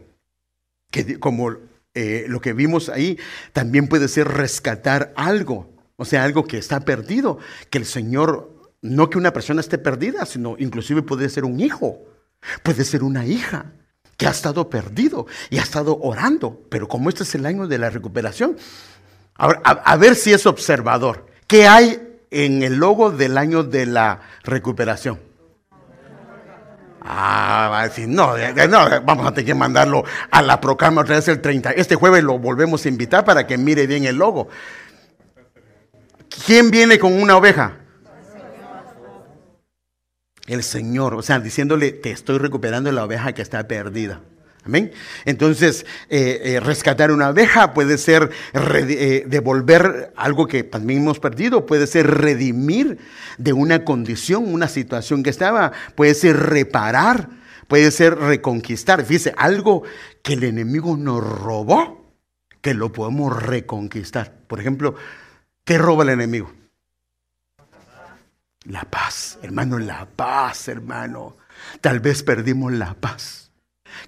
que 0.90 1.18
como 1.18 1.56
eh, 1.94 2.26
lo 2.28 2.40
que 2.40 2.52
vimos 2.52 2.88
ahí, 2.90 3.18
también 3.52 3.88
puede 3.88 4.08
ser 4.08 4.28
rescatar 4.28 5.14
algo, 5.16 5.72
o 5.96 6.04
sea, 6.04 6.24
algo 6.24 6.44
que 6.44 6.58
está 6.58 6.80
perdido, 6.80 7.38
que 7.70 7.78
el 7.78 7.86
Señor, 7.86 8.72
no 8.82 9.08
que 9.08 9.16
una 9.16 9.32
persona 9.32 9.60
esté 9.60 9.78
perdida, 9.78 10.26
sino 10.26 10.56
inclusive 10.58 11.02
puede 11.02 11.30
ser 11.30 11.44
un 11.44 11.60
hijo, 11.60 11.98
puede 12.62 12.84
ser 12.84 13.02
una 13.02 13.24
hija 13.24 13.72
que 14.16 14.26
ha 14.26 14.30
estado 14.30 14.68
perdido 14.68 15.26
y 15.50 15.58
ha 15.58 15.62
estado 15.62 15.98
orando, 16.00 16.62
pero 16.68 16.88
como 16.88 17.08
este 17.08 17.22
es 17.22 17.34
el 17.34 17.46
año 17.46 17.66
de 17.66 17.78
la 17.78 17.90
recuperación, 17.90 18.56
a 19.36 19.96
ver 19.96 20.14
si 20.14 20.32
es 20.32 20.46
observador. 20.46 21.26
¿Qué 21.46 21.66
hay 21.66 22.00
en 22.30 22.62
el 22.62 22.76
logo 22.76 23.10
del 23.10 23.38
año 23.38 23.62
de 23.62 23.86
la 23.86 24.20
recuperación? 24.42 25.18
Ah, 27.06 27.68
va 27.70 27.80
a 27.80 27.88
decir, 27.88 28.08
no, 28.08 28.34
no, 28.36 29.02
vamos 29.02 29.26
a 29.26 29.30
tener 29.32 29.44
que 29.44 29.54
mandarlo 29.54 30.04
a 30.30 30.40
la 30.40 30.58
procama 30.58 31.02
otra 31.02 31.16
vez 31.16 31.28
el 31.28 31.42
30. 31.42 31.72
Este 31.72 31.96
jueves 31.96 32.24
lo 32.24 32.38
volvemos 32.38 32.84
a 32.84 32.88
invitar 32.88 33.26
para 33.26 33.46
que 33.46 33.58
mire 33.58 33.86
bien 33.86 34.06
el 34.06 34.16
logo. 34.16 34.48
¿Quién 36.46 36.70
viene 36.70 36.98
con 36.98 37.12
una 37.12 37.36
oveja? 37.36 37.76
El 40.46 40.62
Señor, 40.62 41.14
o 41.14 41.22
sea, 41.22 41.38
diciéndole, 41.40 41.92
te 41.92 42.10
estoy 42.10 42.38
recuperando 42.38 42.90
la 42.90 43.04
oveja 43.04 43.34
que 43.34 43.42
está 43.42 43.68
perdida. 43.68 44.20
Amén. 44.64 44.92
Entonces, 45.26 45.84
eh, 46.08 46.40
eh, 46.42 46.60
rescatar 46.60 47.12
una 47.12 47.26
abeja 47.26 47.74
puede 47.74 47.98
ser 47.98 48.30
eh, 48.54 49.24
devolver 49.26 50.14
algo 50.16 50.46
que 50.46 50.62
también 50.62 51.02
hemos 51.02 51.20
perdido, 51.20 51.66
puede 51.66 51.86
ser 51.86 52.06
redimir 52.06 52.98
de 53.36 53.52
una 53.52 53.84
condición, 53.84 54.50
una 54.52 54.68
situación 54.68 55.22
que 55.22 55.28
estaba, 55.28 55.72
puede 55.94 56.14
ser 56.14 56.36
reparar, 56.38 57.28
puede 57.68 57.90
ser 57.90 58.16
reconquistar. 58.16 59.04
Fíjese, 59.04 59.34
algo 59.36 59.82
que 60.22 60.32
el 60.32 60.44
enemigo 60.44 60.96
nos 60.96 61.22
robó, 61.22 62.14
que 62.62 62.72
lo 62.72 62.90
podemos 62.90 63.42
reconquistar. 63.42 64.32
Por 64.46 64.60
ejemplo, 64.60 64.94
¿qué 65.64 65.76
roba 65.76 66.04
el 66.04 66.10
enemigo? 66.10 66.50
La 68.64 68.84
paz, 68.84 69.38
hermano, 69.42 69.78
la 69.78 70.06
paz, 70.06 70.68
hermano. 70.68 71.36
Tal 71.82 72.00
vez 72.00 72.22
perdimos 72.22 72.72
la 72.72 72.94
paz 72.94 73.43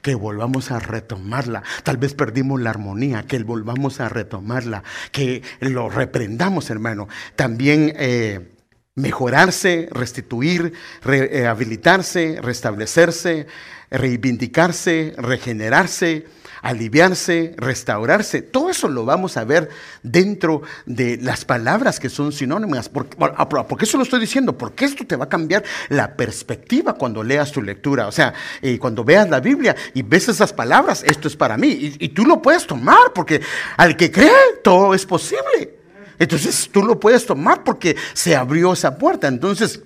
que 0.03 0.14
volvamos 0.14 0.70
a 0.70 0.78
retomarla. 0.78 1.62
Tal 1.82 1.97
vez 1.97 2.14
perdimos 2.14 2.61
la 2.61 2.70
armonía, 2.70 3.22
que 3.24 3.39
volvamos 3.43 4.01
a 4.01 4.09
retomarla, 4.09 4.82
que 5.12 5.43
lo 5.61 5.89
reprendamos, 5.89 6.70
hermano. 6.70 7.09
También 7.34 7.93
eh, 7.97 8.53
mejorarse, 8.95 9.89
restituir, 9.93 10.72
rehabilitarse, 11.03 12.39
restablecerse, 12.43 13.47
reivindicarse, 13.91 15.14
regenerarse 15.18 16.26
aliviarse, 16.67 17.55
restaurarse. 17.57 18.43
Todo 18.43 18.71
eso 18.71 18.89
lo 18.89 19.05
vamos 19.05 19.37
a 19.37 19.45
ver 19.45 19.69
dentro 20.03 20.62
de 20.85 21.17
las 21.19 21.45
palabras 21.45 22.01
que 22.01 22.09
son 22.09 22.33
sinónimas. 22.33 22.89
¿Por, 22.89 23.09
qué 23.09 23.85
eso 23.85 23.97
lo 23.97 24.03
estoy 24.03 24.21
diciendo? 24.21 24.59
Porque 24.59 24.85
esto 24.85 25.07
te 25.07 25.14
va 25.14 25.27
a 25.27 25.29
cambiar 25.29 25.62
la 25.89 26.17
perspectiva 26.17 26.95
cuando 26.95 27.23
leas 27.23 27.53
tu 27.53 27.62
lectura. 27.62 28.09
O 28.09 28.12
sea, 28.12 28.35
eh, 28.61 28.79
cuando 28.79 29.05
veas 29.05 29.31
la 29.31 29.39
Biblia 29.39 29.77
y 29.95 30.03
ves 30.03 30.29
esas 30.29 30.53
palabras, 30.53 31.05
esto 31.07 31.29
es 31.29 31.37
para 31.37 31.57
mí. 31.57 31.69
Y, 31.69 31.97
y 32.07 32.09
tú 32.09 32.25
lo 32.25 32.43
puedes 32.43 32.67
tomar 32.67 33.12
porque 33.14 33.41
al 33.77 33.97
que 33.97 34.11
cree, 34.11 34.31
todo 34.64 34.93
es 34.93 35.07
posible. 35.07 35.77
Entonces 36.19 36.69
tú 36.73 36.83
lo 36.83 36.99
puedes 36.99 37.27
tomar 37.27 37.62
porque 37.62 37.95
se 38.12 38.35
abrió 38.35 38.73
esa 38.73 38.99
puerta. 38.99 39.29
Entonces, 39.29 39.83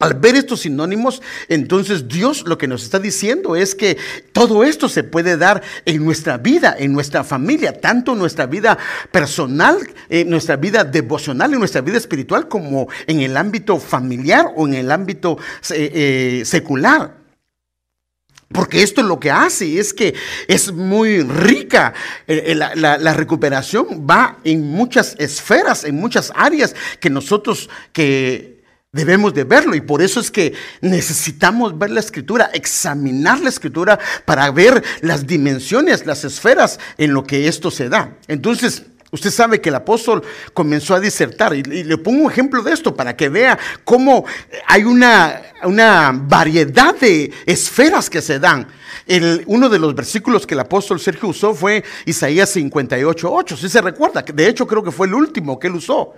Al 0.00 0.14
ver 0.14 0.34
estos 0.34 0.60
sinónimos, 0.60 1.20
entonces 1.48 2.08
Dios 2.08 2.44
lo 2.46 2.56
que 2.56 2.66
nos 2.66 2.82
está 2.82 2.98
diciendo 2.98 3.54
es 3.54 3.74
que 3.74 3.98
todo 4.32 4.64
esto 4.64 4.88
se 4.88 5.04
puede 5.04 5.36
dar 5.36 5.62
en 5.84 6.02
nuestra 6.02 6.38
vida, 6.38 6.74
en 6.78 6.94
nuestra 6.94 7.22
familia, 7.22 7.78
tanto 7.78 8.14
en 8.14 8.18
nuestra 8.18 8.46
vida 8.46 8.78
personal, 9.12 9.76
en 10.08 10.30
nuestra 10.30 10.56
vida 10.56 10.84
devocional, 10.84 11.52
en 11.52 11.58
nuestra 11.58 11.82
vida 11.82 11.98
espiritual, 11.98 12.48
como 12.48 12.88
en 13.06 13.20
el 13.20 13.36
ámbito 13.36 13.78
familiar 13.78 14.46
o 14.56 14.66
en 14.66 14.72
el 14.72 14.90
ámbito 14.90 15.36
eh, 15.68 16.40
eh, 16.40 16.42
secular. 16.46 17.20
Porque 18.52 18.82
esto 18.82 19.02
lo 19.02 19.20
que 19.20 19.30
hace 19.30 19.78
es 19.78 19.92
que 19.92 20.14
es 20.48 20.72
muy 20.72 21.22
rica. 21.22 21.92
Eh, 22.26 22.54
la, 22.54 23.12
recuperación 23.12 24.06
va 24.08 24.38
en 24.44 24.62
muchas 24.62 25.14
esferas, 25.18 25.84
en 25.84 25.96
muchas 25.96 26.32
áreas 26.34 26.74
que 27.00 27.10
nosotros 27.10 27.68
que 27.92 28.59
Debemos 28.92 29.32
de 29.34 29.44
verlo 29.44 29.76
y 29.76 29.80
por 29.80 30.02
eso 30.02 30.18
es 30.18 30.32
que 30.32 30.52
necesitamos 30.80 31.78
ver 31.78 31.90
la 31.90 32.00
escritura, 32.00 32.50
examinar 32.52 33.38
la 33.38 33.48
escritura 33.48 34.00
para 34.24 34.50
ver 34.50 34.82
las 35.02 35.28
dimensiones, 35.28 36.06
las 36.06 36.24
esferas 36.24 36.80
en 36.98 37.14
lo 37.14 37.22
que 37.22 37.46
esto 37.46 37.70
se 37.70 37.88
da. 37.88 38.16
Entonces, 38.26 38.82
usted 39.12 39.30
sabe 39.30 39.60
que 39.60 39.68
el 39.68 39.76
apóstol 39.76 40.24
comenzó 40.54 40.96
a 40.96 40.98
disertar 40.98 41.54
y, 41.54 41.62
le 41.62 41.98
pongo 41.98 42.24
un 42.24 42.32
ejemplo 42.32 42.64
de 42.64 42.72
esto 42.72 42.96
para 42.96 43.16
que 43.16 43.28
vea 43.28 43.56
cómo 43.84 44.24
hay 44.66 44.82
una, 44.82 45.40
una 45.62 46.10
variedad 46.12 46.92
de 46.96 47.32
esferas 47.46 48.10
que 48.10 48.20
se 48.20 48.40
dan. 48.40 48.66
Uno 49.46 49.68
de 49.68 49.78
los 49.78 49.94
versículos 49.94 50.48
que 50.48 50.54
el 50.54 50.60
apóstol 50.60 50.98
Sergio 50.98 51.28
usó 51.28 51.54
fue 51.54 51.84
Isaías 52.06 52.50
58, 52.50 53.32
8. 53.32 53.56
Si 53.56 53.68
se 53.68 53.80
recuerda, 53.80 54.22
de 54.22 54.48
hecho 54.48 54.66
creo 54.66 54.82
que 54.82 54.90
fue 54.90 55.06
el 55.06 55.14
último 55.14 55.60
que 55.60 55.68
él 55.68 55.76
usó. 55.76 56.12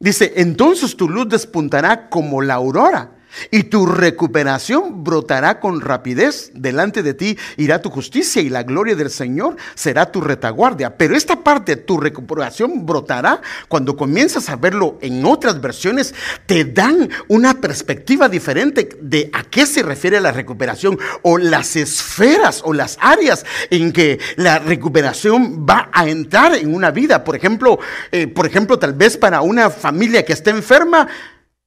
Dice, 0.00 0.34
entonces 0.36 0.96
tu 0.96 1.08
luz 1.08 1.28
despuntará 1.28 2.08
como 2.08 2.40
la 2.40 2.54
aurora 2.54 3.17
y 3.50 3.64
tu 3.64 3.86
recuperación 3.86 5.04
brotará 5.04 5.60
con 5.60 5.80
rapidez. 5.80 6.50
Delante 6.54 7.02
de 7.02 7.14
ti 7.14 7.38
irá 7.56 7.80
tu 7.82 7.90
justicia 7.90 8.42
y 8.42 8.48
la 8.48 8.62
gloria 8.62 8.94
del 8.94 9.10
Señor 9.10 9.56
será 9.74 10.10
tu 10.10 10.20
retaguardia. 10.20 10.96
Pero 10.96 11.16
esta 11.16 11.42
parte, 11.42 11.76
tu 11.76 11.98
recuperación 11.98 12.86
brotará, 12.86 13.40
cuando 13.68 13.96
comienzas 13.96 14.48
a 14.48 14.56
verlo 14.56 14.98
en 15.00 15.24
otras 15.24 15.60
versiones, 15.60 16.14
te 16.46 16.64
dan 16.64 17.08
una 17.28 17.60
perspectiva 17.60 18.28
diferente 18.28 18.88
de 19.00 19.30
a 19.32 19.44
qué 19.44 19.66
se 19.66 19.82
refiere 19.82 20.20
la 20.20 20.32
recuperación 20.32 20.98
o 21.22 21.38
las 21.38 21.76
esferas 21.76 22.62
o 22.64 22.72
las 22.72 22.98
áreas 23.00 23.44
en 23.70 23.92
que 23.92 24.18
la 24.36 24.58
recuperación 24.58 25.66
va 25.68 25.90
a 25.92 26.08
entrar 26.08 26.54
en 26.54 26.74
una 26.74 26.90
vida. 26.90 27.24
Por 27.24 27.36
ejemplo, 27.36 27.78
eh, 28.12 28.26
por 28.26 28.46
ejemplo, 28.46 28.78
tal 28.78 28.94
vez 28.94 29.16
para 29.16 29.40
una 29.40 29.70
familia 29.70 30.24
que 30.24 30.32
está 30.32 30.50
enferma, 30.50 31.08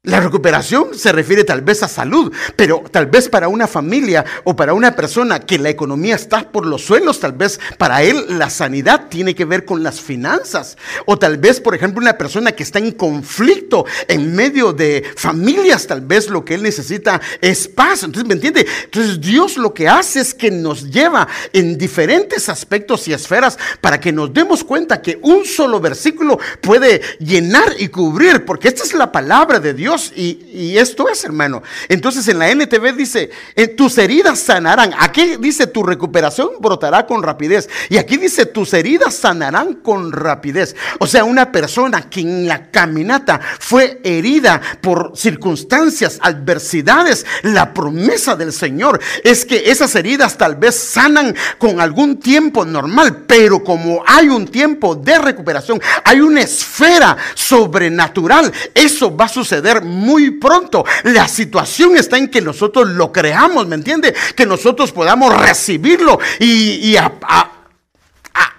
la 0.03 0.19
recuperación 0.19 0.97
se 0.97 1.11
refiere 1.11 1.43
tal 1.43 1.61
vez 1.61 1.83
a 1.83 1.87
salud, 1.87 2.33
pero 2.55 2.83
tal 2.89 3.05
vez 3.05 3.29
para 3.29 3.47
una 3.47 3.67
familia 3.67 4.25
o 4.45 4.55
para 4.55 4.73
una 4.73 4.95
persona 4.95 5.41
que 5.41 5.59
la 5.59 5.69
economía 5.69 6.15
está 6.15 6.51
por 6.51 6.65
los 6.65 6.83
suelos, 6.83 7.19
tal 7.19 7.33
vez 7.33 7.59
para 7.77 8.01
él 8.01 8.25
la 8.29 8.49
sanidad 8.49 9.09
tiene 9.09 9.35
que 9.35 9.45
ver 9.45 9.63
con 9.63 9.83
las 9.83 10.01
finanzas. 10.01 10.75
O 11.05 11.19
tal 11.19 11.37
vez, 11.37 11.59
por 11.59 11.75
ejemplo, 11.75 12.01
una 12.01 12.17
persona 12.17 12.51
que 12.51 12.63
está 12.63 12.79
en 12.79 12.93
conflicto 12.93 13.85
en 14.07 14.33
medio 14.33 14.73
de 14.73 15.03
familias, 15.15 15.85
tal 15.85 16.01
vez 16.01 16.31
lo 16.31 16.43
que 16.43 16.55
él 16.55 16.63
necesita 16.63 17.21
es 17.39 17.67
paz. 17.67 18.01
Entonces, 18.01 18.27
¿me 18.27 18.33
entiende? 18.33 18.65
Entonces 18.85 19.21
Dios 19.21 19.55
lo 19.55 19.71
que 19.71 19.87
hace 19.87 20.21
es 20.21 20.33
que 20.33 20.49
nos 20.49 20.89
lleva 20.89 21.27
en 21.53 21.77
diferentes 21.77 22.49
aspectos 22.49 23.07
y 23.07 23.13
esferas 23.13 23.59
para 23.81 23.99
que 23.99 24.11
nos 24.11 24.33
demos 24.33 24.63
cuenta 24.63 24.99
que 24.99 25.19
un 25.21 25.45
solo 25.45 25.79
versículo 25.79 26.39
puede 26.59 27.03
llenar 27.19 27.75
y 27.77 27.89
cubrir, 27.89 28.45
porque 28.45 28.67
esta 28.67 28.81
es 28.81 28.95
la 28.95 29.11
palabra 29.11 29.59
de 29.59 29.75
Dios 29.75 29.90
y, 30.15 30.77
esto 30.77 31.09
es, 31.09 31.23
hermano. 31.23 31.61
Entonces 31.89 32.27
en 32.27 32.39
la 32.39 32.49
NTV 32.49 32.95
dice, 32.95 33.29
en 33.55 33.75
tus 33.75 33.97
heridas 33.97 34.39
sanarán. 34.39 34.93
Aquí 34.97 35.37
dice, 35.39 35.67
tu 35.67 35.83
recuperación 35.83 36.49
brotará 36.59 37.05
con 37.05 37.23
rapidez. 37.23 37.69
Y 37.89 37.97
aquí 37.97 38.17
dice, 38.17 38.45
tus 38.45 38.73
heridas 38.73 39.15
sanarán 39.15 39.75
con 39.75 40.11
rapidez. 40.11 40.75
O 40.99 41.07
sea, 41.07 41.23
una 41.23 41.51
persona 41.51 42.09
que 42.09 42.21
en 42.21 42.47
la 42.47 42.71
caminata 42.71 43.39
fue 43.59 43.99
herida 44.03 44.61
por 44.81 45.13
circunstancias, 45.15 46.19
adversidades, 46.21 47.25
la 47.43 47.73
promesa 47.73 48.35
del 48.35 48.53
Señor 48.53 48.99
es 49.23 49.45
que 49.45 49.71
esas 49.71 49.95
heridas 49.95 50.37
tal 50.37 50.55
vez 50.55 50.75
sanan 50.75 51.35
con 51.57 51.79
algún 51.79 52.19
tiempo 52.19 52.65
normal, 52.65 53.23
pero 53.27 53.63
como 53.63 54.03
hay 54.05 54.29
un 54.29 54.47
tiempo 54.47 54.95
de 54.95 55.17
recuperación, 55.19 55.81
hay 56.03 56.21
una 56.21 56.41
esfera 56.41 57.17
sobrenatural, 57.33 58.51
eso 58.73 59.15
va 59.15 59.25
a 59.25 59.29
suceder 59.29 59.80
muy 59.81 60.31
pronto. 60.31 60.85
La 61.03 61.27
situación 61.27 61.97
está 61.97 62.17
en 62.17 62.29
que 62.29 62.41
nosotros 62.41 62.89
lo 62.89 63.11
creamos, 63.11 63.67
¿me 63.67 63.75
entiende? 63.75 64.13
Que 64.35 64.45
nosotros 64.45 64.91
podamos 64.91 65.37
recibirlo 65.39 66.19
y, 66.39 66.95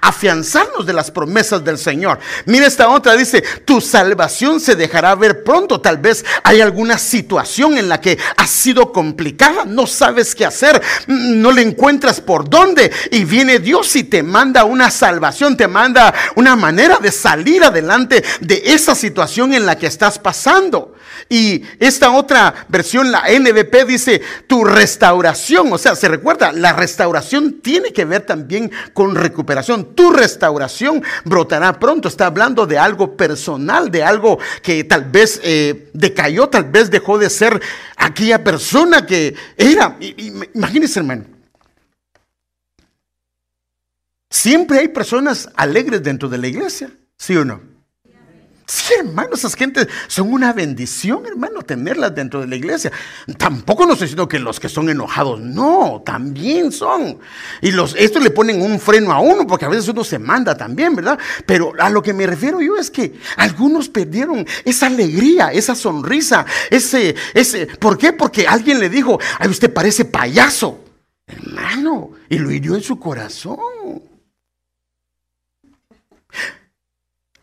afianzarnos 0.02 0.84
de 0.84 0.92
las 0.92 1.10
promesas 1.10 1.64
del 1.64 1.78
Señor. 1.78 2.18
Mira 2.46 2.66
esta 2.66 2.88
otra, 2.88 3.16
dice, 3.16 3.42
tu 3.64 3.80
salvación 3.80 4.60
se 4.60 4.74
dejará 4.74 5.14
ver 5.14 5.44
pronto. 5.44 5.80
Tal 5.80 5.98
vez 5.98 6.24
hay 6.42 6.60
alguna 6.60 6.98
situación 6.98 7.78
en 7.78 7.88
la 7.88 8.00
que 8.00 8.18
ha 8.36 8.46
sido 8.46 8.92
complicada, 8.92 9.64
no 9.64 9.86
sabes 9.86 10.34
qué 10.34 10.44
hacer, 10.44 10.82
no 11.06 11.52
le 11.52 11.62
encuentras 11.62 12.20
por 12.20 12.50
dónde 12.50 12.90
y 13.12 13.24
viene 13.24 13.60
Dios 13.60 13.94
y 13.94 14.04
te 14.04 14.24
manda 14.24 14.64
una 14.64 14.90
salvación, 14.90 15.56
te 15.56 15.68
manda 15.68 16.12
una 16.34 16.56
manera 16.56 16.98
de 16.98 17.12
salir 17.12 17.62
adelante 17.62 18.24
de 18.40 18.62
esa 18.66 18.96
situación 18.96 19.54
en 19.54 19.66
la 19.66 19.78
que 19.78 19.86
estás 19.86 20.18
pasando. 20.18 20.94
Y 21.28 21.62
esta 21.78 22.10
otra 22.10 22.66
versión, 22.68 23.10
la 23.10 23.24
NBP, 23.28 23.86
dice 23.86 24.22
tu 24.46 24.64
restauración. 24.64 25.72
O 25.72 25.78
sea, 25.78 25.94
se 25.94 26.08
recuerda, 26.08 26.52
la 26.52 26.72
restauración 26.72 27.60
tiene 27.60 27.92
que 27.92 28.04
ver 28.04 28.22
también 28.22 28.70
con 28.92 29.14
recuperación. 29.14 29.94
Tu 29.94 30.10
restauración 30.10 31.02
brotará 31.24 31.78
pronto. 31.78 32.08
Está 32.08 32.26
hablando 32.26 32.66
de 32.66 32.78
algo 32.78 33.16
personal, 33.16 33.90
de 33.90 34.02
algo 34.02 34.38
que 34.62 34.84
tal 34.84 35.04
vez 35.04 35.40
eh, 35.42 35.90
decayó, 35.92 36.48
tal 36.48 36.64
vez 36.64 36.90
dejó 36.90 37.18
de 37.18 37.30
ser 37.30 37.60
aquella 37.96 38.42
persona 38.44 39.06
que 39.06 39.34
era. 39.56 39.96
Imagínense, 40.54 40.98
hermano. 41.00 41.24
Siempre 44.28 44.78
hay 44.78 44.88
personas 44.88 45.48
alegres 45.56 46.02
dentro 46.02 46.28
de 46.28 46.38
la 46.38 46.46
iglesia, 46.46 46.90
¿sí 47.18 47.36
o 47.36 47.44
no? 47.44 47.71
Sí, 48.66 48.94
hermano, 48.98 49.34
esas 49.34 49.54
gentes 49.54 49.88
son 50.06 50.32
una 50.32 50.52
bendición, 50.52 51.26
hermano, 51.26 51.62
tenerlas 51.62 52.14
dentro 52.14 52.40
de 52.40 52.46
la 52.46 52.56
iglesia. 52.56 52.92
Tampoco 53.36 53.84
no 53.84 53.92
estoy 53.92 54.06
diciendo 54.06 54.28
que 54.28 54.38
los 54.38 54.60
que 54.60 54.68
son 54.68 54.88
enojados, 54.88 55.40
no, 55.40 56.02
también 56.04 56.70
son. 56.70 57.18
Y 57.60 57.72
los, 57.72 57.94
esto 57.96 58.20
le 58.20 58.30
ponen 58.30 58.62
un 58.62 58.78
freno 58.78 59.12
a 59.12 59.20
uno, 59.20 59.46
porque 59.46 59.64
a 59.64 59.68
veces 59.68 59.88
uno 59.88 60.04
se 60.04 60.18
manda 60.18 60.56
también, 60.56 60.94
¿verdad? 60.94 61.18
Pero 61.44 61.72
a 61.78 61.90
lo 61.90 62.02
que 62.02 62.12
me 62.12 62.26
refiero 62.26 62.60
yo 62.60 62.76
es 62.76 62.90
que 62.90 63.18
algunos 63.36 63.88
perdieron 63.88 64.46
esa 64.64 64.86
alegría, 64.86 65.52
esa 65.52 65.74
sonrisa, 65.74 66.46
ese, 66.70 67.14
ese. 67.34 67.66
¿Por 67.66 67.98
qué? 67.98 68.12
Porque 68.12 68.46
alguien 68.46 68.78
le 68.78 68.88
dijo, 68.88 69.18
ay, 69.38 69.48
usted 69.48 69.72
parece 69.72 70.04
payaso, 70.04 70.84
hermano, 71.26 72.12
y 72.28 72.38
lo 72.38 72.50
hirió 72.50 72.76
en 72.76 72.82
su 72.82 72.98
corazón. 72.98 73.58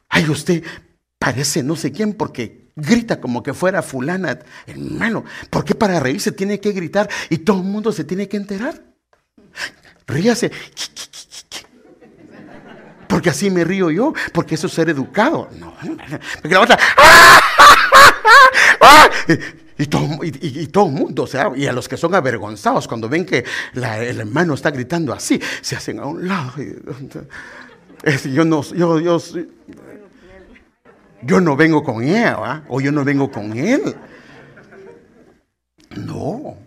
Ay, 0.07 0.28
usted 0.30 0.63
parece 1.30 1.61
no 1.61 1.75
sé 1.75 1.91
quién 1.91 2.13
porque 2.13 2.71
grita 2.75 3.21
como 3.21 3.43
que 3.43 3.53
fuera 3.53 3.84
fulana. 3.84 4.39
Hermano, 4.65 5.23
¿por 5.51 5.63
qué 5.63 5.75
para 5.75 5.99
reírse 5.99 6.32
tiene 6.32 6.59
que 6.59 6.71
gritar 6.71 7.07
y 7.30 7.38
todo 7.39 7.57
el 7.57 7.65
mundo 7.65 7.91
se 7.91 8.03
tiene 8.03 8.27
que 8.27 8.38
enterar? 8.38 8.82
Ríase. 10.07 10.51
Porque 13.07 13.30
así 13.30 13.51
me 13.51 13.63
río 13.63 13.91
yo, 13.91 14.13
porque 14.34 14.55
eso 14.55 14.65
es 14.65 14.73
ser 14.73 14.89
educado. 14.89 15.49
No, 15.59 15.75
porque 16.41 16.55
la 16.55 16.61
otra... 16.61 16.80
Y 19.77 19.86
todo, 19.86 20.09
y, 20.23 20.67
todo, 20.67 20.88
el 20.88 20.91
mundo, 20.91 21.23
o 21.23 21.55
y 21.55 21.65
a 21.67 21.71
los 21.71 21.88
que 21.88 21.95
son 21.95 22.13
avergonzados 22.13 22.86
cuando 22.88 23.07
ven 23.07 23.23
que 23.23 23.45
el 23.75 24.19
hermano 24.19 24.55
está 24.55 24.71
gritando 24.71 25.13
así, 25.13 25.39
se 25.61 25.75
hacen 25.75 25.99
a 25.99 26.05
un 26.05 26.27
lado. 26.27 26.53
yo 28.34 28.43
no, 28.43 28.61
yo, 28.73 28.99
yo, 28.99 29.21
yo 31.22 31.41
no 31.41 31.55
vengo 31.55 31.84
con 31.84 32.03
ella, 32.03 32.63
o 32.67 32.82
yo 32.82 32.91
no 32.91 33.03
vengo 33.03 33.32
con 33.32 33.57
él. 33.57 33.95
No. 35.95 36.57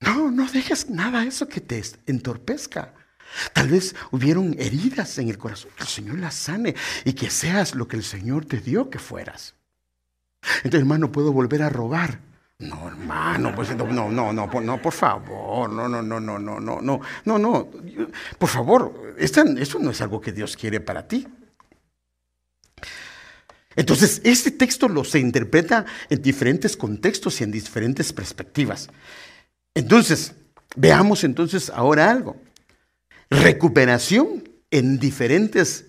No, 0.00 0.30
no 0.30 0.46
dejes 0.50 0.90
nada 0.90 1.24
eso 1.24 1.48
que 1.48 1.60
te 1.60 1.82
entorpezca. 2.06 2.92
Tal 3.52 3.68
vez 3.68 3.94
hubieron 4.12 4.54
heridas 4.58 5.18
en 5.18 5.28
el 5.28 5.38
corazón, 5.38 5.70
que 5.76 5.82
el 5.82 5.88
Señor 5.88 6.18
las 6.18 6.34
sane 6.34 6.74
y 7.04 7.12
que 7.12 7.30
seas 7.30 7.74
lo 7.74 7.88
que 7.88 7.96
el 7.96 8.04
Señor 8.04 8.44
te 8.44 8.58
dio 8.58 8.88
que 8.88 8.98
fueras. 8.98 9.54
Entonces, 10.58 10.80
hermano, 10.80 11.10
¿puedo 11.10 11.32
volver 11.32 11.62
a 11.62 11.68
robar? 11.68 12.20
No, 12.58 12.88
hermano, 12.88 13.54
pues 13.54 13.76
no, 13.76 13.86
no, 13.86 14.32
no, 14.32 14.32
no, 14.32 14.82
por 14.82 14.92
favor, 14.92 15.68
no, 15.68 15.88
no, 15.88 16.00
no, 16.02 16.18
no, 16.20 16.38
no, 16.38 16.58
no, 16.58 16.80
no, 16.80 17.00
no, 17.24 17.38
no, 17.38 17.68
por 18.38 18.48
favor, 18.48 19.14
eso 19.18 19.78
no 19.78 19.90
es 19.90 20.00
algo 20.00 20.22
que 20.22 20.32
Dios 20.32 20.56
quiere 20.56 20.80
para 20.80 21.06
ti. 21.06 21.26
Entonces, 23.76 24.20
este 24.24 24.50
texto 24.50 24.88
lo 24.88 25.04
se 25.04 25.18
interpreta 25.18 25.84
en 26.08 26.22
diferentes 26.22 26.76
contextos 26.76 27.40
y 27.40 27.44
en 27.44 27.52
diferentes 27.52 28.12
perspectivas. 28.12 28.88
Entonces, 29.74 30.34
veamos 30.74 31.22
entonces 31.24 31.70
ahora 31.70 32.10
algo. 32.10 32.36
Recuperación 33.28 34.48
en 34.70 34.98
diferentes 34.98 35.84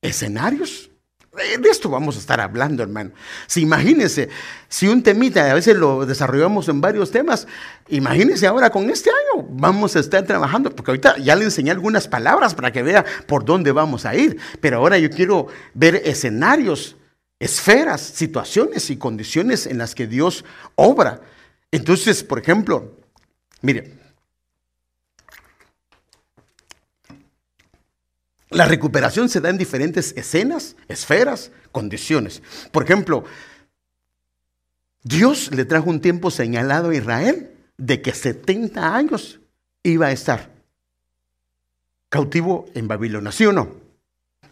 escenarios. 0.00 0.90
De 1.32 1.70
esto 1.70 1.88
vamos 1.88 2.16
a 2.16 2.18
estar 2.18 2.42
hablando, 2.42 2.82
hermano. 2.82 3.12
Si 3.46 3.62
imagínense, 3.62 4.28
si 4.68 4.86
un 4.86 5.02
temita, 5.02 5.50
a 5.50 5.54
veces 5.54 5.74
lo 5.76 6.04
desarrollamos 6.04 6.68
en 6.68 6.82
varios 6.82 7.10
temas, 7.10 7.48
imagínense 7.88 8.46
ahora 8.46 8.68
con 8.68 8.90
este 8.90 9.08
año, 9.08 9.46
vamos 9.48 9.96
a 9.96 10.00
estar 10.00 10.26
trabajando, 10.26 10.76
porque 10.76 10.90
ahorita 10.90 11.16
ya 11.16 11.34
le 11.34 11.44
enseñé 11.44 11.70
algunas 11.70 12.06
palabras 12.06 12.54
para 12.54 12.70
que 12.70 12.82
vea 12.82 13.06
por 13.26 13.46
dónde 13.46 13.72
vamos 13.72 14.04
a 14.04 14.14
ir, 14.14 14.36
pero 14.60 14.76
ahora 14.76 14.98
yo 14.98 15.08
quiero 15.08 15.46
ver 15.72 16.02
escenarios, 16.04 16.96
esferas, 17.42 18.00
situaciones 18.00 18.88
y 18.90 18.96
condiciones 18.96 19.66
en 19.66 19.78
las 19.78 19.94
que 19.94 20.06
Dios 20.06 20.44
obra. 20.76 21.20
Entonces, 21.72 22.22
por 22.22 22.38
ejemplo, 22.38 22.96
mire, 23.60 23.98
La 28.52 28.66
recuperación 28.66 29.30
se 29.30 29.40
da 29.40 29.48
en 29.48 29.56
diferentes 29.56 30.12
escenas, 30.14 30.76
esferas, 30.86 31.50
condiciones. 31.72 32.42
Por 32.70 32.82
ejemplo, 32.82 33.24
Dios 35.02 35.50
le 35.54 35.64
trajo 35.64 35.88
un 35.88 36.02
tiempo 36.02 36.30
señalado 36.30 36.90
a 36.90 36.94
Israel 36.94 37.50
de 37.78 38.02
que 38.02 38.12
70 38.12 38.94
años 38.94 39.40
iba 39.82 40.08
a 40.08 40.12
estar 40.12 40.50
cautivo 42.10 42.66
en 42.74 42.88
Babilonia, 42.88 43.32
¿sí 43.32 43.46
o 43.46 43.52
no? 43.52 43.81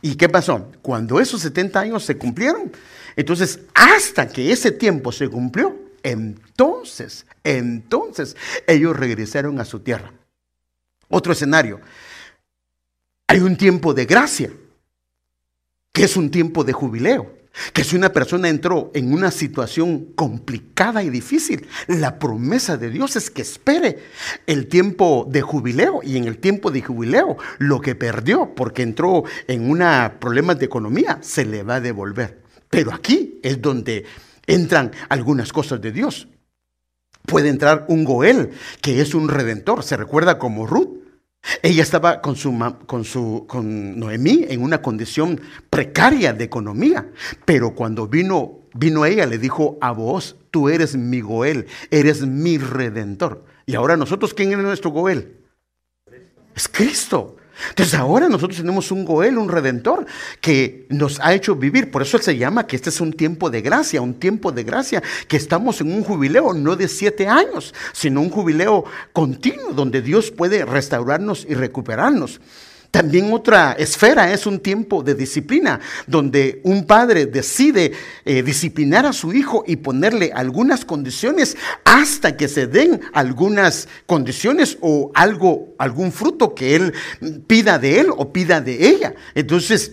¿Y 0.02 0.14
qué 0.14 0.28
pasó? 0.28 0.70
Cuando 0.82 1.20
esos 1.20 1.40
70 1.42 1.80
años 1.80 2.04
se 2.04 2.16
cumplieron, 2.16 2.72
entonces 3.16 3.60
hasta 3.74 4.28
que 4.28 4.52
ese 4.52 4.70
tiempo 4.70 5.12
se 5.12 5.28
cumplió, 5.28 5.76
entonces, 6.02 7.26
entonces 7.44 8.36
ellos 8.66 8.96
regresaron 8.96 9.60
a 9.60 9.64
su 9.64 9.80
tierra. 9.80 10.12
Otro 11.08 11.32
escenario, 11.32 11.80
hay 13.26 13.40
un 13.40 13.56
tiempo 13.56 13.92
de 13.92 14.06
gracia, 14.06 14.50
que 15.92 16.04
es 16.04 16.16
un 16.16 16.30
tiempo 16.30 16.64
de 16.64 16.72
jubileo. 16.72 17.39
Que 17.72 17.84
si 17.84 17.96
una 17.96 18.12
persona 18.12 18.48
entró 18.48 18.90
en 18.94 19.12
una 19.12 19.30
situación 19.30 20.12
complicada 20.14 21.02
y 21.02 21.10
difícil, 21.10 21.66
la 21.88 22.18
promesa 22.18 22.76
de 22.76 22.90
Dios 22.90 23.16
es 23.16 23.30
que 23.30 23.42
espere 23.42 23.98
el 24.46 24.68
tiempo 24.68 25.26
de 25.28 25.42
jubileo 25.42 26.00
y 26.02 26.16
en 26.16 26.26
el 26.26 26.38
tiempo 26.38 26.70
de 26.70 26.82
jubileo 26.82 27.36
lo 27.58 27.80
que 27.80 27.94
perdió 27.94 28.54
porque 28.54 28.82
entró 28.82 29.24
en 29.48 29.68
un 29.68 29.80
problema 30.20 30.54
de 30.54 30.66
economía 30.66 31.18
se 31.22 31.44
le 31.44 31.62
va 31.62 31.76
a 31.76 31.80
devolver. 31.80 32.42
Pero 32.68 32.94
aquí 32.94 33.40
es 33.42 33.60
donde 33.60 34.04
entran 34.46 34.92
algunas 35.08 35.52
cosas 35.52 35.80
de 35.80 35.92
Dios. 35.92 36.28
Puede 37.26 37.48
entrar 37.48 37.84
un 37.88 38.04
Goel, 38.04 38.50
que 38.80 39.00
es 39.00 39.14
un 39.14 39.28
redentor, 39.28 39.82
se 39.82 39.96
recuerda 39.96 40.38
como 40.38 40.66
Ruth. 40.66 40.99
Ella 41.62 41.82
estaba 41.82 42.20
con, 42.20 42.36
su, 42.36 42.56
con, 42.86 43.04
su, 43.04 43.44
con 43.48 43.98
Noemí 43.98 44.46
en 44.48 44.62
una 44.62 44.82
condición 44.82 45.40
precaria 45.70 46.32
de 46.32 46.44
economía, 46.44 47.10
pero 47.44 47.74
cuando 47.74 48.06
vino, 48.06 48.60
vino 48.74 49.04
ella 49.06 49.26
le 49.26 49.38
dijo 49.38 49.78
a 49.80 49.92
vos, 49.92 50.36
tú 50.50 50.68
eres 50.68 50.96
mi 50.96 51.20
Goel, 51.20 51.66
eres 51.90 52.26
mi 52.26 52.58
redentor. 52.58 53.44
Y 53.66 53.74
ahora 53.74 53.96
nosotros, 53.96 54.34
¿quién 54.34 54.52
es 54.52 54.58
nuestro 54.58 54.90
Goel? 54.90 55.38
Es 56.54 56.68
Cristo. 56.68 57.36
Entonces 57.68 57.94
ahora 57.94 58.28
nosotros 58.28 58.58
tenemos 58.58 58.90
un 58.90 59.04
Goel, 59.04 59.38
un 59.38 59.48
redentor, 59.48 60.06
que 60.40 60.86
nos 60.88 61.20
ha 61.20 61.34
hecho 61.34 61.54
vivir. 61.54 61.90
Por 61.90 62.02
eso 62.02 62.18
se 62.18 62.36
llama 62.36 62.66
que 62.66 62.76
este 62.76 62.90
es 62.90 63.00
un 63.00 63.12
tiempo 63.12 63.50
de 63.50 63.60
gracia, 63.60 64.00
un 64.00 64.14
tiempo 64.14 64.52
de 64.52 64.64
gracia, 64.64 65.02
que 65.28 65.36
estamos 65.36 65.80
en 65.80 65.92
un 65.92 66.02
jubileo 66.02 66.52
no 66.54 66.76
de 66.76 66.88
siete 66.88 67.28
años, 67.28 67.74
sino 67.92 68.20
un 68.20 68.30
jubileo 68.30 68.84
continuo, 69.12 69.72
donde 69.72 70.02
Dios 70.02 70.30
puede 70.30 70.64
restaurarnos 70.64 71.46
y 71.48 71.54
recuperarnos. 71.54 72.40
También 72.90 73.32
otra 73.32 73.72
esfera 73.72 74.32
es 74.32 74.46
un 74.46 74.58
tiempo 74.58 75.02
de 75.02 75.14
disciplina, 75.14 75.78
donde 76.08 76.60
un 76.64 76.86
padre 76.86 77.26
decide 77.26 77.92
eh, 78.24 78.42
disciplinar 78.42 79.06
a 79.06 79.12
su 79.12 79.32
hijo 79.32 79.62
y 79.66 79.76
ponerle 79.76 80.32
algunas 80.34 80.84
condiciones 80.84 81.56
hasta 81.84 82.36
que 82.36 82.48
se 82.48 82.66
den 82.66 83.00
algunas 83.12 83.86
condiciones 84.06 84.76
o 84.80 85.12
algo, 85.14 85.74
algún 85.78 86.10
fruto 86.10 86.54
que 86.54 86.74
él 86.74 86.94
pida 87.46 87.78
de 87.78 88.00
él 88.00 88.08
o 88.16 88.32
pida 88.32 88.60
de 88.60 88.88
ella. 88.88 89.14
Entonces, 89.34 89.92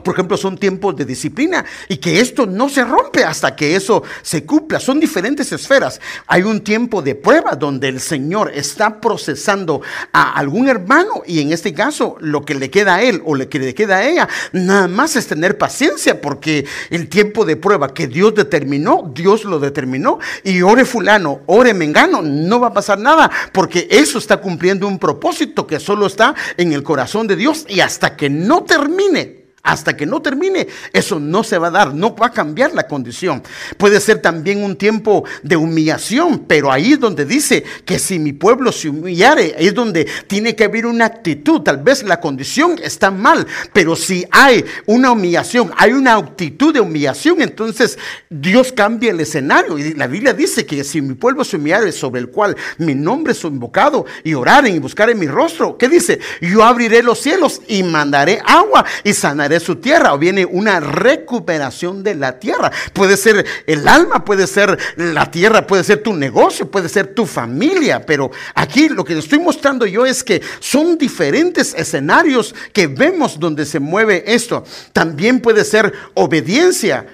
por 0.00 0.14
ejemplo, 0.14 0.36
son 0.36 0.56
tiempos 0.56 0.96
de 0.96 1.04
disciplina 1.04 1.64
y 1.88 1.96
que 1.98 2.20
esto 2.20 2.46
no 2.46 2.68
se 2.68 2.84
rompe 2.84 3.24
hasta 3.24 3.54
que 3.54 3.76
eso 3.76 4.02
se 4.22 4.44
cumpla. 4.44 4.80
Son 4.80 4.98
diferentes 5.00 5.52
esferas. 5.52 6.00
Hay 6.26 6.42
un 6.42 6.62
tiempo 6.62 7.02
de 7.02 7.14
prueba 7.14 7.52
donde 7.52 7.88
el 7.88 8.00
Señor 8.00 8.52
está 8.54 9.00
procesando 9.00 9.82
a 10.12 10.32
algún 10.32 10.68
hermano 10.68 11.22
y 11.26 11.40
en 11.40 11.52
este 11.52 11.74
caso 11.74 12.16
lo 12.20 12.44
que 12.44 12.54
le 12.54 12.70
queda 12.70 12.96
a 12.96 13.02
él 13.02 13.22
o 13.24 13.34
lo 13.34 13.48
que 13.48 13.58
le 13.58 13.74
queda 13.74 13.98
a 13.98 14.08
ella, 14.08 14.28
nada 14.52 14.88
más 14.88 15.16
es 15.16 15.26
tener 15.26 15.58
paciencia 15.58 16.20
porque 16.20 16.64
el 16.90 17.08
tiempo 17.08 17.44
de 17.44 17.56
prueba 17.56 17.92
que 17.92 18.06
Dios 18.06 18.34
determinó, 18.34 19.10
Dios 19.14 19.44
lo 19.44 19.58
determinó 19.58 20.18
y 20.44 20.62
ore 20.62 20.84
fulano, 20.84 21.40
ore 21.46 21.74
mengano, 21.74 22.22
no 22.22 22.60
va 22.60 22.68
a 22.68 22.72
pasar 22.72 22.98
nada 22.98 23.30
porque 23.52 23.88
eso 23.90 24.18
está 24.18 24.38
cumpliendo 24.38 24.86
un 24.86 24.98
propósito 24.98 25.66
que 25.66 25.80
solo 25.80 26.06
está 26.06 26.34
en 26.56 26.72
el 26.72 26.82
corazón 26.82 27.26
de 27.26 27.36
Dios 27.36 27.66
y 27.68 27.80
hasta 27.80 28.16
que 28.16 28.30
no 28.30 28.62
termine 28.64 29.41
hasta 29.62 29.96
que 29.96 30.06
no 30.06 30.20
termine, 30.20 30.66
eso 30.92 31.20
no 31.20 31.44
se 31.44 31.56
va 31.56 31.68
a 31.68 31.70
dar, 31.70 31.94
no 31.94 32.16
va 32.16 32.26
a 32.26 32.32
cambiar 32.32 32.74
la 32.74 32.88
condición. 32.88 33.42
Puede 33.76 34.00
ser 34.00 34.18
también 34.20 34.62
un 34.64 34.74
tiempo 34.74 35.24
de 35.42 35.54
humillación, 35.56 36.44
pero 36.48 36.72
ahí 36.72 36.94
es 36.94 37.00
donde 37.00 37.24
dice 37.24 37.62
que 37.84 38.00
si 38.00 38.18
mi 38.18 38.32
pueblo 38.32 38.72
se 38.72 38.88
humillare, 38.88 39.54
ahí 39.56 39.68
es 39.68 39.74
donde 39.74 40.08
tiene 40.26 40.56
que 40.56 40.64
haber 40.64 40.86
una 40.86 41.04
actitud. 41.04 41.60
Tal 41.60 41.78
vez 41.78 42.02
la 42.02 42.18
condición 42.18 42.76
está 42.82 43.12
mal, 43.12 43.46
pero 43.72 43.94
si 43.94 44.26
hay 44.32 44.64
una 44.86 45.12
humillación, 45.12 45.70
hay 45.76 45.92
una 45.92 46.16
actitud 46.16 46.74
de 46.74 46.80
humillación, 46.80 47.40
entonces 47.40 47.98
Dios 48.28 48.72
cambia 48.72 49.12
el 49.12 49.20
escenario. 49.20 49.78
Y 49.78 49.94
la 49.94 50.08
Biblia 50.08 50.32
dice 50.32 50.66
que 50.66 50.82
si 50.82 51.00
mi 51.00 51.14
pueblo 51.14 51.44
se 51.44 51.56
humillare 51.56 51.92
sobre 51.92 52.20
el 52.20 52.30
cual 52.30 52.56
mi 52.78 52.96
nombre 52.96 53.32
es 53.32 53.44
invocado 53.44 54.06
y 54.24 54.34
oraren 54.34 54.74
y 54.74 54.80
buscaren 54.80 55.18
mi 55.18 55.28
rostro, 55.28 55.78
¿qué 55.78 55.88
dice? 55.88 56.18
Yo 56.40 56.64
abriré 56.64 57.02
los 57.02 57.20
cielos 57.20 57.62
y 57.68 57.84
mandaré 57.84 58.40
agua 58.44 58.84
y 59.04 59.12
sanaré 59.12 59.51
de 59.52 59.60
su 59.60 59.76
tierra 59.76 60.14
o 60.14 60.18
viene 60.18 60.44
una 60.44 60.80
recuperación 60.80 62.02
de 62.02 62.14
la 62.14 62.38
tierra. 62.38 62.72
Puede 62.92 63.16
ser 63.16 63.44
el 63.66 63.86
alma, 63.86 64.24
puede 64.24 64.46
ser 64.46 64.78
la 64.96 65.30
tierra, 65.30 65.66
puede 65.66 65.84
ser 65.84 66.02
tu 66.02 66.14
negocio, 66.14 66.70
puede 66.70 66.88
ser 66.88 67.14
tu 67.14 67.26
familia, 67.26 68.04
pero 68.04 68.30
aquí 68.54 68.88
lo 68.88 69.04
que 69.04 69.18
estoy 69.18 69.38
mostrando 69.38 69.86
yo 69.86 70.06
es 70.06 70.24
que 70.24 70.40
son 70.60 70.96
diferentes 70.96 71.74
escenarios 71.74 72.54
que 72.72 72.86
vemos 72.86 73.38
donde 73.38 73.66
se 73.66 73.78
mueve 73.78 74.24
esto. 74.26 74.64
También 74.92 75.40
puede 75.40 75.64
ser 75.64 75.92
obediencia 76.14 77.06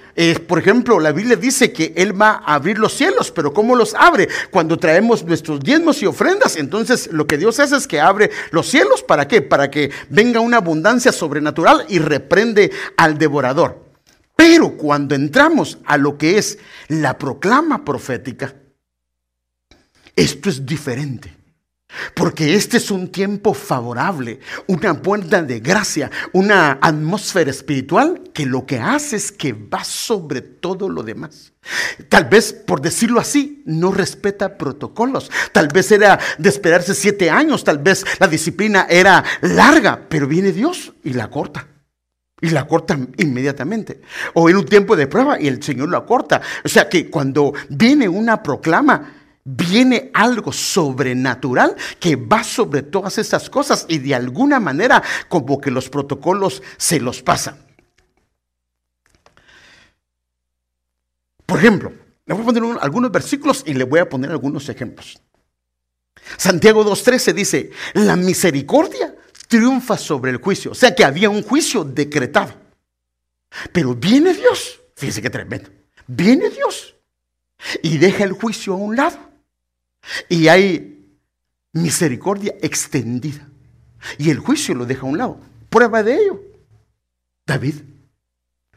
por 0.46 0.58
ejemplo, 0.58 0.98
la 0.98 1.12
Biblia 1.12 1.36
dice 1.36 1.72
que 1.72 1.92
Él 1.94 2.20
va 2.20 2.42
a 2.44 2.54
abrir 2.56 2.78
los 2.78 2.92
cielos, 2.92 3.30
pero 3.30 3.52
¿cómo 3.52 3.76
los 3.76 3.94
abre? 3.94 4.28
Cuando 4.50 4.76
traemos 4.76 5.24
nuestros 5.24 5.60
diezmos 5.60 6.02
y 6.02 6.06
ofrendas, 6.06 6.56
entonces 6.56 7.08
lo 7.12 7.28
que 7.28 7.38
Dios 7.38 7.60
hace 7.60 7.76
es 7.76 7.86
que 7.86 8.00
abre 8.00 8.30
los 8.50 8.66
cielos, 8.68 9.04
¿para 9.04 9.28
qué? 9.28 9.42
Para 9.42 9.70
que 9.70 9.92
venga 10.08 10.40
una 10.40 10.56
abundancia 10.56 11.12
sobrenatural 11.12 11.84
y 11.88 12.00
reprende 12.00 12.72
al 12.96 13.16
devorador. 13.16 13.84
Pero 14.34 14.76
cuando 14.76 15.14
entramos 15.14 15.78
a 15.84 15.96
lo 15.96 16.18
que 16.18 16.36
es 16.36 16.58
la 16.88 17.16
proclama 17.16 17.84
profética, 17.84 18.56
esto 20.16 20.48
es 20.48 20.66
diferente. 20.66 21.37
Porque 22.14 22.54
este 22.54 22.76
es 22.76 22.90
un 22.90 23.08
tiempo 23.08 23.54
favorable, 23.54 24.40
una 24.66 25.00
puerta 25.00 25.42
de 25.42 25.60
gracia, 25.60 26.10
una 26.34 26.78
atmósfera 26.82 27.50
espiritual 27.50 28.24
que 28.34 28.44
lo 28.44 28.66
que 28.66 28.78
hace 28.78 29.16
es 29.16 29.32
que 29.32 29.54
va 29.54 29.84
sobre 29.84 30.42
todo 30.42 30.90
lo 30.90 31.02
demás. 31.02 31.54
Tal 32.10 32.26
vez, 32.26 32.52
por 32.52 32.82
decirlo 32.82 33.20
así, 33.20 33.62
no 33.64 33.90
respeta 33.90 34.58
protocolos. 34.58 35.30
Tal 35.52 35.68
vez 35.68 35.90
era 35.90 36.18
de 36.36 36.48
esperarse 36.50 36.94
siete 36.94 37.30
años, 37.30 37.64
tal 37.64 37.78
vez 37.78 38.04
la 38.20 38.28
disciplina 38.28 38.86
era 38.88 39.24
larga, 39.40 40.08
pero 40.08 40.26
viene 40.26 40.52
Dios 40.52 40.92
y 41.04 41.14
la 41.14 41.30
corta. 41.30 41.68
Y 42.40 42.50
la 42.50 42.66
corta 42.66 42.96
inmediatamente. 43.16 44.02
O 44.34 44.48
en 44.48 44.56
un 44.56 44.64
tiempo 44.66 44.94
de 44.94 45.08
prueba 45.08 45.40
y 45.40 45.48
el 45.48 45.62
Señor 45.62 45.88
la 45.88 46.04
corta. 46.04 46.40
O 46.64 46.68
sea 46.68 46.88
que 46.88 47.10
cuando 47.10 47.52
viene 47.68 48.08
una 48.08 48.42
proclama, 48.42 49.17
viene 49.50 50.10
algo 50.12 50.52
sobrenatural 50.52 51.74
que 51.98 52.16
va 52.16 52.44
sobre 52.44 52.82
todas 52.82 53.16
estas 53.16 53.48
cosas 53.48 53.86
y 53.88 53.98
de 53.98 54.14
alguna 54.14 54.60
manera 54.60 55.02
como 55.28 55.60
que 55.60 55.70
los 55.70 55.88
protocolos 55.88 56.62
se 56.76 57.00
los 57.00 57.22
pasan. 57.22 57.56
Por 61.46 61.58
ejemplo, 61.58 61.92
le 62.26 62.34
voy 62.34 62.42
a 62.42 62.46
poner 62.46 62.78
algunos 62.82 63.10
versículos 63.10 63.62
y 63.64 63.72
le 63.72 63.84
voy 63.84 64.00
a 64.00 64.08
poner 64.08 64.30
algunos 64.30 64.68
ejemplos. 64.68 65.18
Santiago 66.36 66.84
2.13 66.84 67.32
dice, 67.32 67.70
la 67.94 68.16
misericordia 68.16 69.14
triunfa 69.46 69.96
sobre 69.96 70.30
el 70.30 70.36
juicio. 70.36 70.72
O 70.72 70.74
sea 70.74 70.94
que 70.94 71.04
había 71.04 71.30
un 71.30 71.42
juicio 71.42 71.84
decretado. 71.84 72.52
Pero 73.72 73.94
viene 73.94 74.34
Dios, 74.34 74.78
fíjese 74.94 75.22
qué 75.22 75.30
tremendo, 75.30 75.70
viene 76.06 76.50
Dios 76.50 76.96
y 77.82 77.96
deja 77.96 78.24
el 78.24 78.32
juicio 78.32 78.74
a 78.74 78.76
un 78.76 78.94
lado. 78.94 79.27
Y 80.28 80.48
hay 80.48 81.16
misericordia 81.72 82.54
extendida. 82.60 83.48
Y 84.18 84.30
el 84.30 84.38
juicio 84.38 84.74
lo 84.74 84.86
deja 84.86 85.02
a 85.02 85.10
un 85.10 85.18
lado. 85.18 85.40
Prueba 85.68 86.02
de 86.02 86.16
ello. 86.16 86.42
David. 87.46 87.76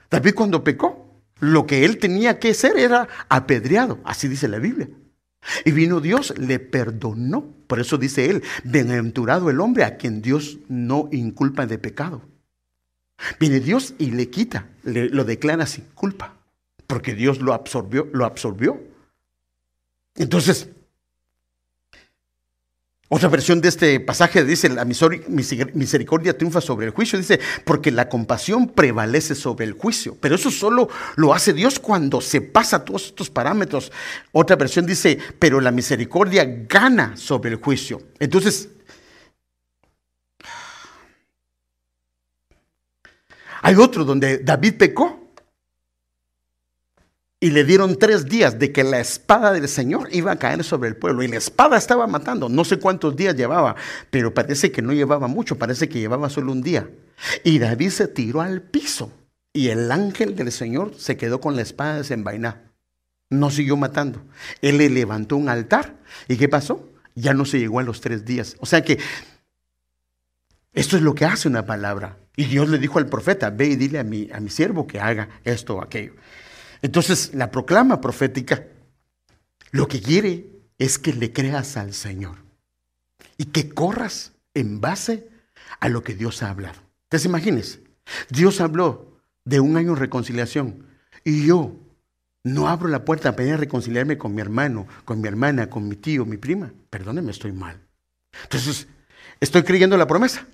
David 0.09 0.33
cuando 0.33 0.63
pecó, 0.63 1.21
lo 1.39 1.65
que 1.65 1.85
él 1.85 1.97
tenía 1.97 2.39
que 2.39 2.51
hacer 2.51 2.77
era 2.77 3.07
apedreado. 3.29 3.99
Así 4.03 4.27
dice 4.27 4.47
la 4.47 4.59
Biblia. 4.59 4.89
Y 5.65 5.71
vino 5.71 5.99
Dios, 5.99 6.33
le 6.37 6.59
perdonó. 6.59 7.45
Por 7.67 7.79
eso 7.79 7.97
dice 7.97 8.29
él, 8.29 8.43
bienaventurado 8.63 9.49
el 9.49 9.59
hombre 9.59 9.83
a 9.83 9.97
quien 9.97 10.21
Dios 10.21 10.59
no 10.67 11.09
inculpa 11.11 11.65
de 11.65 11.77
pecado. 11.77 12.21
Viene 13.39 13.59
Dios 13.59 13.93
y 13.97 14.11
le 14.11 14.29
quita, 14.29 14.67
lo 14.83 15.23
declara 15.23 15.65
sin 15.67 15.85
culpa, 15.93 16.35
porque 16.87 17.13
Dios 17.13 17.39
lo 17.39 17.53
absorbió, 17.53 18.09
lo 18.13 18.25
absorbió. 18.25 18.81
Entonces, 20.15 20.69
otra 23.13 23.27
versión 23.27 23.59
de 23.59 23.67
este 23.67 23.99
pasaje 23.99 24.45
dice, 24.45 24.69
la 24.69 24.85
misericordia 24.85 26.37
triunfa 26.37 26.61
sobre 26.61 26.85
el 26.85 26.93
juicio, 26.93 27.19
dice, 27.19 27.41
porque 27.65 27.91
la 27.91 28.07
compasión 28.07 28.69
prevalece 28.69 29.35
sobre 29.35 29.65
el 29.65 29.73
juicio. 29.73 30.15
Pero 30.21 30.35
eso 30.35 30.49
solo 30.49 30.87
lo 31.17 31.33
hace 31.33 31.51
Dios 31.51 31.77
cuando 31.77 32.21
se 32.21 32.39
pasa 32.39 32.85
todos 32.85 33.07
estos 33.07 33.29
parámetros. 33.29 33.91
Otra 34.31 34.55
versión 34.55 34.85
dice, 34.85 35.17
pero 35.39 35.59
la 35.59 35.71
misericordia 35.71 36.45
gana 36.69 37.17
sobre 37.17 37.49
el 37.49 37.57
juicio. 37.57 38.01
Entonces, 38.17 38.69
hay 43.61 43.75
otro 43.75 44.05
donde 44.05 44.37
David 44.37 44.75
pecó 44.77 45.20
y 47.43 47.49
le 47.49 47.65
dieron 47.65 47.97
tres 47.97 48.25
días 48.25 48.59
de 48.59 48.71
que 48.71 48.83
la 48.83 48.99
espada 48.99 49.51
del 49.51 49.67
Señor 49.67 50.09
iba 50.11 50.31
a 50.31 50.37
caer 50.37 50.63
sobre 50.63 50.89
el 50.89 50.95
pueblo. 50.95 51.23
Y 51.23 51.27
la 51.27 51.37
espada 51.37 51.75
estaba 51.75 52.05
matando. 52.05 52.49
No 52.49 52.63
sé 52.63 52.77
cuántos 52.77 53.15
días 53.15 53.35
llevaba, 53.35 53.75
pero 54.11 54.31
parece 54.31 54.71
que 54.71 54.83
no 54.83 54.93
llevaba 54.93 55.27
mucho, 55.27 55.57
parece 55.57 55.89
que 55.89 55.99
llevaba 55.99 56.29
solo 56.29 56.51
un 56.51 56.61
día. 56.61 56.87
Y 57.43 57.57
David 57.57 57.89
se 57.89 58.07
tiró 58.07 58.41
al 58.41 58.61
piso. 58.61 59.11
Y 59.53 59.69
el 59.69 59.91
ángel 59.91 60.35
del 60.35 60.51
Señor 60.51 60.93
se 60.95 61.17
quedó 61.17 61.41
con 61.41 61.55
la 61.55 61.63
espada 61.63 61.97
desenvainada. 61.97 62.61
No 63.31 63.49
siguió 63.49 63.75
matando. 63.75 64.23
Él 64.61 64.77
le 64.77 64.91
levantó 64.91 65.35
un 65.35 65.49
altar. 65.49 65.95
¿Y 66.27 66.37
qué 66.37 66.47
pasó? 66.47 66.91
Ya 67.15 67.33
no 67.33 67.45
se 67.45 67.57
llegó 67.57 67.79
a 67.79 67.83
los 67.83 68.01
tres 68.01 68.23
días. 68.23 68.55
O 68.59 68.67
sea 68.67 68.83
que 68.83 68.99
esto 70.73 70.95
es 70.95 71.01
lo 71.01 71.15
que 71.15 71.25
hace 71.25 71.47
una 71.47 71.65
palabra. 71.65 72.19
Y 72.35 72.45
Dios 72.45 72.69
le 72.69 72.77
dijo 72.77 72.99
al 72.99 73.07
profeta, 73.07 73.49
ve 73.49 73.65
y 73.65 73.75
dile 73.77 73.97
a 73.97 74.03
mi, 74.03 74.29
a 74.31 74.39
mi 74.39 74.51
siervo 74.51 74.85
que 74.85 74.99
haga 74.99 75.27
esto 75.43 75.77
o 75.77 75.81
aquello. 75.81 76.13
Entonces, 76.81 77.33
la 77.33 77.51
proclama 77.51 78.01
profética 78.01 78.65
lo 79.71 79.87
que 79.87 80.01
quiere 80.01 80.49
es 80.77 80.99
que 80.99 81.13
le 81.13 81.31
creas 81.31 81.77
al 81.77 81.93
Señor 81.93 82.37
y 83.37 83.45
que 83.45 83.69
corras 83.69 84.33
en 84.53 84.81
base 84.81 85.29
a 85.79 85.89
lo 85.89 86.03
que 86.03 86.15
Dios 86.15 86.43
ha 86.43 86.49
hablado. 86.49 86.79
Entonces, 87.03 87.25
imagínense, 87.25 87.83
Dios 88.29 88.61
habló 88.61 89.21
de 89.45 89.59
un 89.59 89.77
año 89.77 89.93
de 89.93 89.99
reconciliación 89.99 90.85
y 91.23 91.45
yo 91.45 91.75
no 92.43 92.67
abro 92.67 92.87
la 92.87 93.05
puerta 93.05 93.35
para 93.35 93.47
ir 93.47 93.53
a 93.53 93.57
reconciliarme 93.57 94.17
con 94.17 94.33
mi 94.33 94.41
hermano, 94.41 94.87
con 95.05 95.21
mi 95.21 95.27
hermana, 95.27 95.69
con 95.69 95.87
mi 95.87 95.95
tío, 95.95 96.25
mi 96.25 96.37
prima. 96.37 96.73
Perdóneme, 96.89 97.31
estoy 97.31 97.51
mal. 97.51 97.79
Entonces, 98.43 98.87
¿estoy 99.39 99.63
creyendo 99.63 99.97
la 99.97 100.07
promesa? 100.07 100.45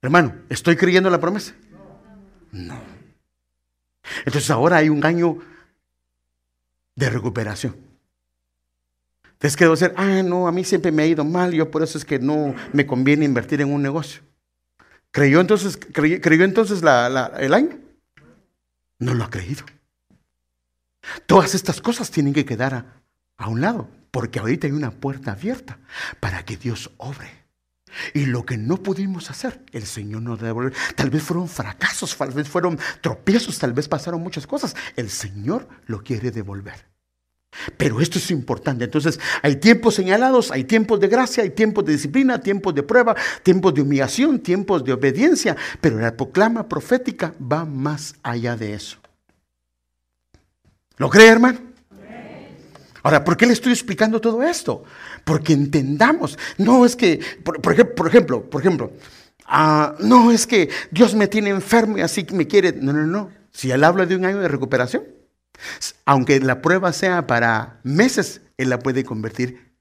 Hermano, 0.00 0.34
¿estoy 0.48 0.76
creyendo 0.76 1.10
la 1.10 1.20
promesa? 1.20 1.54
No. 2.52 2.95
Entonces 4.24 4.50
ahora 4.50 4.76
hay 4.76 4.88
un 4.88 5.04
año 5.04 5.38
de 6.94 7.10
recuperación. 7.10 7.76
Entonces, 9.24 9.56
¿qué 9.56 9.64
debo 9.64 9.74
hacer? 9.74 9.92
Ah, 9.96 10.22
no, 10.22 10.48
a 10.48 10.52
mí 10.52 10.64
siempre 10.64 10.90
me 10.90 11.02
ha 11.02 11.06
ido 11.06 11.22
mal, 11.22 11.52
yo 11.52 11.70
por 11.70 11.82
eso 11.82 11.98
es 11.98 12.04
que 12.04 12.18
no 12.18 12.54
me 12.72 12.86
conviene 12.86 13.26
invertir 13.26 13.60
en 13.60 13.72
un 13.72 13.82
negocio. 13.82 14.22
¿Creyó 15.10 15.40
entonces, 15.40 15.78
creyó, 15.92 16.44
entonces 16.44 16.82
el 16.82 17.54
año? 17.54 17.78
No 18.98 19.14
lo 19.14 19.24
ha 19.24 19.30
creído. 19.30 19.64
Todas 21.26 21.54
estas 21.54 21.80
cosas 21.80 22.10
tienen 22.10 22.32
que 22.32 22.44
quedar 22.44 23.02
a 23.36 23.48
un 23.48 23.60
lado, 23.60 23.88
porque 24.10 24.38
ahorita 24.38 24.66
hay 24.66 24.72
una 24.72 24.90
puerta 24.90 25.32
abierta 25.32 25.78
para 26.18 26.44
que 26.44 26.56
Dios 26.56 26.90
obre. 26.96 27.45
Y 28.14 28.26
lo 28.26 28.44
que 28.44 28.56
no 28.56 28.82
pudimos 28.82 29.30
hacer, 29.30 29.62
el 29.72 29.86
Señor 29.86 30.22
nos 30.22 30.40
devolver. 30.40 30.74
Tal 30.94 31.10
vez 31.10 31.22
fueron 31.22 31.48
fracasos, 31.48 32.16
tal 32.16 32.30
vez 32.32 32.48
fueron 32.48 32.78
tropiezos, 33.00 33.58
tal 33.58 33.72
vez 33.72 33.88
pasaron 33.88 34.22
muchas 34.22 34.46
cosas. 34.46 34.74
El 34.96 35.10
Señor 35.10 35.68
lo 35.86 36.02
quiere 36.02 36.30
devolver. 36.30 36.86
Pero 37.76 38.00
esto 38.00 38.18
es 38.18 38.30
importante. 38.30 38.84
Entonces, 38.84 39.18
hay 39.42 39.56
tiempos 39.56 39.94
señalados, 39.94 40.50
hay 40.50 40.64
tiempos 40.64 41.00
de 41.00 41.08
gracia, 41.08 41.42
hay 41.42 41.50
tiempos 41.50 41.84
de 41.84 41.92
disciplina, 41.92 42.40
tiempos 42.40 42.74
de 42.74 42.82
prueba, 42.82 43.16
tiempos 43.42 43.72
de 43.74 43.82
humillación, 43.82 44.40
tiempos 44.40 44.84
de 44.84 44.92
obediencia. 44.92 45.56
Pero 45.80 45.98
la 45.98 46.16
proclama 46.16 46.68
profética 46.68 47.34
va 47.40 47.64
más 47.64 48.14
allá 48.22 48.56
de 48.56 48.74
eso. 48.74 48.98
¿Lo 50.98 51.08
cree, 51.08 51.28
hermano? 51.28 51.60
Ahora, 53.02 53.22
¿por 53.22 53.36
qué 53.36 53.46
le 53.46 53.52
estoy 53.52 53.72
explicando 53.72 54.20
todo 54.20 54.42
esto? 54.42 54.82
Porque 55.26 55.54
entendamos. 55.54 56.38
No 56.56 56.86
es 56.86 56.94
que, 56.94 57.18
por, 57.42 57.72
ejemplo, 57.72 58.48
por 58.48 58.60
ejemplo, 58.60 58.92
ah, 59.44 59.96
no 59.98 60.30
es 60.30 60.46
que 60.46 60.70
Dios 60.92 61.16
me 61.16 61.26
tiene 61.26 61.50
enfermo 61.50 61.98
y 61.98 62.00
así 62.00 62.24
me 62.32 62.46
quiere. 62.46 62.72
No, 62.72 62.92
no, 62.92 63.04
no. 63.04 63.30
Si 63.50 63.72
Él 63.72 63.82
habla 63.82 64.06
de 64.06 64.14
un 64.14 64.24
año 64.24 64.38
de 64.38 64.46
recuperación, 64.46 65.02
aunque 66.04 66.38
la 66.38 66.62
prueba 66.62 66.92
sea 66.92 67.26
para 67.26 67.80
meses, 67.82 68.40
Él 68.56 68.70
la 68.70 68.78
puede 68.78 69.02
convertir 69.02 69.74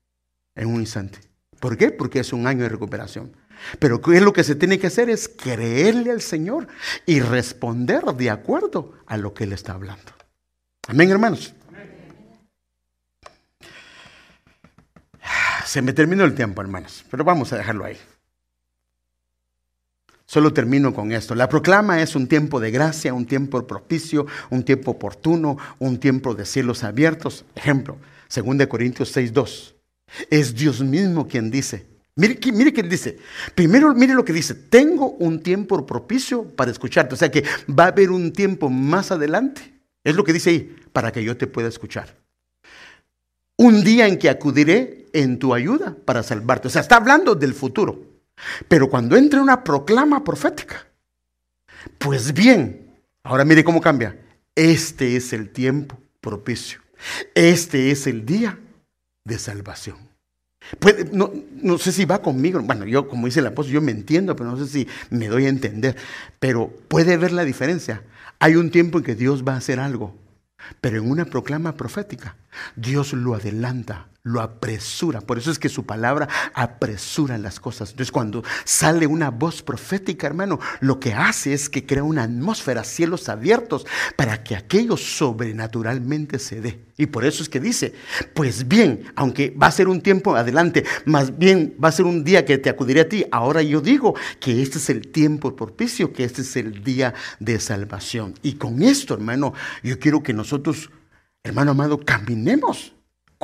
en 0.56 0.68
un 0.68 0.80
instante. 0.80 1.20
¿Por 1.60 1.78
qué? 1.78 1.92
Porque 1.92 2.22
es 2.22 2.34
un 2.34 2.48
año 2.48 2.64
de 2.64 2.70
recuperación. 2.70 3.32
Pero 3.78 4.02
¿qué 4.02 4.18
es 4.18 4.24
lo 4.24 4.34
que 4.34 4.44
se 4.44 4.56
tiene 4.56 4.80
que 4.80 4.88
hacer? 4.88 5.12
Es 5.12 5.30
creerle 5.30 6.10
al 6.10 6.22
Señor 6.22 6.68
y 7.06 7.20
responder 7.20 8.04
de 8.04 8.32
acuerdo 8.32 8.94
a 9.06 9.16
lo 9.18 9.36
que 9.36 9.44
Él 9.44 9.54
está 9.54 9.74
hablando. 9.74 10.12
Amén, 10.88 11.12
hermanos. 11.12 11.54
Se 15.66 15.82
me 15.82 15.94
terminó 15.94 16.24
el 16.24 16.36
tiempo, 16.36 16.62
hermanos, 16.62 17.04
pero 17.10 17.24
vamos 17.24 17.52
a 17.52 17.58
dejarlo 17.58 17.86
ahí. 17.86 17.98
Solo 20.28 20.54
termino 20.54 20.94
con 20.94 21.12
esto. 21.12 21.36
La 21.36 21.50
proclama 21.50 22.02
es 22.02 22.16
un 22.16 22.28
tiempo 22.28 22.60
de 22.60 22.72
gracia, 22.72 23.14
un 23.14 23.26
tiempo 23.26 23.66
propicio, 23.66 24.26
un 24.50 24.64
tiempo 24.64 24.92
oportuno, 24.92 25.58
un 25.80 26.00
tiempo 26.00 26.34
de 26.34 26.46
cielos 26.46 26.84
abiertos. 26.84 27.46
Ejemplo, 27.56 27.98
2 28.34 28.68
Corintios 28.68 29.16
6.2. 29.16 29.74
Es 30.30 30.56
Dios 30.56 30.82
mismo 30.82 31.28
quien 31.28 31.52
dice. 31.52 31.86
Mire, 32.16 32.40
mire 32.52 32.72
dice. 32.84 33.18
Primero, 33.54 33.94
mire 33.94 34.14
lo 34.14 34.26
que 34.26 34.34
dice. 34.34 34.56
Tengo 34.56 35.12
un 35.12 35.42
tiempo 35.42 35.86
propicio 35.86 36.44
para 36.44 36.72
escucharte. 36.72 37.14
O 37.14 37.18
sea 37.18 37.30
que 37.30 37.44
va 37.70 37.86
a 37.86 37.88
haber 37.88 38.10
un 38.10 38.34
tiempo 38.34 38.70
más 38.70 39.12
adelante. 39.12 39.74
Es 40.04 40.16
lo 40.16 40.24
que 40.24 40.34
dice 40.34 40.50
ahí, 40.50 40.76
para 40.94 41.12
que 41.12 41.24
yo 41.24 41.38
te 41.38 41.48
pueda 41.48 41.68
escuchar. 41.68 42.25
Un 43.58 43.84
día 43.84 44.08
en 44.08 44.18
que 44.18 44.30
acudiré 44.30 45.06
en 45.14 45.40
tu 45.40 45.54
ayuda 45.54 45.96
para 46.06 46.24
salvarte. 46.24 46.68
O 46.68 46.72
sea, 46.72 46.82
está 46.82 46.98
hablando 46.98 47.36
del 47.36 47.54
futuro. 47.54 48.00
Pero 48.68 48.90
cuando 48.90 49.16
entre 49.16 49.40
una 49.40 49.64
proclama 49.64 50.24
profética, 50.24 50.86
pues 51.98 52.34
bien, 52.34 52.92
ahora 53.24 53.46
mire 53.46 53.64
cómo 53.64 53.80
cambia. 53.80 54.18
Este 54.56 55.16
es 55.16 55.34
el 55.34 55.50
tiempo 55.50 55.98
propicio. 56.22 56.82
Este 57.34 57.92
es 57.92 58.08
el 58.08 58.26
día 58.26 58.60
de 59.24 59.40
salvación. 59.40 59.98
no, 61.12 61.32
no, 61.62 61.78
sé 61.78 61.92
si 61.92 62.06
va 62.06 62.22
conmigo. 62.22 62.62
Bueno, 62.62 62.86
yo, 62.86 63.08
como 63.08 63.28
dice 63.28 63.40
el 63.40 63.48
apóstol, 63.48 63.76
yo 63.76 63.82
me 63.82 63.92
entiendo, 63.92 64.36
pero 64.36 64.52
no 64.52 64.58
sé 64.58 64.68
si 64.68 64.88
me 65.10 65.28
doy 65.28 65.46
a 65.46 65.50
entender. 65.50 65.96
Pero 66.40 66.70
puede 66.88 67.18
ver 67.18 67.32
la 67.32 67.46
diferencia. 67.46 68.04
Hay 68.40 68.56
un 68.56 68.70
tiempo 68.70 68.98
en 68.98 69.04
que 69.04 69.16
Dios 69.16 69.44
va 69.48 69.54
a 69.54 69.58
hacer 69.58 69.80
algo, 69.80 70.14
pero 70.82 70.98
en 70.98 71.10
una 71.10 71.26
proclama 71.26 71.76
profética, 71.76 72.36
Dios 72.76 73.14
lo 73.14 73.36
adelanta 73.36 74.08
lo 74.26 74.42
apresura. 74.42 75.22
Por 75.22 75.38
eso 75.38 75.52
es 75.52 75.60
que 75.60 75.70
su 75.70 75.86
palabra 75.86 76.28
apresura 76.54 77.38
las 77.38 77.60
cosas. 77.60 77.92
Entonces 77.92 78.12
cuando 78.12 78.44
sale 78.66 79.08
una 79.08 79.30
voz 79.30 79.62
profética, 79.62 80.26
hermano, 80.28 80.60
lo 80.82 81.00
que 81.00 81.14
hace 81.14 81.54
es 81.54 81.70
que 81.70 81.86
crea 81.86 82.04
una 82.04 82.24
atmósfera, 82.24 82.84
cielos 82.84 83.30
abiertos, 83.30 83.86
para 84.18 84.44
que 84.44 84.56
aquello 84.56 84.98
sobrenaturalmente 84.98 86.40
se 86.40 86.60
dé. 86.60 86.84
Y 86.98 87.06
por 87.06 87.24
eso 87.24 87.44
es 87.44 87.50
que 87.50 87.60
dice, 87.60 87.94
pues 88.34 88.68
bien, 88.68 89.04
aunque 89.16 89.52
va 89.52 89.68
a 89.68 89.72
ser 89.72 89.88
un 89.88 90.02
tiempo 90.02 90.36
adelante, 90.36 90.84
más 91.06 91.38
bien 91.38 91.76
va 91.82 91.90
a 91.90 91.92
ser 91.92 92.06
un 92.06 92.24
día 92.24 92.46
que 92.46 92.58
te 92.58 92.70
acudiré 92.70 93.02
a 93.02 93.10
ti, 93.10 93.26
ahora 93.32 93.62
yo 93.62 93.80
digo 93.80 94.16
que 94.40 94.64
este 94.64 94.80
es 94.80 94.90
el 94.90 95.08
tiempo 95.10 95.56
propicio, 95.56 96.14
que 96.14 96.24
este 96.24 96.42
es 96.42 96.56
el 96.56 96.84
día 96.84 97.14
de 97.40 97.60
salvación. 97.60 98.34
Y 98.42 98.54
con 98.54 98.82
esto, 98.82 99.14
hermano, 99.14 99.54
yo 99.84 100.00
quiero 100.00 100.24
que 100.24 100.34
nosotros, 100.34 100.90
hermano 101.44 101.72
amado, 101.72 102.00
caminemos 102.00 102.95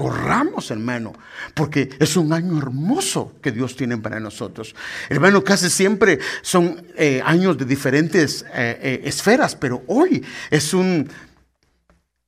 corramos, 0.02 0.72
hermano, 0.72 1.14
porque 1.54 1.92
es 2.00 2.18
un 2.18 2.34
año 2.34 2.58
hermoso 2.58 3.36
que 3.40 3.52
Dios 3.52 3.76
tiene 3.76 4.00
para 4.00 4.20
nosotros. 4.20 4.74
Hermano, 5.10 5.44
casi 5.44 5.70
siempre 5.70 6.18
son 6.42 6.84
eh, 6.98 7.22
años 7.24 7.56
de 7.56 7.66
diferentes 7.66 8.42
eh, 8.52 8.80
eh, 8.82 9.02
esferas, 9.04 9.56
pero 9.56 9.84
hoy 9.86 10.26
es 10.50 10.74
un, 10.74 11.08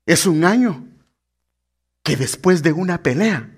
es 0.06 0.28
un 0.28 0.46
año 0.46 0.86
que 2.04 2.16
después 2.16 2.62
de 2.62 2.74
una 2.74 3.02
pelea, 3.02 3.50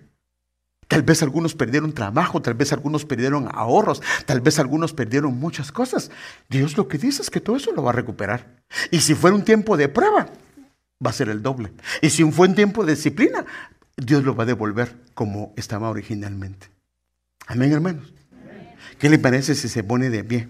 tal 0.88 1.04
vez 1.04 1.22
algunos 1.22 1.54
perdieron 1.54 1.92
trabajo, 1.92 2.42
tal 2.42 2.54
vez 2.54 2.72
algunos 2.72 3.04
perdieron 3.04 3.50
ahorros, 3.52 4.02
tal 4.26 4.40
vez 4.40 4.60
algunos 4.60 4.94
perdieron 4.94 5.38
muchas 5.38 5.74
cosas. 5.74 6.10
Dios 6.48 6.78
lo 6.78 6.88
que 6.88 6.98
dice 6.98 7.22
es 7.22 7.30
que 7.30 7.42
todo 7.42 7.58
eso 7.58 7.74
lo 7.74 7.84
va 7.84 7.90
a 7.90 7.96
recuperar. 7.96 8.64
Y 8.92 9.02
si 9.02 9.14
fuera 9.14 9.36
un 9.36 9.44
tiempo 9.44 9.76
de 9.76 9.90
prueba, 9.90 10.30
va 11.06 11.10
a 11.10 11.14
ser 11.14 11.28
el 11.28 11.42
doble. 11.42 11.74
Y 12.02 12.10
si 12.10 12.24
fue 12.32 12.48
un 12.48 12.56
tiempo 12.56 12.86
de 12.86 12.96
disciplina, 12.96 13.46
Dios 13.98 14.24
lo 14.24 14.36
va 14.36 14.44
a 14.44 14.48
devolver 14.48 14.96
como 15.14 15.54
estaba 15.56 15.90
originalmente. 15.90 16.70
Amén, 17.48 17.72
hermanos. 17.72 18.14
¿Qué 19.00 19.10
le 19.10 19.20
parece 19.20 19.56
si 19.56 19.70
se 19.70 19.84
pone 19.84 20.10
de 20.10 20.24
pie? 20.24 20.48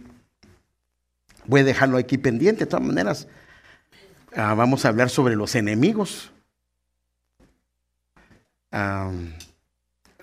Voy 1.45 1.61
a 1.61 1.63
dejarlo 1.63 1.97
aquí 1.97 2.17
pendiente. 2.17 2.65
De 2.65 2.69
todas 2.69 2.85
maneras, 2.85 3.27
ah, 4.35 4.53
vamos 4.55 4.85
a 4.85 4.89
hablar 4.89 5.09
sobre 5.09 5.35
los 5.35 5.55
enemigos. 5.55 6.31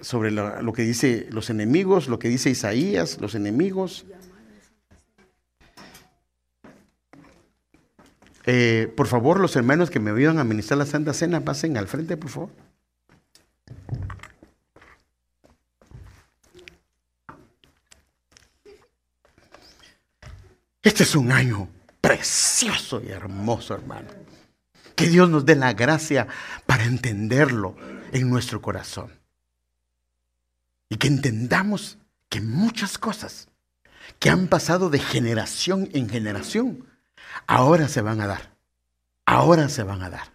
sobre 0.01 0.31
lo, 0.31 0.73
que 0.75 0.83
dice 0.83 1.27
los 1.31 1.49
enemigos, 1.49 2.09
lo 2.09 2.19
que 2.19 2.29
dice 2.29 2.51
Isaías, 2.51 3.19
los 3.21 3.35
enemigos. 3.35 4.05
Eh, 8.45 8.93
por 8.97 9.07
favor, 9.07 9.39
los 9.39 9.55
hermanos 9.55 9.91
que 9.91 10.01
me 10.01 10.11
ayudan 10.11 10.39
a 10.39 10.45
ministrar 10.45 10.77
la 10.77 10.87
Santa 10.87 11.15
Cena, 11.15 11.43
pasen 11.43 11.77
al 11.77 11.87
frente, 11.87 12.17
por 12.17 12.31
favor. 12.31 12.51
Este 20.83 21.05
es 21.05 21.15
un 21.15 21.31
año 21.31 21.69
precioso 22.01 23.01
y 23.01 23.11
hermoso, 23.11 23.75
hermano. 23.75 24.09
Que 24.97 25.09
Dios 25.09 25.31
nos 25.31 25.47
dé 25.47 25.55
la 25.55 25.73
gracia 25.73 26.27
para 26.67 26.85
entenderlo 26.85 27.77
en 28.13 28.29
nuestro 28.29 28.61
corazón. 28.61 29.13
Y 30.89 30.97
que 30.97 31.07
entendamos 31.07 31.99
que 32.29 32.41
muchas 32.41 32.99
cosas 32.99 33.49
que 34.19 34.29
han 34.29 34.49
pasado 34.49 34.91
de 34.91 34.99
generación 34.99 35.89
en 35.93 36.09
generación, 36.09 36.85
ahora 37.47 37.89
se 37.89 38.03
van 38.03 38.21
a 38.21 38.27
dar. 38.27 38.57
Ahora 39.25 39.69
se 39.69 39.85
van 39.85 40.03
a 40.03 40.11
dar. 40.11 40.33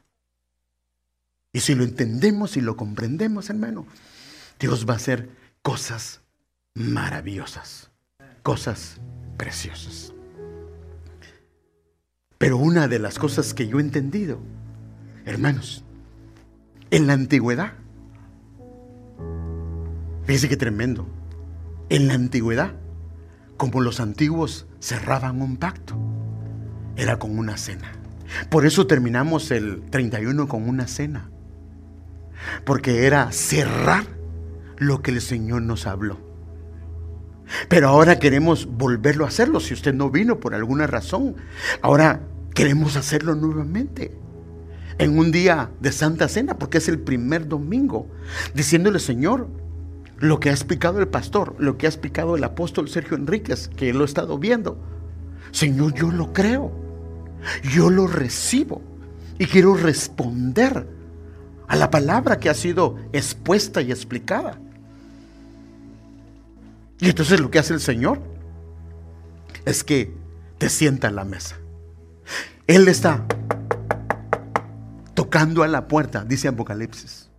Y 1.52 1.60
si 1.60 1.76
lo 1.76 1.84
entendemos 1.84 2.56
y 2.56 2.62
lo 2.62 2.78
comprendemos, 2.78 3.50
hermano, 3.50 3.86
Dios 4.60 4.88
va 4.88 4.93
a 4.93 4.98
hacer 4.98 5.30
cosas 5.62 6.22
maravillosas, 6.74 7.91
cosas 8.43 8.98
preciosas. 9.38 10.14
Pero 12.38 12.57
una 12.57 12.88
de 12.88 12.99
las 12.99 13.17
cosas 13.17 13.53
que 13.53 13.67
yo 13.67 13.79
he 13.79 13.81
entendido, 13.81 14.39
hermanos, 15.25 15.83
en 16.91 17.07
la 17.07 17.13
antigüedad, 17.13 17.73
fíjense 20.25 20.47
qué 20.47 20.57
tremendo, 20.57 21.07
en 21.89 22.07
la 22.07 22.13
antigüedad, 22.13 22.73
como 23.57 23.81
los 23.81 23.99
antiguos 23.99 24.67
cerraban 24.79 25.41
un 25.41 25.57
pacto, 25.57 25.95
era 26.95 27.17
con 27.17 27.38
una 27.39 27.57
cena. 27.57 27.91
Por 28.49 28.65
eso 28.65 28.85
terminamos 28.88 29.49
el 29.51 29.81
31 29.89 30.47
con 30.47 30.69
una 30.69 30.88
cena, 30.88 31.29
porque 32.65 33.07
era 33.07 33.31
cerrar 33.31 34.05
lo 34.77 35.01
que 35.01 35.11
el 35.11 35.21
Señor 35.21 35.63
nos 35.63 35.88
habló. 35.88 36.26
Pero 37.70 37.89
ahora 37.89 38.20
queremos 38.20 38.66
volverlo 38.66 39.26
a 39.26 39.30
hacerlo. 39.30 39.60
Si 39.60 39.74
usted 39.74 39.93
no 39.93 40.10
vino 40.10 40.39
por 40.39 40.54
alguna 40.54 40.88
razón, 40.88 41.36
ahora 41.82 42.22
queremos 42.54 42.95
hacerlo 42.95 43.36
nuevamente. 43.36 44.16
En 45.00 45.18
un 45.18 45.32
día 45.32 45.70
de 45.80 45.91
Santa 45.91 46.28
Cena, 46.28 46.58
porque 46.58 46.80
es 46.80 46.88
el 46.88 47.00
primer 47.00 47.48
domingo, 47.48 48.08
diciéndole, 48.54 49.00
Señor, 49.00 49.48
lo 50.18 50.39
que 50.39 50.50
ha 50.50 50.54
explicado 50.54 51.00
el 51.00 51.08
pastor, 51.08 51.56
lo 51.60 51.78
que 51.78 51.86
ha 51.86 51.89
explicado 51.89 52.36
el 52.36 52.43
apóstol 52.43 52.89
Sergio 52.89 53.16
Enríquez, 53.16 53.68
que 53.70 53.93
lo 53.93 54.02
he 54.02 54.06
estado 54.06 54.39
viendo. 54.39 54.80
Señor, 55.52 55.93
yo 55.93 56.12
lo 56.12 56.34
creo, 56.34 56.72
yo 57.72 57.89
lo 57.89 58.08
recibo 58.08 58.82
y 59.38 59.45
quiero 59.45 59.76
responder 59.76 60.88
a 61.68 61.76
la 61.76 61.91
palabra 61.91 62.39
que 62.39 62.50
ha 62.50 62.54
sido 62.54 62.95
expuesta 63.14 63.82
y 63.82 63.91
explicada. 63.91 64.60
Y 67.00 67.10
entonces 67.10 67.39
lo 67.39 67.52
que 67.52 67.60
hace 67.60 67.74
el 67.74 67.80
Señor 67.80 68.22
es 69.66 69.84
que 69.84 70.14
te 70.58 70.70
sienta 70.70 71.08
en 71.08 71.16
la 71.16 71.26
mesa. 71.26 71.58
Él 72.66 72.88
está 72.88 73.26
tocando 75.14 75.64
a 75.64 75.68
la 75.68 75.88
puerta, 75.88 76.24
dice 76.26 76.48
Apocalipsis. 76.48 77.30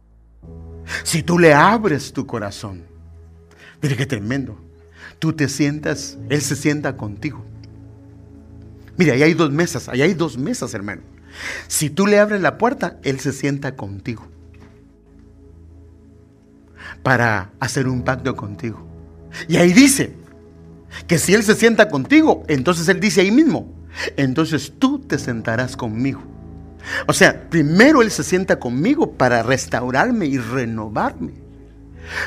Si 1.04 1.22
tú 1.22 1.38
le 1.38 1.54
abres 1.54 2.12
tu 2.12 2.26
corazón, 2.26 2.84
mire 3.82 3.96
qué 3.96 4.06
tremendo. 4.06 4.58
Tú 5.18 5.32
te 5.32 5.48
sientas, 5.48 6.16
Él 6.28 6.40
se 6.40 6.56
sienta 6.56 6.96
contigo. 6.96 7.44
Mire, 8.96 9.12
ahí 9.12 9.22
hay 9.22 9.34
dos 9.34 9.50
mesas, 9.50 9.88
ahí 9.88 10.02
hay 10.02 10.14
dos 10.14 10.38
mesas, 10.38 10.74
hermano. 10.74 11.02
Si 11.66 11.90
tú 11.90 12.06
le 12.06 12.18
abres 12.18 12.40
la 12.40 12.58
puerta, 12.58 12.98
Él 13.02 13.20
se 13.20 13.32
sienta 13.32 13.76
contigo. 13.76 14.26
Para 17.02 17.50
hacer 17.60 17.86
un 17.88 18.02
pacto 18.02 18.34
contigo. 18.34 18.84
Y 19.48 19.56
ahí 19.56 19.72
dice 19.72 20.14
que 21.06 21.18
si 21.18 21.34
Él 21.34 21.42
se 21.42 21.54
sienta 21.54 21.88
contigo, 21.88 22.44
entonces 22.48 22.88
Él 22.88 23.00
dice 23.00 23.20
ahí 23.20 23.30
mismo, 23.30 23.72
entonces 24.16 24.72
tú 24.78 24.98
te 24.98 25.18
sentarás 25.18 25.76
conmigo. 25.76 26.22
O 27.06 27.12
sea, 27.12 27.48
primero 27.50 28.02
Él 28.02 28.10
se 28.10 28.24
sienta 28.24 28.58
conmigo 28.58 29.12
para 29.12 29.42
restaurarme 29.42 30.26
y 30.26 30.38
renovarme. 30.38 31.34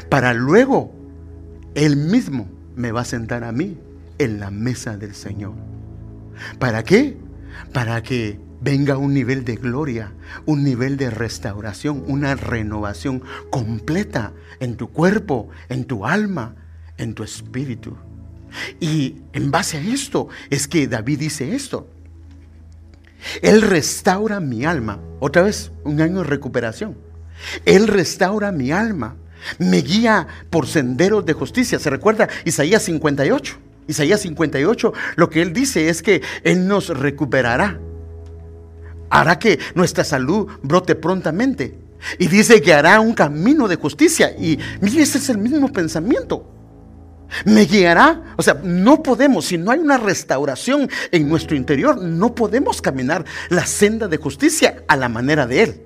Para 0.10 0.34
luego 0.34 0.94
Él 1.76 1.96
mismo 1.96 2.48
me 2.76 2.92
va 2.92 3.02
a 3.02 3.06
sentar 3.06 3.44
a 3.44 3.52
mí 3.52 3.78
en 4.18 4.40
la 4.40 4.52
mesa 4.52 4.98
del 4.98 5.16
Señor. 5.16 5.54
¿Para 6.60 6.84
qué? 6.84 7.18
Para 7.74 8.02
que 8.04 8.40
venga 8.62 8.98
un 8.98 9.14
nivel 9.14 9.44
de 9.44 9.56
gloria, 9.56 10.14
un 10.46 10.64
nivel 10.64 10.98
de 10.98 11.10
restauración, 11.10 12.04
una 12.08 12.36
renovación 12.36 13.24
completa 13.50 14.34
en 14.60 14.78
tu 14.78 14.90
cuerpo, 14.90 15.50
en 15.70 15.86
tu 15.86 16.06
alma, 16.06 16.56
en 17.02 17.14
tu 17.14 17.24
espíritu. 17.24 17.96
Y 18.80 19.16
en 19.34 19.52
base 19.52 19.78
a 19.78 19.82
esto 19.82 20.28
es 20.50 20.68
que 20.68 20.88
David 20.88 21.20
dice 21.20 21.56
esto. 21.56 21.88
Él 23.42 23.62
restaura 23.62 24.40
mi 24.40 24.66
alma. 24.66 25.00
Otra 25.20 25.44
vez, 25.44 25.72
un 25.84 26.02
año 26.02 26.20
de 26.20 26.24
recuperación. 26.26 26.98
Él 27.66 27.88
restaura 27.88 28.52
mi 28.52 28.72
alma. 28.72 29.16
Me 29.58 29.78
guía 29.78 30.28
por 30.50 30.68
senderos 30.68 31.26
de 31.26 31.34
justicia. 31.34 31.80
¿Se 31.80 31.90
recuerda 31.90 32.30
Isaías 32.46 32.84
58? 32.84 33.58
Isaías 33.88 34.22
58, 34.22 34.94
lo 35.16 35.30
que 35.30 35.42
él 35.42 35.54
dice 35.54 35.90
es 35.90 36.02
que 36.02 36.22
Él 36.44 36.68
nos 36.68 36.90
recuperará. 36.90 37.80
Hará 39.10 39.40
que 39.40 39.60
nuestra 39.76 40.04
salud 40.04 40.48
brote 40.62 40.96
prontamente. 40.96 41.78
Y 42.18 42.28
dice 42.28 42.62
que 42.62 42.74
hará 42.74 43.00
un 43.00 43.14
camino 43.14 43.68
de 43.68 43.76
justicia. 43.76 44.32
Y 44.32 44.60
mire, 44.80 45.02
ese 45.02 45.18
es 45.18 45.30
el 45.30 45.40
mismo 45.40 45.72
pensamiento 45.72 46.61
me 47.46 47.66
guiará. 47.66 48.36
O 48.38 48.44
sea, 48.44 48.60
no 48.64 49.02
podemos, 49.04 49.46
si 49.46 49.58
no 49.58 49.72
hay 49.72 49.80
una 49.80 49.98
restauración 49.98 50.90
en 51.12 51.30
nuestro 51.30 51.56
interior, 51.56 52.02
no 52.02 52.36
podemos 52.36 52.82
caminar 52.82 53.26
la 53.50 53.66
senda 53.66 54.08
de 54.08 54.18
justicia 54.18 54.84
a 54.88 54.96
la 54.96 55.10
manera 55.10 55.48
de 55.48 55.64
Él. 55.64 55.82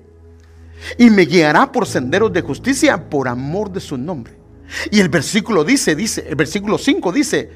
Y 0.98 1.10
me 1.10 1.22
guiará 1.22 1.72
por 1.72 1.86
senderos 1.86 2.32
de 2.32 2.42
justicia 2.42 3.08
por 3.08 3.28
amor 3.28 3.72
de 3.72 3.80
su 3.80 3.96
nombre. 3.96 4.34
Y 4.90 5.00
el 5.00 5.08
versículo 5.08 5.64
dice, 5.64 5.94
dice, 5.94 6.26
el 6.28 6.34
versículo 6.34 6.78
5 6.78 7.12
dice, 7.12 7.50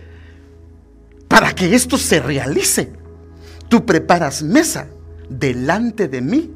para 1.28 1.54
que 1.54 1.74
esto 1.74 1.96
se 1.96 2.20
realice, 2.20 2.92
tú 3.68 3.84
preparas 3.84 4.42
mesa 4.42 4.88
delante 5.28 6.08
de 6.08 6.20
mí 6.20 6.54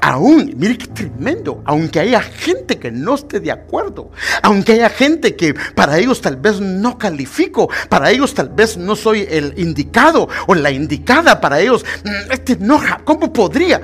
Aún, 0.00 0.54
mire 0.56 0.78
qué 0.78 0.86
tremendo, 0.86 1.62
aunque 1.64 2.00
haya 2.00 2.20
gente 2.20 2.78
que 2.78 2.90
no 2.90 3.14
esté 3.14 3.40
de 3.40 3.50
acuerdo, 3.50 4.10
aunque 4.42 4.72
haya 4.72 4.90
gente 4.90 5.36
que 5.36 5.54
para 5.74 5.98
ellos 5.98 6.20
tal 6.20 6.36
vez 6.36 6.60
no 6.60 6.98
califico, 6.98 7.68
para 7.88 8.10
ellos 8.10 8.34
tal 8.34 8.50
vez 8.50 8.76
no 8.76 8.96
soy 8.96 9.26
el 9.28 9.54
indicado 9.56 10.28
o 10.46 10.54
la 10.54 10.70
indicada, 10.70 11.40
para 11.40 11.60
ellos, 11.60 11.84
mm, 12.04 12.32
este 12.32 12.54
enoja, 12.54 13.00
¿cómo 13.04 13.32
podría? 13.32 13.80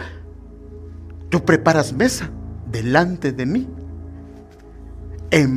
Tú 1.29 1.45
preparas 1.45 1.93
mesa 1.93 2.31
delante 2.67 3.33
de 3.33 3.47
mí, 3.47 3.69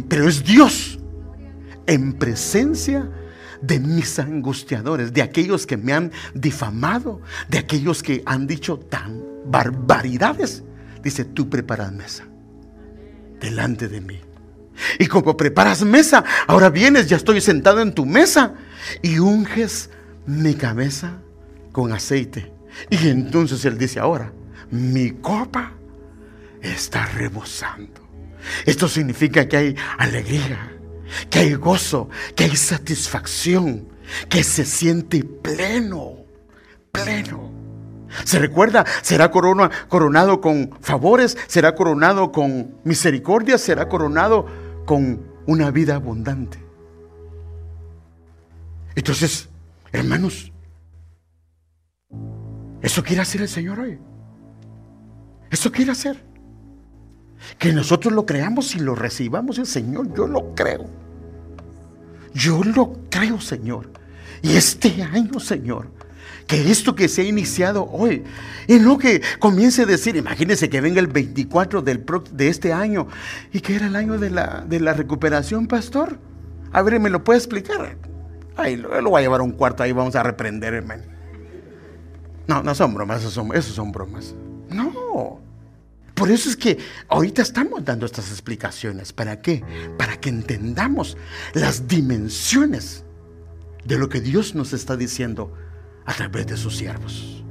pero 0.07 0.27
es 0.27 0.43
Dios 0.43 0.99
en 1.87 2.13
presencia 2.13 3.01
de 3.01 3.22
mis 3.79 4.19
angustiadores, 4.19 5.13
de 5.13 5.21
aquellos 5.21 5.65
que 5.65 5.77
me 5.77 5.93
han 5.93 6.11
difamado, 6.33 7.21
de 7.49 7.57
aquellos 7.59 8.03
que 8.03 8.21
han 8.25 8.47
dicho 8.47 8.77
tan 8.77 9.21
barbaridades. 9.45 10.63
Dice, 11.01 11.25
tú 11.25 11.49
preparas 11.49 11.91
mesa 11.91 12.25
delante 13.39 13.87
de 13.87 14.01
mí. 14.01 14.19
Y 14.99 15.07
como 15.07 15.37
preparas 15.37 15.83
mesa, 15.83 16.23
ahora 16.47 16.69
vienes, 16.69 17.07
ya 17.07 17.17
estoy 17.17 17.41
sentado 17.41 17.81
en 17.81 17.93
tu 17.93 18.05
mesa 18.05 18.55
y 19.01 19.19
unges 19.19 19.89
mi 20.25 20.55
cabeza 20.55 21.17
con 21.71 21.91
aceite. 21.91 22.51
Y 22.89 23.09
entonces 23.09 23.63
él 23.65 23.77
dice 23.77 23.99
ahora, 23.99 24.31
mi 24.71 25.11
copa 25.11 25.73
está 26.61 27.05
rebosando. 27.05 28.01
Esto 28.65 28.87
significa 28.87 29.47
que 29.47 29.57
hay 29.57 29.75
alegría, 29.97 30.72
que 31.29 31.39
hay 31.39 31.53
gozo, 31.53 32.09
que 32.35 32.45
hay 32.45 32.55
satisfacción, 32.55 33.87
que 34.29 34.43
se 34.43 34.65
siente 34.65 35.23
pleno, 35.23 36.17
pleno. 36.91 37.51
Se 38.25 38.39
recuerda, 38.39 38.85
será 39.01 39.31
corona, 39.31 39.71
coronado 39.87 40.39
con 40.39 40.71
favores, 40.81 41.37
será 41.47 41.75
coronado 41.75 42.31
con 42.31 42.75
misericordia, 42.83 43.57
será 43.57 43.89
coronado 43.89 44.45
con 44.85 45.25
una 45.47 45.71
vida 45.71 45.95
abundante. 45.95 46.63
Entonces, 48.95 49.49
hermanos, 49.91 50.51
eso 52.81 53.03
quiere 53.03 53.21
hacer 53.21 53.41
el 53.41 53.49
Señor 53.49 53.79
hoy. 53.79 53.99
Eso 55.49 55.71
quiere 55.71 55.91
hacer. 55.91 56.23
Que 57.57 57.73
nosotros 57.73 58.13
lo 58.13 58.25
creamos 58.25 58.75
y 58.75 58.79
lo 58.79 58.95
recibamos. 58.95 59.57
El 59.57 59.65
Señor, 59.65 60.13
yo 60.13 60.27
lo 60.27 60.53
creo. 60.53 61.02
Yo 62.33 62.63
lo 62.63 62.97
creo, 63.09 63.39
Señor. 63.39 63.89
Y 64.41 64.55
este 64.55 65.03
año, 65.03 65.39
Señor, 65.39 65.87
que 66.47 66.69
esto 66.69 66.95
que 66.95 67.07
se 67.07 67.21
ha 67.21 67.25
iniciado 67.25 67.89
hoy, 67.89 68.23
y 68.67 68.79
no 68.79 68.97
que 68.97 69.21
comience 69.39 69.83
a 69.83 69.85
decir, 69.85 70.15
imagínense 70.15 70.69
que 70.69 70.81
venga 70.81 70.99
el 70.99 71.07
24 71.07 71.81
del 71.81 72.03
de 72.31 72.47
este 72.47 72.73
año, 72.73 73.07
y 73.51 73.61
que 73.61 73.75
era 73.75 73.87
el 73.87 73.95
año 73.95 74.17
de 74.17 74.29
la, 74.29 74.65
de 74.67 74.79
la 74.79 74.93
recuperación, 74.93 75.67
pastor. 75.67 76.19
A 76.71 76.81
ver, 76.81 76.99
¿me 76.99 77.09
lo 77.09 77.23
puede 77.23 77.39
explicar? 77.39 77.97
Ay, 78.55 78.75
lo, 78.75 78.99
lo 79.01 79.11
voy 79.11 79.19
a 79.19 79.21
llevar 79.23 79.39
a 79.39 79.43
un 79.43 79.51
cuarto, 79.51 79.83
ahí 79.83 79.91
vamos 79.91 80.15
a 80.15 80.23
reprender, 80.23 80.73
hermano. 80.73 81.03
No, 82.47 82.61
no 82.61 82.75
son 82.75 82.93
bromas, 82.93 83.21
esos 83.21 83.33
son, 83.33 83.55
esos 83.55 83.73
son 83.73 83.91
bromas. 83.91 84.35
No. 84.69 85.42
Por 86.23 86.31
eso 86.31 86.47
es 86.47 86.55
que 86.55 86.77
ahorita 87.09 87.41
estamos 87.41 87.83
dando 87.83 88.05
estas 88.05 88.31
explicaciones. 88.31 89.11
¿Para 89.11 89.41
qué? 89.41 89.61
Para 89.97 90.15
que 90.21 90.29
entendamos 90.29 91.17
las 91.53 91.85
dimensiones 91.89 93.03
de 93.83 93.97
lo 93.97 94.07
que 94.07 94.21
Dios 94.21 94.55
nos 94.55 94.71
está 94.71 94.95
diciendo 94.95 95.53
a 96.05 96.13
través 96.13 96.47
de 96.47 96.55
sus 96.55 96.77
siervos. 96.77 97.43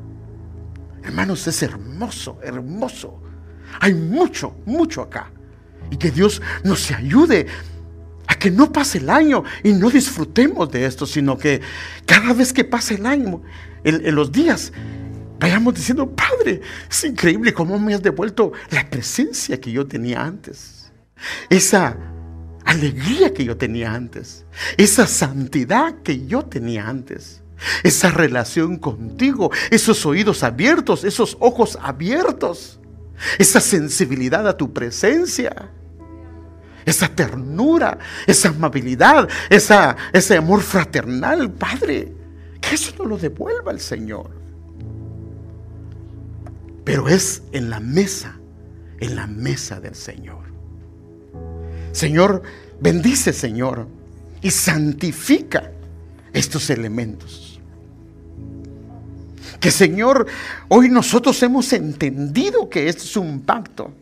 Hermanos, 1.04 1.46
es 1.46 1.62
hermoso, 1.62 2.38
hermoso. 2.42 3.20
Hay 3.78 3.92
mucho, 3.92 4.56
mucho 4.64 5.02
acá. 5.02 5.30
Y 5.90 5.98
que 5.98 6.10
Dios 6.10 6.40
nos 6.64 6.90
ayude 6.92 7.48
a 8.26 8.36
que 8.36 8.50
no 8.50 8.72
pase 8.72 8.96
el 8.96 9.10
año 9.10 9.44
y 9.62 9.74
no 9.74 9.90
disfrutemos 9.90 10.70
de 10.70 10.86
esto, 10.86 11.04
sino 11.04 11.36
que 11.36 11.60
cada 12.06 12.32
vez 12.32 12.54
que 12.54 12.64
pase 12.64 12.94
el 12.94 13.04
año, 13.04 13.42
en, 13.84 14.14
los 14.14 14.32
días, 14.32 14.72
vayamos 15.42 15.74
diciendo, 15.74 16.08
Padre, 16.08 16.60
es 16.88 17.04
increíble 17.04 17.52
cómo 17.52 17.76
me 17.76 17.94
has 17.94 18.02
devuelto 18.02 18.52
la 18.70 18.88
presencia 18.88 19.60
que 19.60 19.72
yo 19.72 19.84
tenía 19.84 20.22
antes. 20.22 20.92
Esa 21.50 21.96
alegría 22.64 23.34
que 23.34 23.44
yo 23.44 23.56
tenía 23.56 23.92
antes. 23.92 24.46
Esa 24.76 25.04
santidad 25.08 25.96
que 26.04 26.26
yo 26.26 26.44
tenía 26.44 26.88
antes. 26.88 27.42
Esa 27.82 28.12
relación 28.12 28.76
contigo. 28.76 29.50
Esos 29.70 30.06
oídos 30.06 30.44
abiertos. 30.44 31.02
Esos 31.02 31.36
ojos 31.40 31.76
abiertos. 31.82 32.78
Esa 33.36 33.60
sensibilidad 33.60 34.46
a 34.46 34.56
tu 34.56 34.72
presencia. 34.72 35.70
Esa 36.84 37.08
ternura. 37.08 37.98
Esa 38.28 38.50
amabilidad. 38.50 39.28
Esa, 39.50 39.96
ese 40.12 40.36
amor 40.36 40.62
fraternal, 40.62 41.50
Padre. 41.50 42.12
Que 42.60 42.76
eso 42.76 42.92
no 42.96 43.06
lo 43.06 43.18
devuelva 43.18 43.72
el 43.72 43.80
Señor. 43.80 44.41
Pero 46.84 47.08
es 47.08 47.42
en 47.52 47.70
la 47.70 47.80
mesa, 47.80 48.38
en 48.98 49.16
la 49.16 49.26
mesa 49.26 49.80
del 49.80 49.94
Señor. 49.94 50.52
Señor, 51.92 52.42
bendice, 52.80 53.32
Señor, 53.32 53.86
y 54.40 54.50
santifica 54.50 55.70
estos 56.32 56.70
elementos. 56.70 57.60
Que, 59.60 59.70
Señor, 59.70 60.26
hoy 60.68 60.88
nosotros 60.88 61.40
hemos 61.42 61.72
entendido 61.72 62.68
que 62.68 62.88
esto 62.88 63.04
es 63.04 63.16
un 63.16 63.42
pacto. 63.42 63.92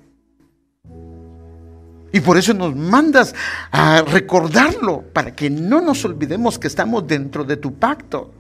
Y 2.13 2.21
por 2.21 2.39
eso 2.39 2.55
nos 2.55 2.75
mandas 2.75 3.35
a 3.71 4.03
recordarlo, 4.03 5.03
para 5.13 5.37
que 5.37 5.51
no 5.51 5.81
nos 5.81 6.05
olvidemos 6.05 6.59
que 6.59 6.67
estamos 6.67 7.07
dentro 7.07 7.45
de 7.45 7.57
tu 7.57 7.75
pacto 7.75 8.33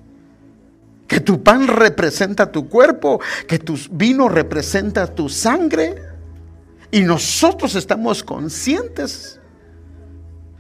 que 1.10 1.18
tu 1.18 1.42
pan 1.42 1.66
representa 1.66 2.52
tu 2.52 2.68
cuerpo, 2.68 3.20
que 3.48 3.58
tu 3.58 3.76
vino 3.90 4.28
representa 4.28 5.08
tu 5.08 5.28
sangre. 5.28 5.96
Y 6.92 7.00
nosotros 7.00 7.74
estamos 7.74 8.22
conscientes 8.22 9.40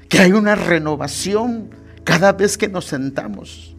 que 0.08 0.18
hay 0.18 0.32
una 0.32 0.56
renovación 0.56 1.70
cada 2.02 2.32
vez 2.32 2.58
que 2.58 2.66
nos 2.66 2.86
sentamos. 2.86 3.76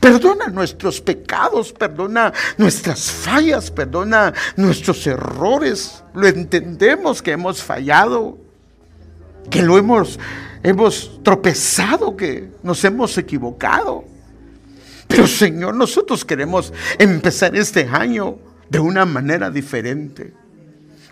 Perdona 0.00 0.48
nuestros 0.48 1.00
pecados, 1.00 1.72
perdona 1.72 2.30
nuestras 2.58 3.10
fallas, 3.10 3.70
perdona 3.70 4.34
nuestros 4.56 5.06
errores. 5.06 6.04
Lo 6.12 6.26
entendemos 6.26 7.22
que 7.22 7.32
hemos 7.32 7.62
fallado, 7.62 8.36
que 9.48 9.62
lo 9.62 9.78
hemos, 9.78 10.20
hemos 10.62 11.22
tropezado, 11.22 12.14
que 12.14 12.50
nos 12.62 12.84
hemos 12.84 13.16
equivocado. 13.16 14.11
Pero 15.12 15.26
Señor, 15.26 15.74
nosotros 15.74 16.24
queremos 16.24 16.72
empezar 16.98 17.54
este 17.54 17.86
año 17.86 18.38
de 18.70 18.78
una 18.78 19.04
manera 19.04 19.50
diferente. 19.50 20.32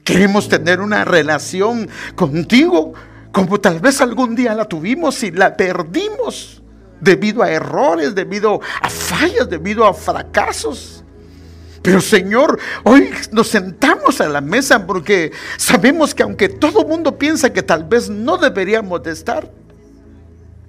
Queremos 0.03 0.49
tener 0.49 0.81
una 0.81 1.05
relación 1.05 1.87
contigo 2.15 2.95
como 3.31 3.61
tal 3.61 3.79
vez 3.79 4.01
algún 4.01 4.35
día 4.35 4.55
la 4.55 4.65
tuvimos 4.65 5.23
y 5.23 5.33
la 5.33 5.55
perdimos 5.55 6.63
debido 6.99 7.43
a 7.43 7.51
errores, 7.51 8.15
debido 8.15 8.63
a 8.81 8.89
fallas, 8.89 9.51
debido 9.51 9.87
a 9.87 9.93
fracasos. 9.93 11.05
Pero 11.83 12.01
Señor, 12.01 12.59
hoy 12.85 13.11
nos 13.33 13.49
sentamos 13.49 14.19
a 14.23 14.31
la 14.31 14.41
mesa 14.41 14.87
porque 14.87 15.31
sabemos 15.59 16.15
que 16.15 16.23
aunque 16.23 16.49
todo 16.49 16.81
el 16.81 16.89
mundo 16.89 17.19
piensa 17.19 17.53
que 17.53 17.63
tal 17.63 17.85
vez 17.85 18.09
no 18.09 18.39
deberíamos 18.39 19.03
de 19.03 19.13
estar 19.13 19.53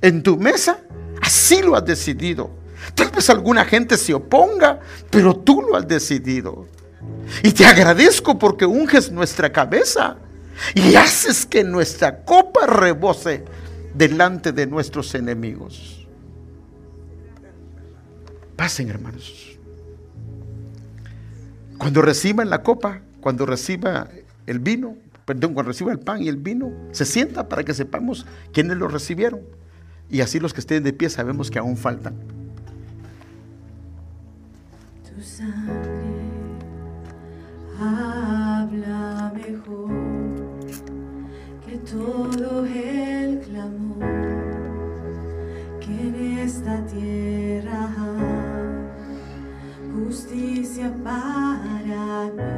en 0.01 0.21
tu 0.21 0.35
mesa, 0.35 0.81
así 1.21 1.61
lo 1.61 1.77
has 1.77 1.85
decidido. 1.85 2.59
Tal 2.95 3.09
vez 3.09 3.29
alguna 3.29 3.65
gente 3.65 3.97
se 3.97 4.13
oponga, 4.13 4.79
pero 5.09 5.35
tú 5.35 5.61
lo 5.61 5.75
has 5.75 5.87
decidido. 5.87 6.67
Y 7.43 7.51
te 7.51 7.65
agradezco 7.65 8.37
porque 8.37 8.65
unges 8.65 9.11
nuestra 9.11 9.51
cabeza 9.51 10.17
y 10.75 10.95
haces 10.95 11.45
que 11.45 11.63
nuestra 11.63 12.23
copa 12.23 12.67
rebose 12.67 13.43
delante 13.93 14.51
de 14.51 14.67
nuestros 14.67 15.15
enemigos. 15.15 16.05
Pasen, 18.55 18.89
hermanos. 18.89 19.57
Cuando 21.77 22.01
reciban 22.01 22.49
la 22.49 22.61
copa, 22.61 23.01
cuando 23.21 23.45
reciba 23.45 24.09
el 24.45 24.59
vino, 24.59 24.95
perdón, 25.25 25.53
cuando 25.55 25.71
reciba 25.71 25.91
el 25.91 25.99
pan 25.99 26.21
y 26.21 26.27
el 26.27 26.37
vino, 26.37 26.71
se 26.91 27.05
sienta 27.05 27.49
para 27.49 27.63
que 27.63 27.73
sepamos 27.73 28.27
quiénes 28.53 28.77
lo 28.77 28.87
recibieron. 28.87 29.41
Y 30.09 30.21
así 30.21 30.39
los 30.39 30.53
que 30.53 30.59
estén 30.59 30.83
de 30.83 30.93
pie 30.93 31.09
sabemos 31.09 31.49
que 31.49 31.57
aún 31.57 31.77
faltan 31.77 32.40
sangre 35.41 36.21
habla 37.79 39.33
mejor 39.35 39.89
que 41.65 41.77
todo 41.77 42.65
el 42.65 43.39
clamor 43.39 44.05
que 45.79 45.93
en 46.07 46.15
esta 46.39 46.85
tierra 46.85 47.89
justicia 49.93 50.93
para 51.03 52.31
mí 52.35 52.51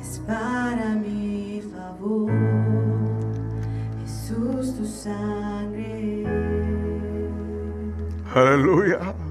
es 0.00 0.18
para 0.20 0.94
mi 0.94 1.60
favor. 1.74 2.30
Jesús 4.00 4.76
tu 4.76 4.84
sangre. 4.84 6.24
Aleluya 8.34 9.25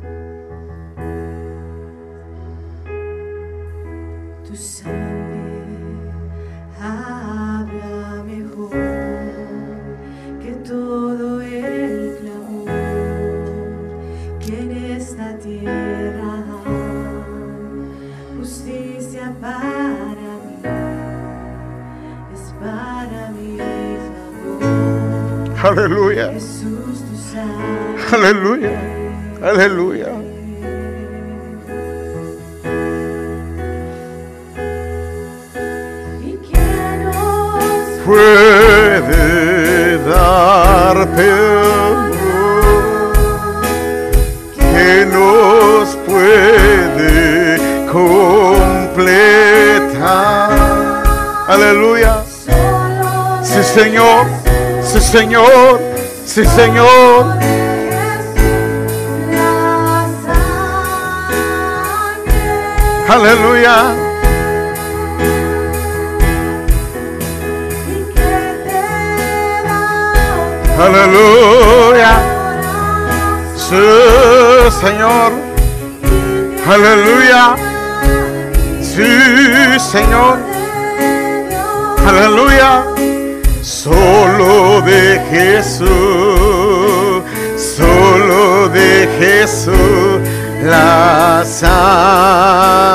Aleluya. 25.65 26.31
Aleluya. 28.13 28.79
Aleluya. 29.41 30.09
¿Y 36.21 36.37
quién 36.45 37.05
nos 37.05 37.65
Puede 38.05 39.97
dar 40.07 40.97
perdón 41.15 42.11
que 44.55 45.07
nos 45.07 45.95
puede 46.05 47.57
completar. 47.91 48.91
Aleluya. 51.47 52.23
Sí, 53.41 53.63
Señor. 53.63 54.34
Señor. 55.11 55.79
Sí, 56.25 56.43
Señor. 56.43 57.25
la? 63.07 63.13
Aleluya. 63.13 63.93
¿Y 67.87 68.03
qué 68.13 68.35
te 68.65 68.81
da 69.63 70.85
Aleluya. 70.85 72.11
Sí, 73.55 73.83
Señor. 74.81 75.31
Aleluya. 76.67 77.55
Sí, 78.81 79.79
Señor. 79.79 80.37
Aleluya. 82.07 82.94
Solo 83.85 84.81
de 84.81 85.21
Jesús, 85.29 85.87
solo 87.55 88.67
de 88.69 89.07
Jesús 89.19 90.21
la 90.63 91.43
sangre. 91.45 92.85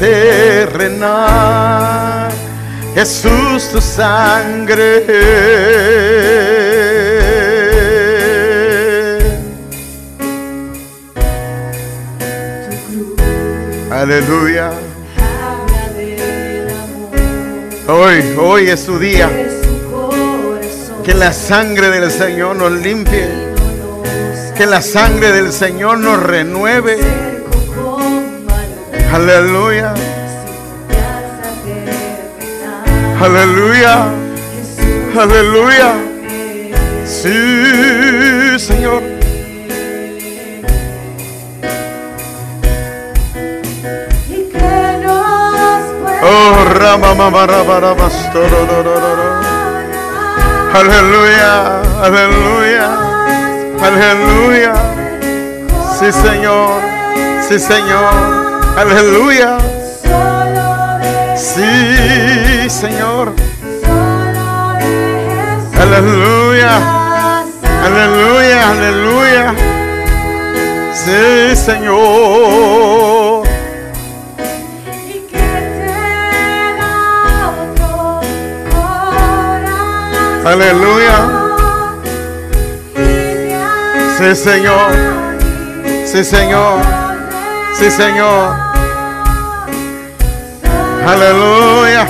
Terrenal, 0.00 1.50
Jesús 2.94 3.68
tu 3.70 3.80
sangre. 3.80 5.04
Aleluya. 13.92 14.70
Hoy, 17.86 18.34
hoy 18.38 18.70
es 18.70 18.80
su 18.80 18.98
día. 18.98 19.28
Que 21.04 21.12
la 21.12 21.32
sangre 21.34 21.90
del 21.90 22.10
Señor 22.10 22.56
nos 22.56 22.72
limpie. 22.72 23.28
Que 24.56 24.64
la 24.64 24.80
sangre 24.80 25.32
del 25.32 25.52
Señor 25.52 25.98
nos 25.98 26.22
renueve. 26.22 27.29
Aleluya. 29.12 29.92
Aleluya. 33.20 34.06
Aleluya. 35.18 35.94
Sí, 37.04 38.58
Señor. 38.58 39.02
Oh, 46.22 46.64
Rama, 46.78 47.14
Mama, 47.14 47.46
Rama, 47.46 47.80
Rama. 47.80 48.08
Aleluya. 50.72 51.82
Aleluya. 52.00 52.88
Aleluya. 53.82 54.74
Sí, 55.98 56.12
Señor. 56.12 56.80
Sí, 57.48 57.58
Señor. 57.58 58.39
Aleluya. 58.80 59.58
Sí, 61.36 62.70
Señor. 62.70 63.34
Aleluya. 65.78 66.78
Aleluya. 67.84 68.70
Aleluya. 68.70 69.54
Sí, 70.94 71.56
Señor. 71.56 73.42
Aleluya. 80.46 81.16
Sí, 84.16 84.34
Señor. 84.34 84.90
Sí, 86.06 86.24
Señor. 86.24 86.80
Sí, 87.78 87.90
Señor. 87.90 88.69
Aleluya. 91.06 92.06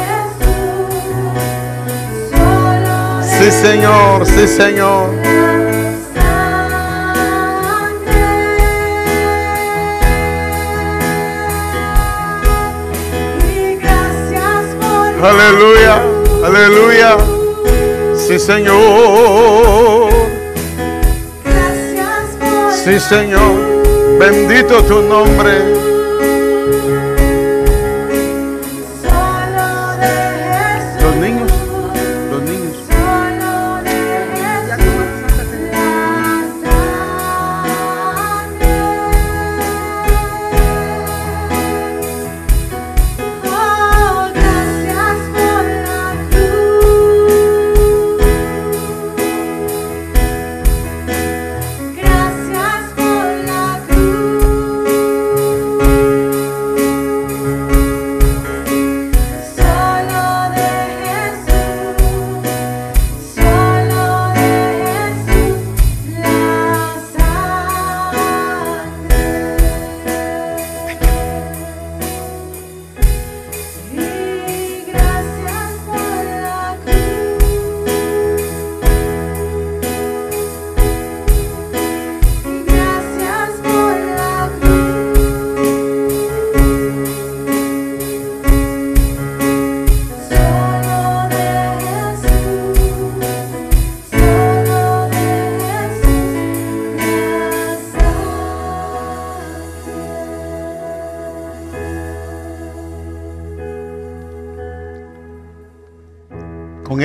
Sí, 3.23 3.51
Señor. 3.51 4.27
Sí, 4.27 4.47
Señor. 4.47 5.11
Aleluya. 15.23 16.03
Aleluya. 16.45 17.17
Sí, 18.17 18.39
Señor. 18.39 20.11
Sí, 22.85 22.99
Señor. 22.99 23.71
Bendito 24.19 24.83
tu 24.85 25.03
nombre. 25.03 25.80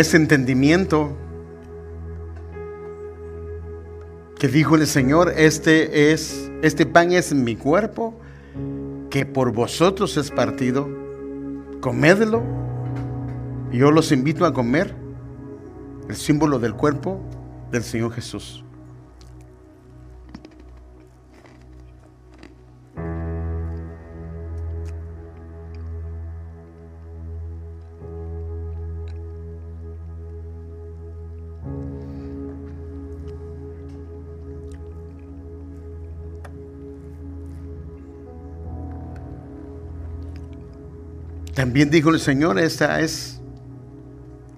Ese 0.06 0.18
entendimiento 0.18 1.18
que 4.38 4.48
dijo 4.48 4.76
el 4.76 4.86
Señor, 4.86 5.34
este 5.36 6.12
es 6.12 6.52
este 6.62 6.86
pan 6.86 7.12
es 7.12 7.34
mi 7.34 7.56
cuerpo 7.56 8.14
que 9.10 9.26
por 9.26 9.52
vosotros 9.52 10.16
es 10.18 10.30
partido, 10.30 10.88
comedlo. 11.82 12.44
Yo 13.72 13.90
los 13.90 14.12
invito 14.12 14.46
a 14.46 14.54
comer 14.54 14.94
el 16.08 16.16
símbolo 16.16 16.60
del 16.60 16.76
cuerpo 16.76 17.20
del 17.72 17.82
Señor 17.82 18.12
Jesús. 18.12 18.64
También 41.56 41.90
dijo 41.90 42.10
el 42.10 42.20
Señor, 42.20 42.60
esta 42.60 43.00
es 43.00 43.40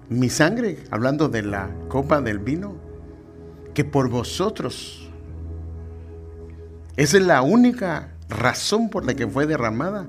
mi 0.08 0.28
sangre, 0.28 0.78
hablando 0.90 1.28
de 1.28 1.42
la 1.42 1.70
copa 1.88 2.20
del 2.20 2.40
vino, 2.40 2.74
que 3.72 3.84
por 3.84 4.10
vosotros, 4.10 5.08
esa 6.96 7.18
es 7.18 7.22
la 7.22 7.42
única 7.42 8.14
razón 8.28 8.90
por 8.90 9.06
la 9.06 9.14
que 9.14 9.28
fue 9.28 9.46
derramada, 9.46 10.08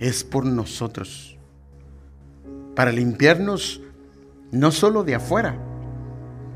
es 0.00 0.24
por 0.24 0.44
nosotros, 0.44 1.38
para 2.74 2.90
limpiarnos 2.90 3.80
no 4.50 4.72
solo 4.72 5.04
de 5.04 5.14
afuera, 5.14 5.56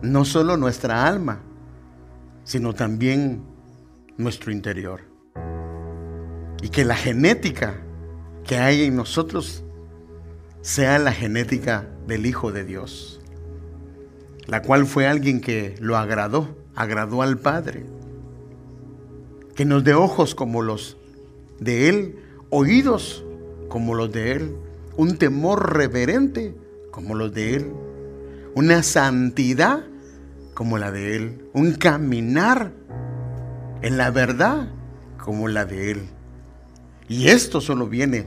no 0.03 0.25
solo 0.25 0.57
nuestra 0.57 1.07
alma, 1.07 1.43
sino 2.43 2.73
también 2.73 3.45
nuestro 4.17 4.51
interior. 4.51 5.03
Y 6.61 6.71
que 6.71 6.85
la 6.85 6.97
genética 6.97 7.77
que 8.47 8.59
hay 8.59 8.85
en 8.85 8.97
nosotros 8.97 9.65
sea 10.61 10.99
la 10.99 11.13
genética 11.13 11.89
del 12.07 12.27
Hijo 12.27 12.53
de 12.53 12.65
Dios, 12.65 13.21
la 14.47 14.63
cual 14.63 14.87
fue 14.87 15.07
alguien 15.07 15.41
que 15.41 15.75
lo 15.81 15.97
agradó, 15.97 16.57
agradó 16.75 17.23
al 17.23 17.39
Padre, 17.39 17.85
que 19.55 19.65
nos 19.65 19.85
dé 19.85 19.95
ojos 19.95 20.35
como 20.35 20.63
los 20.63 20.97
de 21.61 21.89
Él, 21.89 22.19
oídos 22.51 23.25
como 23.69 23.95
los 23.95 24.13
de 24.13 24.33
Él, 24.33 24.57
un 24.97 25.17
temor 25.17 25.77
reverente 25.77 26.55
como 26.91 27.15
los 27.15 27.33
de 27.33 27.57
Él, 27.57 27.73
una 28.55 28.83
santidad 28.83 29.85
como 30.55 30.79
la 30.79 30.93
de 30.93 31.17
Él, 31.17 31.49
un 31.53 31.73
caminar 31.73 32.73
en 33.83 33.97
la 33.97 34.11
verdad 34.11 34.69
como 35.23 35.49
la 35.49 35.65
de 35.65 35.91
Él. 35.93 36.09
Y 37.09 37.29
esto 37.29 37.61
solo 37.61 37.87
viene 37.87 38.27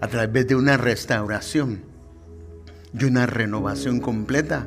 a 0.00 0.08
través 0.08 0.46
de 0.46 0.56
una 0.56 0.76
restauración 0.76 1.82
y 2.98 3.04
una 3.04 3.26
renovación 3.26 4.00
completa 4.00 4.66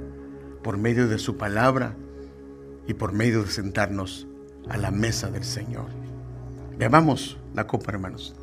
por 0.64 0.78
medio 0.78 1.08
de 1.08 1.20
su 1.20 1.38
palabra 1.38 1.96
y 2.88 2.94
por 2.94 3.12
medio 3.14 3.44
de 3.44 3.52
sentarnos 3.52 4.28
a 4.70 4.78
la 4.78 4.92
mesa 4.92 5.30
del 5.30 5.44
Señor. 5.44 5.88
Bebamos 6.78 7.38
la 7.54 7.68
copa, 7.68 7.92
hermanos. 7.92 8.36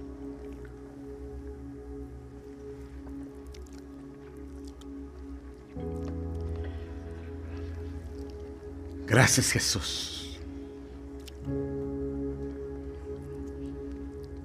Gracias 9.06 9.52
Jesús. 9.52 10.17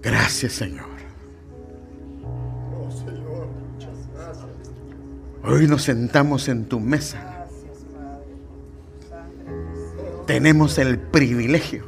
Gracias 0.04 0.52
Señor. 0.52 0.88
Hoy 5.46 5.66
nos 5.66 5.84
sentamos 5.84 6.50
en 6.50 6.66
tu 6.66 6.82
mesa. 6.82 7.48
Tenemos 10.28 10.78
el 10.78 11.00
privilegio 11.00 11.86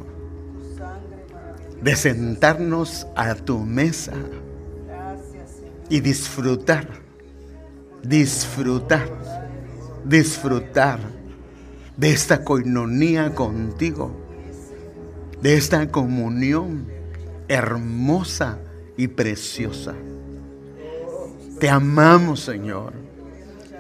de 1.82 1.96
sentarnos 1.98 3.06
a 3.18 3.36
tu 3.36 3.60
mesa 3.60 4.14
y 5.90 6.00
disfrutar, 6.00 6.88
disfrutar, 8.02 9.10
disfrutar 10.06 11.00
de 11.98 12.12
esta 12.12 12.46
coinonía 12.46 13.36
contigo, 13.36 14.12
de 15.42 15.58
esta 15.58 15.92
comunión 15.92 16.95
hermosa 17.48 18.58
y 18.98 19.08
preciosa. 19.08 19.94
Te 21.60 21.70
amamos, 21.70 22.42
Señor. 22.42 22.94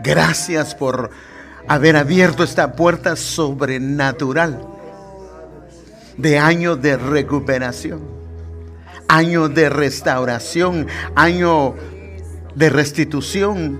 Gracias 0.03 0.75
por 0.75 1.09
haber 1.67 1.95
abierto 1.95 2.43
esta 2.43 2.73
puerta 2.73 3.15
sobrenatural 3.15 4.61
de 6.17 6.37
año 6.37 6.75
de 6.75 6.97
recuperación, 6.97 8.01
año 9.07 9.49
de 9.49 9.69
restauración, 9.69 10.87
año 11.15 11.75
de 12.55 12.69
restitución, 12.69 13.79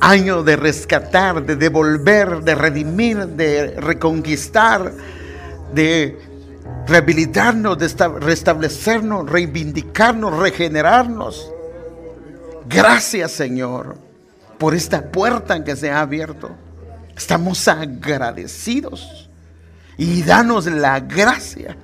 año 0.00 0.42
de 0.42 0.56
rescatar, 0.56 1.44
de 1.44 1.56
devolver, 1.56 2.42
de 2.42 2.54
redimir, 2.54 3.26
de 3.28 3.80
reconquistar, 3.80 4.92
de 5.72 6.18
rehabilitarnos, 6.86 7.78
restablecernos, 8.20 9.28
reivindicarnos, 9.28 10.38
regenerarnos. 10.38 11.50
Gracias 12.66 13.32
Señor 13.32 13.96
por 14.58 14.74
esta 14.74 15.02
puerta 15.10 15.62
que 15.62 15.76
se 15.76 15.90
ha 15.90 16.00
abierto. 16.00 16.50
Estamos 17.16 17.68
agradecidos. 17.68 19.28
Y 19.96 20.22
danos 20.22 20.66
la 20.66 21.00
gracia. 21.00 21.76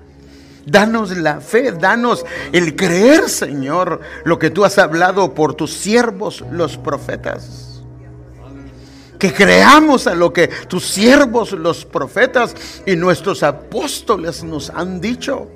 Danos 0.67 1.17
la 1.17 1.41
fe, 1.41 1.73
danos 1.73 2.25
el 2.53 2.77
creer, 2.77 3.29
Señor, 3.29 4.01
lo 4.25 4.39
que 4.39 4.51
tú 4.51 4.65
has 4.65 4.79
hablado 4.79 5.35
por 5.35 5.55
tus 5.55 5.73
siervos, 5.73 6.45
los 6.51 6.77
profetas. 6.77 7.70
Que 9.21 9.33
creamos 9.33 10.09
a 10.09 10.15
lo 10.17 10.33
que 10.33 10.49
tus 10.49 10.85
siervos, 10.85 11.53
los 11.53 11.85
profetas 11.85 12.57
y 12.87 12.97
nuestros 12.97 13.45
apóstoles 13.45 14.43
nos 14.43 14.71
han 14.71 15.01
dicho. 15.01 15.47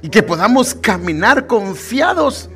Y 0.00 0.08
que 0.08 0.22
podamos 0.22 0.74
caminar 0.74 1.46
confiados 1.46 2.48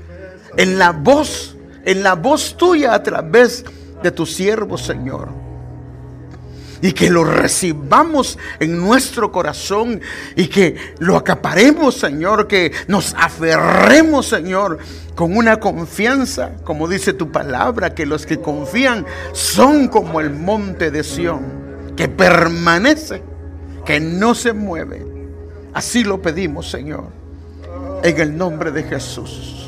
en 0.56 0.78
la 0.78 0.92
voz, 0.92 1.56
en 1.84 2.02
la 2.02 2.14
voz 2.14 2.56
tuya 2.56 2.94
a 2.94 3.02
través 3.02 3.64
de 4.02 4.10
tus 4.10 4.32
siervos, 4.32 4.82
Señor. 4.82 5.47
Y 6.80 6.92
que 6.92 7.10
lo 7.10 7.24
recibamos 7.24 8.38
en 8.60 8.78
nuestro 8.78 9.32
corazón 9.32 10.00
y 10.36 10.48
que 10.48 10.76
lo 10.98 11.16
acaparemos, 11.16 11.96
Señor, 11.96 12.46
que 12.46 12.72
nos 12.86 13.14
aferremos, 13.18 14.26
Señor, 14.26 14.78
con 15.14 15.36
una 15.36 15.58
confianza, 15.58 16.52
como 16.64 16.86
dice 16.86 17.12
tu 17.12 17.32
palabra, 17.32 17.94
que 17.94 18.06
los 18.06 18.26
que 18.26 18.40
confían 18.40 19.04
son 19.32 19.88
como 19.88 20.20
el 20.20 20.30
monte 20.30 20.90
de 20.90 21.02
Sión, 21.02 21.94
que 21.96 22.08
permanece, 22.08 23.22
que 23.84 23.98
no 24.00 24.34
se 24.34 24.52
mueve. 24.52 25.04
Así 25.74 26.04
lo 26.04 26.22
pedimos, 26.22 26.70
Señor, 26.70 27.04
en 28.02 28.20
el 28.20 28.36
nombre 28.36 28.70
de 28.70 28.84
Jesús. 28.84 29.67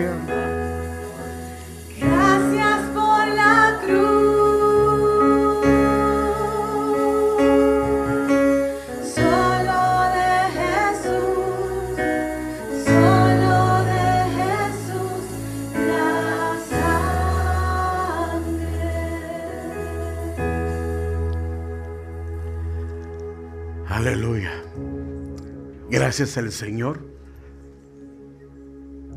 Gracias 26.11 26.35
al 26.35 26.51
Señor. 26.51 27.07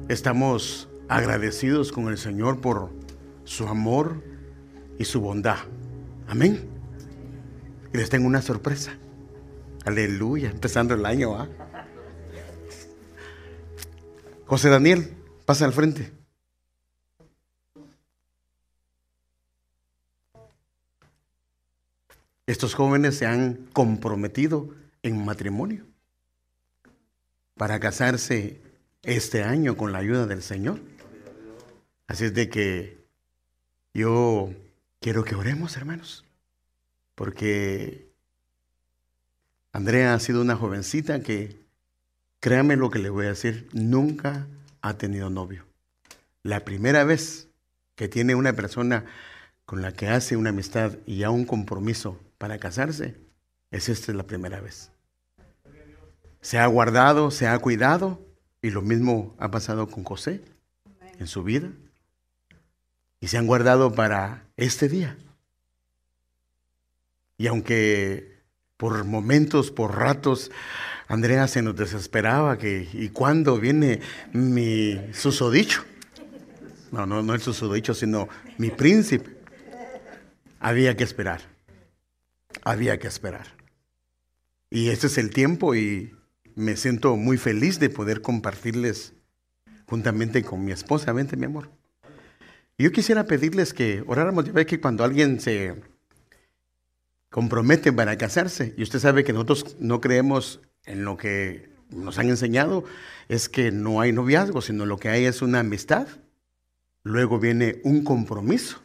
Estamos 0.08 0.88
agradecidos 1.08 1.90
con 1.90 2.06
el 2.06 2.16
Señor 2.18 2.60
por 2.60 2.92
su 3.42 3.66
amor 3.66 4.22
y 4.96 5.04
su 5.04 5.20
bondad. 5.20 5.56
Amén. 6.28 6.68
Y 7.92 7.96
les 7.96 8.10
tengo 8.10 8.28
una 8.28 8.42
sorpresa. 8.42 8.96
Aleluya. 9.84 10.50
Empezando 10.50 10.94
el 10.94 11.04
año. 11.04 11.34
¿ah? 11.36 11.48
José 14.46 14.68
Daniel, 14.68 15.16
pasa 15.46 15.64
al 15.64 15.72
frente. 15.72 16.12
Estos 22.46 22.72
jóvenes 22.74 23.16
se 23.16 23.26
han 23.26 23.66
comprometido 23.72 24.68
en 25.02 25.24
matrimonio 25.24 25.86
para 27.56 27.80
casarse 27.80 28.60
este 29.02 29.42
año 29.42 29.76
con 29.76 29.92
la 29.92 29.98
ayuda 29.98 30.26
del 30.26 30.42
Señor. 30.42 30.80
Así 32.06 32.24
es 32.24 32.34
de 32.34 32.48
que 32.48 33.04
yo 33.92 34.52
quiero 35.00 35.24
que 35.24 35.34
oremos, 35.34 35.76
hermanos, 35.76 36.24
porque 37.14 38.08
Andrea 39.72 40.14
ha 40.14 40.20
sido 40.20 40.40
una 40.40 40.56
jovencita 40.56 41.20
que, 41.20 41.64
créame 42.40 42.76
lo 42.76 42.90
que 42.90 42.98
le 42.98 43.10
voy 43.10 43.26
a 43.26 43.30
decir, 43.30 43.68
nunca 43.72 44.46
ha 44.82 44.94
tenido 44.94 45.30
novio. 45.30 45.64
La 46.42 46.60
primera 46.60 47.04
vez 47.04 47.48
que 47.94 48.08
tiene 48.08 48.34
una 48.34 48.52
persona 48.52 49.04
con 49.64 49.80
la 49.80 49.92
que 49.92 50.08
hace 50.08 50.36
una 50.36 50.50
amistad 50.50 50.98
y 51.06 51.18
ya 51.18 51.30
un 51.30 51.46
compromiso 51.46 52.20
para 52.38 52.58
casarse, 52.58 53.16
es 53.70 53.88
esta 53.88 54.12
la 54.12 54.24
primera 54.24 54.60
vez. 54.60 54.90
Se 56.44 56.58
ha 56.58 56.66
guardado, 56.66 57.30
se 57.30 57.48
ha 57.48 57.58
cuidado 57.58 58.20
y 58.60 58.68
lo 58.68 58.82
mismo 58.82 59.34
ha 59.38 59.50
pasado 59.50 59.88
con 59.88 60.04
José 60.04 60.42
en 61.18 61.26
su 61.26 61.42
vida. 61.42 61.70
Y 63.18 63.28
se 63.28 63.38
han 63.38 63.46
guardado 63.46 63.94
para 63.94 64.44
este 64.58 64.90
día. 64.90 65.16
Y 67.38 67.46
aunque 67.46 68.42
por 68.76 69.04
momentos, 69.04 69.70
por 69.70 69.96
ratos, 69.96 70.50
Andrea 71.08 71.48
se 71.48 71.62
nos 71.62 71.76
desesperaba 71.76 72.58
que, 72.58 72.90
¿y 72.92 73.08
cuándo 73.08 73.58
viene 73.58 74.00
mi 74.34 75.00
susodicho? 75.14 75.82
No, 76.92 77.06
no, 77.06 77.22
no 77.22 77.32
el 77.32 77.40
susodicho, 77.40 77.94
sino 77.94 78.28
mi 78.58 78.68
príncipe. 78.68 79.34
Había 80.60 80.94
que 80.94 81.04
esperar. 81.04 81.40
Había 82.64 82.98
que 82.98 83.06
esperar. 83.08 83.46
Y 84.68 84.90
ese 84.90 85.06
es 85.06 85.16
el 85.16 85.30
tiempo 85.30 85.74
y 85.74 86.14
me 86.54 86.76
siento 86.76 87.16
muy 87.16 87.36
feliz 87.36 87.78
de 87.78 87.90
poder 87.90 88.22
compartirles 88.22 89.14
juntamente 89.86 90.42
con 90.42 90.64
mi 90.64 90.72
esposa. 90.72 91.12
Vente, 91.12 91.36
mi 91.36 91.46
amor. 91.46 91.70
Yo 92.78 92.90
quisiera 92.92 93.24
pedirles 93.24 93.72
que 93.72 94.02
oráramos. 94.06 94.44
Ya 94.44 94.52
ve 94.52 94.66
que 94.66 94.80
cuando 94.80 95.04
alguien 95.04 95.40
se 95.40 95.74
compromete 97.30 97.92
para 97.92 98.16
casarse, 98.16 98.74
y 98.76 98.82
usted 98.82 98.98
sabe 98.98 99.24
que 99.24 99.32
nosotros 99.32 99.76
no 99.80 100.00
creemos 100.00 100.60
en 100.84 101.04
lo 101.04 101.16
que 101.16 101.70
nos 101.90 102.18
han 102.18 102.28
enseñado, 102.28 102.84
es 103.28 103.48
que 103.48 103.70
no 103.72 104.00
hay 104.00 104.12
noviazgo, 104.12 104.60
sino 104.60 104.86
lo 104.86 104.98
que 104.98 105.08
hay 105.08 105.24
es 105.24 105.42
una 105.42 105.60
amistad. 105.60 106.06
Luego 107.02 107.38
viene 107.38 107.80
un 107.84 108.04
compromiso 108.04 108.82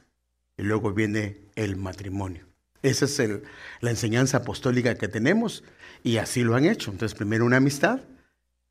y 0.58 0.64
luego 0.64 0.94
viene 0.94 1.38
el 1.56 1.78
matrimonio. 1.78 2.49
Esa 2.82 3.06
es 3.06 3.20
el- 3.20 3.44
la 3.82 3.90
enseñanza 3.90 4.38
apostólica 4.38 4.96
que 4.96 5.08
tenemos 5.08 5.64
y 6.04 6.18
así 6.18 6.44
lo 6.44 6.56
han 6.56 6.66
hecho. 6.66 6.92
Entonces, 6.92 7.18
primero 7.18 7.46
una 7.46 7.58
amistad 7.58 8.02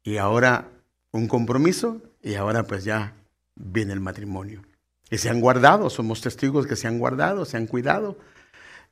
y 0.03 0.17
ahora 0.17 0.69
un 1.11 1.29
compromiso 1.29 2.03
y 2.23 2.35
ahora 2.35 2.65
pues 2.65 2.85
ya 2.85 3.15
viene 3.55 3.93
el 3.93 4.01
matrimonio. 4.01 4.63
Y 5.11 5.19
se 5.19 5.31
han 5.31 5.41
guardado, 5.41 5.89
somos 5.91 6.21
testigos 6.21 6.67
que 6.67 6.77
se 6.77 6.87
han 6.87 6.99
guardado, 6.99 7.45
se 7.45 7.57
han 7.57 7.67
cuidado. 7.67 8.19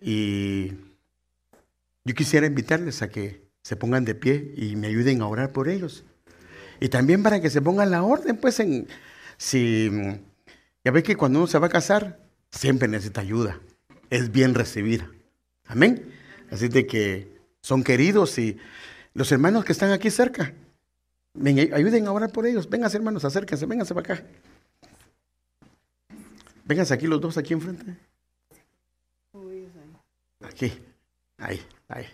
Y 0.00 0.72
yo 2.04 2.14
quisiera 2.14 2.46
invitarles 2.46 3.02
a 3.02 3.08
que 3.08 3.46
se 3.62 3.76
pongan 3.76 4.04
de 4.04 4.14
pie 4.14 4.54
y 4.56 4.76
me 4.76 4.86
ayuden 4.88 5.20
a 5.22 5.26
orar 5.26 5.52
por 5.52 5.68
ellos. 5.68 6.04
Y 6.80 6.88
también 6.88 7.22
para 7.22 7.40
que 7.40 7.50
se 7.50 7.62
pongan 7.62 7.90
la 7.90 8.02
orden, 8.02 8.36
pues 8.36 8.62
si 9.38 9.90
ya 10.84 10.90
ve 10.90 11.02
que 11.02 11.16
cuando 11.16 11.40
uno 11.40 11.46
se 11.46 11.58
va 11.58 11.66
a 11.66 11.70
casar, 11.70 12.20
siempre 12.50 12.88
necesita 12.88 13.20
ayuda. 13.22 13.60
Es 14.10 14.30
bien 14.30 14.54
recibida. 14.54 15.10
Amén. 15.66 16.12
Así 16.50 16.68
de 16.68 16.86
que 16.86 17.36
son 17.60 17.82
queridos 17.82 18.38
y 18.38 18.58
los 19.14 19.32
hermanos 19.32 19.64
que 19.64 19.72
están 19.72 19.90
aquí 19.90 20.10
cerca, 20.10 20.52
ayuden 21.72 22.06
a 22.06 22.12
orar 22.12 22.30
por 22.30 22.46
ellos. 22.46 22.68
Vénganse, 22.68 22.96
hermanos, 22.96 23.24
acérquense, 23.24 23.66
vénganse 23.66 23.94
para 23.94 24.14
acá. 24.14 24.26
Vénganse 26.64 26.94
aquí 26.94 27.06
los 27.06 27.20
dos, 27.20 27.36
aquí 27.36 27.54
enfrente. 27.54 27.96
Aquí, 30.40 30.72
ahí, 31.38 31.60
ahí. 31.88 32.06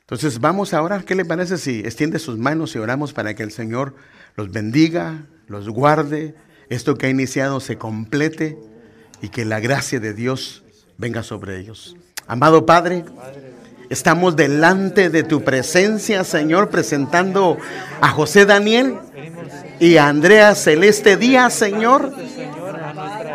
Entonces 0.00 0.40
vamos 0.40 0.74
a 0.74 0.82
orar. 0.82 1.04
¿Qué 1.04 1.14
le 1.14 1.24
parece 1.24 1.56
si 1.58 1.80
extiende 1.80 2.18
sus 2.18 2.36
manos 2.36 2.74
y 2.74 2.78
oramos 2.78 3.12
para 3.12 3.34
que 3.34 3.42
el 3.42 3.52
Señor 3.52 3.94
los 4.36 4.50
bendiga, 4.50 5.26
los 5.46 5.68
guarde, 5.68 6.34
esto 6.68 6.96
que 6.96 7.06
ha 7.06 7.10
iniciado 7.10 7.60
se 7.60 7.78
complete 7.78 8.58
y 9.22 9.28
que 9.28 9.44
la 9.44 9.60
gracia 9.60 10.00
de 10.00 10.14
Dios 10.14 10.64
venga 11.00 11.22
sobre 11.22 11.58
ellos? 11.58 11.96
Amado 12.26 12.66
Padre, 12.66 13.06
estamos 13.88 14.36
delante 14.36 15.08
de 15.08 15.22
tu 15.22 15.42
presencia, 15.42 16.24
Señor, 16.24 16.68
presentando 16.68 17.56
a 18.02 18.10
José 18.10 18.44
Daniel 18.44 18.98
y 19.80 19.96
a 19.96 20.08
Andrea 20.08 20.54
Celeste 20.54 21.16
Díaz, 21.16 21.54
Señor. 21.54 22.12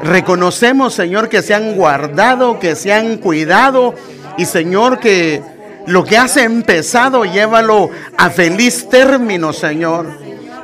Reconocemos, 0.03 0.93
Señor, 0.93 1.27
que 1.27 1.41
se 1.41 1.55
han 1.55 1.75
guardado, 1.75 2.59
que 2.59 2.75
se 2.75 2.93
han 2.93 3.17
cuidado 3.17 3.95
y, 4.37 4.45
Señor, 4.45 4.99
que 4.99 5.41
lo 5.87 6.03
que 6.03 6.19
has 6.19 6.37
empezado, 6.37 7.25
llévalo 7.25 7.89
a 8.15 8.29
feliz 8.29 8.87
término, 8.89 9.53
Señor. 9.53 10.05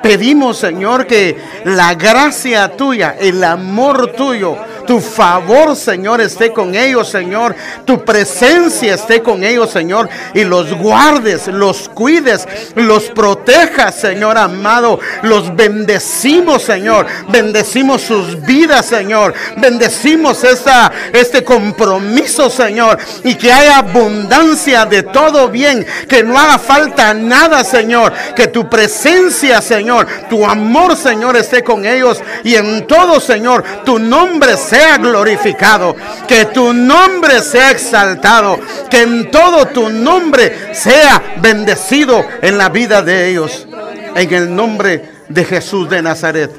Pedimos, 0.03 0.57
Señor, 0.57 1.07
que 1.07 1.35
la 1.65 1.95
gracia 1.95 2.77
tuya, 2.77 3.15
el 3.19 3.43
amor 3.43 4.13
tuyo, 4.13 4.55
tu 4.85 4.99
favor, 4.99 5.75
Señor, 5.75 6.21
esté 6.21 6.51
con 6.51 6.75
ellos, 6.75 7.09
Señor. 7.09 7.55
Tu 7.85 8.03
presencia 8.03 8.95
esté 8.95 9.21
con 9.21 9.43
ellos, 9.43 9.71
Señor. 9.71 10.09
Y 10.33 10.43
los 10.43 10.73
guardes, 10.73 11.47
los 11.47 11.89
cuides, 11.89 12.47
los 12.75 13.05
protejas, 13.05 13.95
Señor 13.95 14.37
amado. 14.37 14.99
Los 15.23 15.55
bendecimos, 15.55 16.63
Señor. 16.63 17.05
Bendecimos 17.29 18.01
sus 18.01 18.41
vidas, 18.41 18.85
Señor. 18.85 19.33
Bendecimos 19.57 20.43
esta, 20.43 20.91
este 21.13 21.43
compromiso, 21.43 22.49
Señor. 22.49 22.97
Y 23.23 23.35
que 23.35 23.51
haya 23.51 23.77
abundancia 23.77 24.85
de 24.85 25.03
todo 25.03 25.49
bien. 25.49 25.85
Que 26.07 26.23
no 26.23 26.37
haga 26.37 26.57
falta 26.57 27.13
nada, 27.13 27.63
Señor. 27.63 28.13
Que 28.35 28.47
tu 28.47 28.69
presencia, 28.69 29.61
Señor, 29.61 30.07
tu 30.29 30.45
amor, 30.45 30.95
Señor, 30.95 31.37
esté 31.37 31.63
con 31.63 31.85
ellos. 31.85 32.21
Y 32.43 32.55
en 32.55 32.87
todo, 32.87 33.19
Señor, 33.19 33.63
tu 33.85 33.99
nombre 33.99 34.57
sea 34.71 34.97
glorificado. 34.97 35.95
Que 36.27 36.45
tu 36.45 36.73
nombre 36.73 37.41
sea 37.41 37.71
exaltado. 37.71 38.57
Que 38.89 39.01
en 39.01 39.29
todo 39.29 39.67
tu 39.67 39.89
nombre 39.89 40.73
sea 40.73 41.35
bendecido 41.41 42.25
en 42.41 42.57
la 42.57 42.69
vida 42.69 43.01
de 43.01 43.29
ellos. 43.29 43.67
En 44.15 44.33
el 44.33 44.55
nombre 44.55 45.09
de 45.27 45.43
Jesús 45.43 45.89
de 45.89 46.01
Nazaret. 46.01 46.51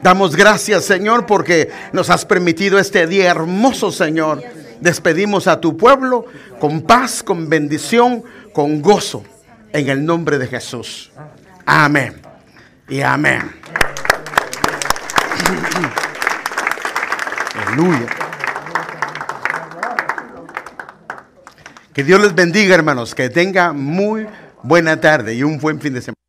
Damos 0.00 0.34
gracias, 0.34 0.84
Señor, 0.84 1.26
porque 1.26 1.70
nos 1.92 2.08
has 2.08 2.24
permitido 2.24 2.78
este 2.78 3.06
día 3.06 3.30
hermoso, 3.30 3.90
Señor. 3.90 4.42
Despedimos 4.80 5.46
a 5.46 5.60
tu 5.60 5.76
pueblo 5.76 6.24
con 6.58 6.82
paz, 6.82 7.22
con 7.22 7.50
bendición, 7.50 8.22
con 8.54 8.80
gozo, 8.80 9.24
en 9.72 9.90
el 9.90 10.06
nombre 10.06 10.38
de 10.38 10.46
Jesús. 10.46 11.10
Amén. 11.66 12.22
Y 12.88 13.02
amén. 13.02 13.60
Aleluya. 17.70 18.06
Que 21.92 22.02
Dios 22.02 22.20
les 22.20 22.34
bendiga, 22.34 22.74
hermanos. 22.74 23.14
Que 23.14 23.28
tenga 23.28 23.72
muy 23.72 24.26
buena 24.62 25.00
tarde 25.00 25.34
y 25.34 25.42
un 25.44 25.58
buen 25.58 25.80
fin 25.80 25.94
de 25.94 26.02
semana. 26.02 26.19